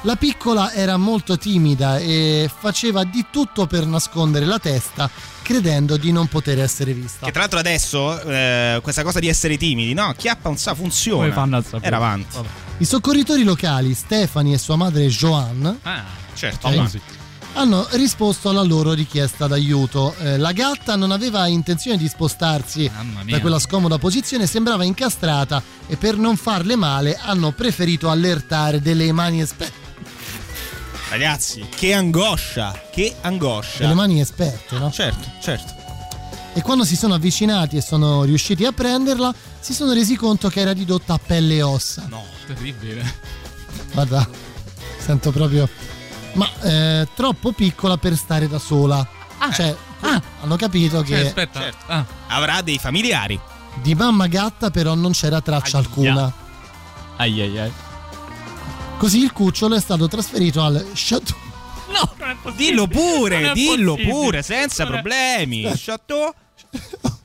[0.02, 5.10] La piccola era molto timida e faceva di tutto per nascondere la testa,
[5.42, 7.26] credendo di non poter essere vista.
[7.26, 10.14] Che tra l'altro adesso eh, questa cosa di essere timidi, no?
[10.16, 11.22] Chiappa un sa funziona.
[11.22, 11.86] Come fanno a sapere?
[11.86, 12.36] Era avanti.
[12.78, 16.04] I soccorritori locali, Stephanie e sua madre Joanne, Ah,
[16.34, 16.68] certo.
[16.68, 16.72] Ok.
[16.74, 17.00] avanti.
[17.54, 20.14] Hanno risposto alla loro richiesta d'aiuto.
[20.18, 22.90] Eh, la gatta non aveva intenzione di spostarsi
[23.24, 29.10] da quella scomoda posizione, sembrava incastrata e per non farle male hanno preferito allertare delle
[29.12, 29.86] mani esperte.
[31.10, 33.78] Ragazzi, che angoscia, che angoscia.
[33.78, 34.90] Delle mani esperte, no?
[34.90, 35.74] Certo, certo.
[36.52, 40.60] E quando si sono avvicinati e sono riusciti a prenderla, si sono resi conto che
[40.60, 42.06] era ridotta a pelle e ossa.
[42.08, 43.14] No, terribile.
[43.92, 44.28] Guarda,
[44.98, 45.68] sento proprio.
[46.34, 49.06] Ma eh, troppo piccola per stare da sola.
[49.54, 49.74] cioè,
[50.40, 51.60] hanno capito che Cioè, aspetta.
[51.60, 51.84] Certo.
[51.92, 52.04] Ah.
[52.28, 53.38] Avrà dei familiari.
[53.82, 56.32] di mamma gatta però non c'era traccia alcuna.
[57.16, 57.72] Ai ai ai.
[58.98, 61.36] Così il cucciolo è stato trasferito al Chateau.
[61.90, 62.52] No.
[62.56, 64.12] Dillo pure, dillo possibile.
[64.18, 65.72] pure, senza Non è- problemi.
[65.76, 66.32] Chateau.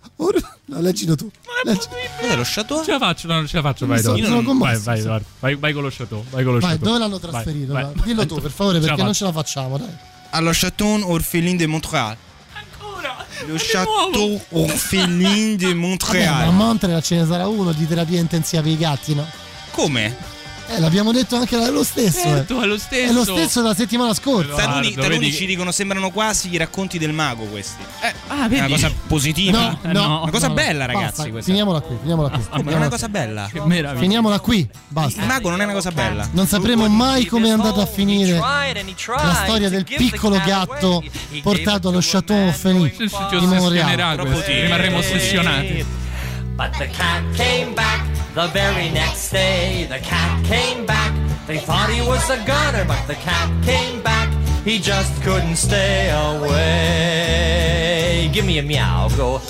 [0.66, 1.30] No, leggilo tu.
[1.64, 1.88] Leggi.
[2.20, 2.84] Cos'è lo chateau?
[2.84, 4.26] Ce la faccio, no, non ce la faccio, vai, Sono- Dor.
[4.26, 6.88] sono commosso, vai, vai, vai, vai con lo chateau, vai con lo Vai, chateau.
[6.88, 7.74] dove l'hanno Vai, trasferito?
[7.74, 7.84] vai.
[7.84, 9.26] Dai, Dillo tu, per favore, Ce la perché non faccio.
[9.26, 9.88] ce la facciamo, dai.
[10.32, 12.18] Allo Chateau Orphelin de Montréal.
[12.54, 13.26] Ancora?
[13.46, 16.54] Lo Chateau Orphelin de Vabbè, ma a Montréal.
[16.54, 19.26] Montreal ce ne sarà uno di terapia intensiva per i gatti, no?
[19.72, 20.16] Come?
[20.68, 22.22] Eh, l'abbiamo detto anche è lo stesso.
[22.22, 22.64] Certo, eh.
[22.64, 23.10] è lo stesso.
[23.10, 24.56] È lo stesso della settimana scorsa.
[24.56, 27.84] Taluni, taluni vedi- ci dicono sembrano quasi i racconti del mago questi.
[28.02, 28.60] Eh, ah, È vedi?
[28.62, 29.60] una cosa positiva.
[29.60, 30.22] No, Eh, no, no.
[30.24, 30.54] Una cosa no.
[30.54, 31.30] bella, Basta, ragazzi.
[31.32, 31.52] questa.
[31.52, 32.44] Finiamola qui, finiamola qui.
[32.50, 33.50] Come, non è una cosa bella.
[33.98, 35.22] Finiamola qui, basta.
[35.22, 36.28] Il mago non è una cosa bella.
[36.32, 41.04] Non sapremo mai come è andata a finire la storia del piccolo gatto
[41.42, 44.18] portato allo Chateau Fenix di Montreal.
[44.18, 45.86] rimarremo ossessionati.
[46.56, 49.86] But the cat came back the very next day.
[49.88, 51.14] The cat came back.
[51.48, 54.30] They thought he was a gunner, but the cat came back.
[54.64, 57.64] He just couldn't stay away.
[58.34, 59.42] Give me a meow, go.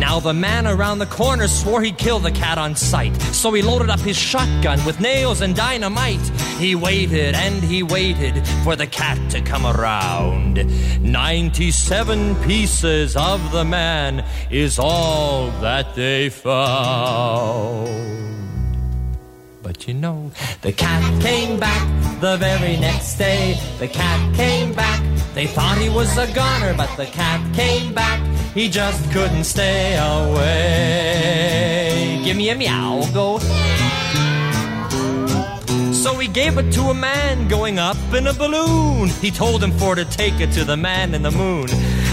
[0.00, 3.14] Now the man around the corner swore he'd kill the cat on sight.
[3.20, 6.26] So he loaded up his shotgun with nails and dynamite.
[6.58, 10.54] He waited and he waited for the cat to come around.
[11.02, 18.10] 97 pieces of the man is all that they found.
[19.70, 20.32] But you know,
[20.62, 21.86] the cat came back
[22.20, 23.56] the very next day.
[23.78, 25.00] The cat came back.
[25.32, 28.20] They thought he was a goner, but the cat came back.
[28.52, 31.00] He just couldn't stay away.
[32.24, 33.38] Give me a meow, go.
[35.92, 39.10] So he gave it to a man going up in a balloon.
[39.20, 41.68] He told him for to take it to the man in the moon.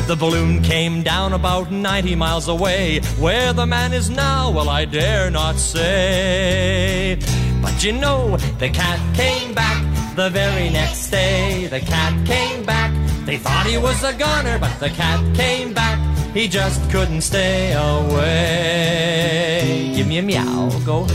[0.07, 3.01] The balloon came down about 90 miles away.
[3.19, 7.19] Where the man is now, well, I dare not say.
[7.61, 9.83] But you know, the cat came back
[10.15, 11.67] the very next day.
[11.67, 12.93] The cat came back.
[13.25, 15.99] They thought he was a goner, but the cat came back.
[16.33, 18.31] He just couldn't stay away.
[19.93, 21.05] Give me a meow, go.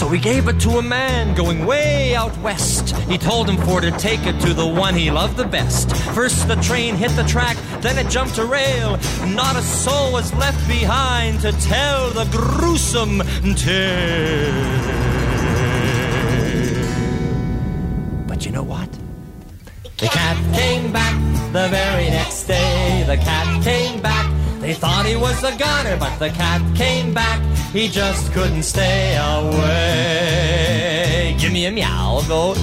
[0.00, 2.96] So he gave it to a man going way out west.
[3.00, 5.94] He told him for to take it to the one he loved the best.
[6.14, 8.98] First the train hit the track, then it jumped a rail.
[9.26, 13.20] Not a soul was left behind to tell the gruesome
[13.56, 14.64] tale.
[18.26, 18.88] But you know what?
[19.98, 21.14] The cat came back
[21.52, 23.04] the very next day.
[23.06, 24.19] the cat came back.
[24.70, 27.42] They thought he was a goner, but the cat came back.
[27.72, 30.54] He just couldn't stay away.
[31.40, 32.54] Give me a meow, go.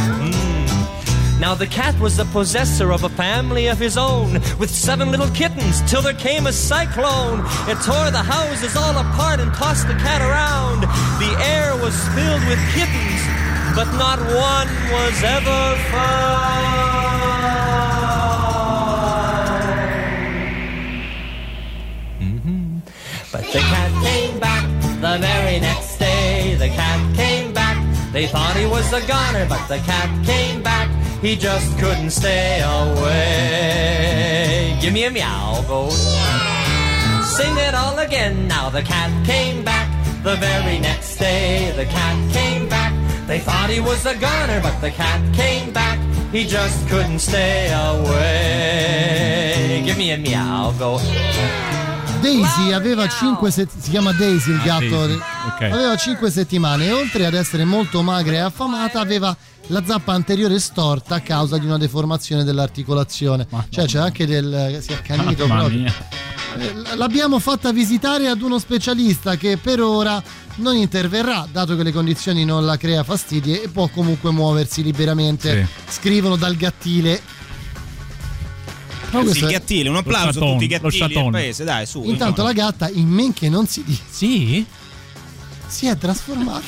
[0.00, 1.38] Hmm.
[1.38, 5.28] Now the cat was the possessor of a family of his own, with seven little
[5.34, 7.40] kittens, till there came a cyclone.
[7.68, 10.84] It tore the houses all apart and tossed the cat around.
[11.20, 13.20] The air was filled with kittens,
[13.76, 16.95] but not one was ever found.
[23.36, 24.64] But the cat came back
[25.02, 26.54] the very next day.
[26.58, 27.76] The cat came back.
[28.10, 30.88] They thought he was a goner, but the cat came back.
[31.20, 33.98] He just couldn't stay away.
[34.80, 35.90] Give me a meow, go.
[35.90, 38.48] Sing it all again.
[38.48, 39.86] Now the cat came back
[40.22, 41.74] the very next day.
[41.76, 42.94] The cat came back.
[43.26, 45.98] They thought he was a goner, but the cat came back.
[46.32, 49.82] He just couldn't stay away.
[49.84, 50.98] Give me a meow, go.
[52.26, 55.06] Daisy aveva 5 si chiama Daisy il Ah, gatto.
[55.06, 55.14] Daisy,
[55.46, 55.62] ok.
[55.72, 59.34] Aveva 5 settimane e oltre ad essere molto magra e affamata aveva
[59.68, 63.46] la zappa anteriore storta a causa di una deformazione dell'articolazione.
[63.68, 65.78] Cioè c'è anche del si è accanito proprio.
[65.78, 65.92] mia.
[66.58, 70.20] Eh, L'abbiamo fatta visitare ad uno specialista che per ora
[70.56, 75.68] non interverrà, dato che le condizioni non la crea fastidi e può comunque muoversi liberamente.
[75.88, 77.20] Scrivono dal gattile.
[79.20, 81.86] Però Sì, il è- gattile, un applauso a chatone, tutti i gattili del paese, dai,
[81.86, 82.02] su.
[82.04, 84.64] Intanto la gatta, in men che non si dice, Sì?
[85.68, 86.64] si è trasformata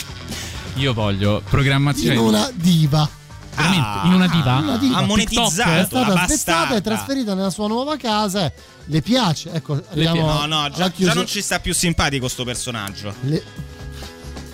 [0.75, 2.15] Io voglio programmazione.
[2.15, 3.09] in una diva.
[3.55, 4.07] Veramente?
[4.07, 4.57] in una diva?
[4.59, 4.97] Una diva.
[4.99, 8.53] ha È monetizzato stata la spezzata e trasferita nella sua nuova casa.
[8.85, 9.51] Le piace.
[9.53, 13.12] Ecco, arriviamo No, no, alla già, già non ci sta più simpatico sto personaggio.
[13.23, 13.43] Le,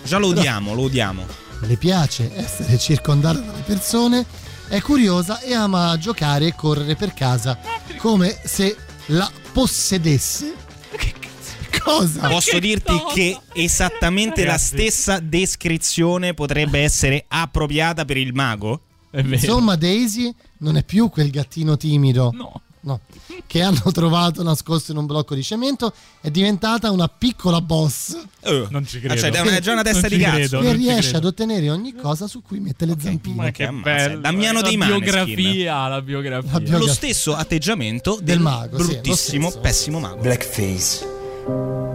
[0.05, 1.27] Già lo odiamo, lo odiamo.
[1.61, 4.25] le piace essere circondata dalle persone.
[4.75, 7.57] È curiosa e ama giocare e correre per casa
[7.97, 8.77] come se
[9.07, 10.53] la possedesse.
[11.81, 12.27] Cosa?
[12.27, 18.81] Posso dirti che esattamente la stessa descrizione potrebbe essere appropriata per il mago?
[19.13, 22.33] Insomma, Daisy non è più quel gattino timido.
[22.35, 22.61] No.
[23.47, 28.17] Che hanno trovato nascosto in un blocco di cemento, è diventata una piccola boss.
[28.69, 30.61] Non ci Ah, cioè, è una- è già una testa di cazzo.
[30.61, 33.35] Che riesce ad ottenere ogni cosa su cui mette le zampine.
[33.37, 34.21] Ma che bello.
[34.21, 35.05] Damiano la dei Maneskin.
[35.05, 36.79] biografia, la biografia.
[36.79, 40.21] Lo stesso atteggiamento del, mago, sì, lo bruttissimo, pessimo mago.
[40.21, 41.13] Blackface.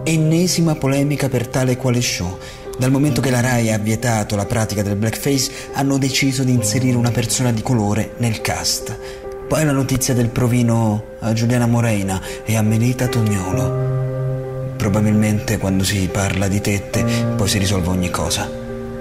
[0.04, 2.38] Ennesima polemica per tale e quale show.
[2.78, 6.96] Dal momento che la RAI ha vietato la pratica del blackface, hanno deciso di inserire
[6.96, 9.19] una persona di colore nel cast.
[9.50, 14.74] Poi la notizia del provino a Giuliana Moreina e a Melita Tognolo.
[14.76, 17.04] Probabilmente quando si parla di tette
[17.34, 18.48] poi si risolve ogni cosa.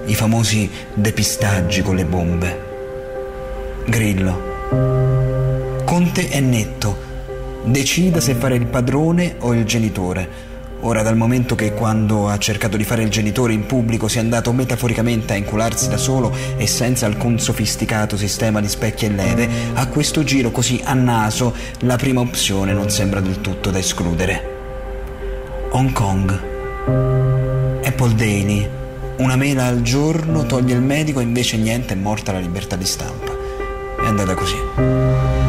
[0.05, 2.61] I famosi depistaggi con le bombe.
[3.85, 5.83] Grillo.
[5.85, 6.97] Conte è netto.
[7.65, 10.48] Decida se fare il padrone o il genitore.
[10.81, 14.21] Ora, dal momento che quando ha cercato di fare il genitore in pubblico si è
[14.21, 19.49] andato metaforicamente a incularsi da solo e senza alcun sofisticato sistema di specchi e leve,
[19.73, 24.57] a questo giro così a naso la prima opzione non sembra del tutto da escludere.
[25.71, 26.31] Hong Kong.
[27.83, 28.67] Apple Daily.
[29.17, 33.35] Una mela al giorno toglie il medico invece niente, è morta la libertà di stampa.
[34.01, 35.48] È andata così.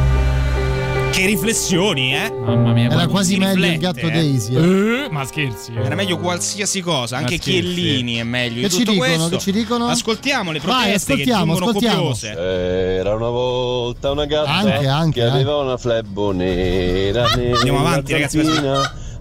[1.11, 2.31] Che riflessioni, eh?
[2.31, 4.11] Mamma mia, Era quasi si meglio il gatto eh.
[4.11, 4.55] Daisy.
[4.55, 5.05] eh.
[5.05, 5.73] Eh, ma scherzi.
[5.75, 5.83] eh.
[5.85, 7.37] Era meglio qualsiasi cosa, anche.
[7.39, 9.09] Chiellini è meglio Che ci tutto dicono?
[9.17, 9.37] questo.
[9.37, 9.87] Che ci dicono?
[9.89, 11.97] Ascoltiamo le Vai, proteste ascoltiamo, che ascoltiamo.
[12.03, 12.29] copiose.
[12.31, 15.41] Era una volta una gatta Anche, anche, che anche.
[15.41, 18.39] aveva una flebbo nera, nera Andiamo avanti, ragazzi,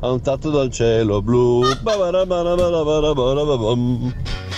[0.02, 1.66] Ha un tatto dal cielo blu.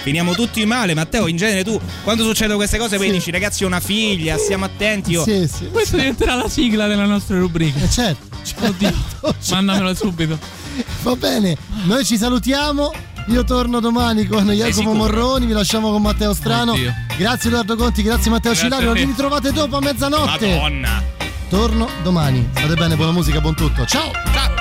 [0.03, 1.25] Finiamo tutti male, Matteo.
[1.27, 5.11] In genere tu, quando succedono queste cose, poi dici, ragazzi, ho una figlia, stiamo attenti.
[5.11, 5.23] Io...
[5.23, 5.69] Sì, sì.
[5.71, 7.79] Questa diventerà la sigla della nostra rubrica.
[7.79, 8.29] Eh, certo.
[8.59, 8.93] Oddio,
[9.49, 10.37] mandamela subito.
[11.03, 12.91] Va bene, noi ci salutiamo.
[13.27, 14.93] Io torno domani con Jacopo?
[14.93, 16.73] Morroni, vi lasciamo con Matteo Strano.
[16.73, 16.93] Oddio.
[17.17, 18.91] Grazie Edoardo Conti, grazie Matteo Grazie Cilario.
[18.91, 18.99] a te.
[18.99, 20.55] Vi ritrovate dopo a mezzanotte.
[20.55, 21.03] Madonna.
[21.49, 22.47] Torno domani.
[22.51, 23.85] State bene, buona musica, buon tutto.
[23.85, 24.09] Ciao!
[24.09, 24.60] I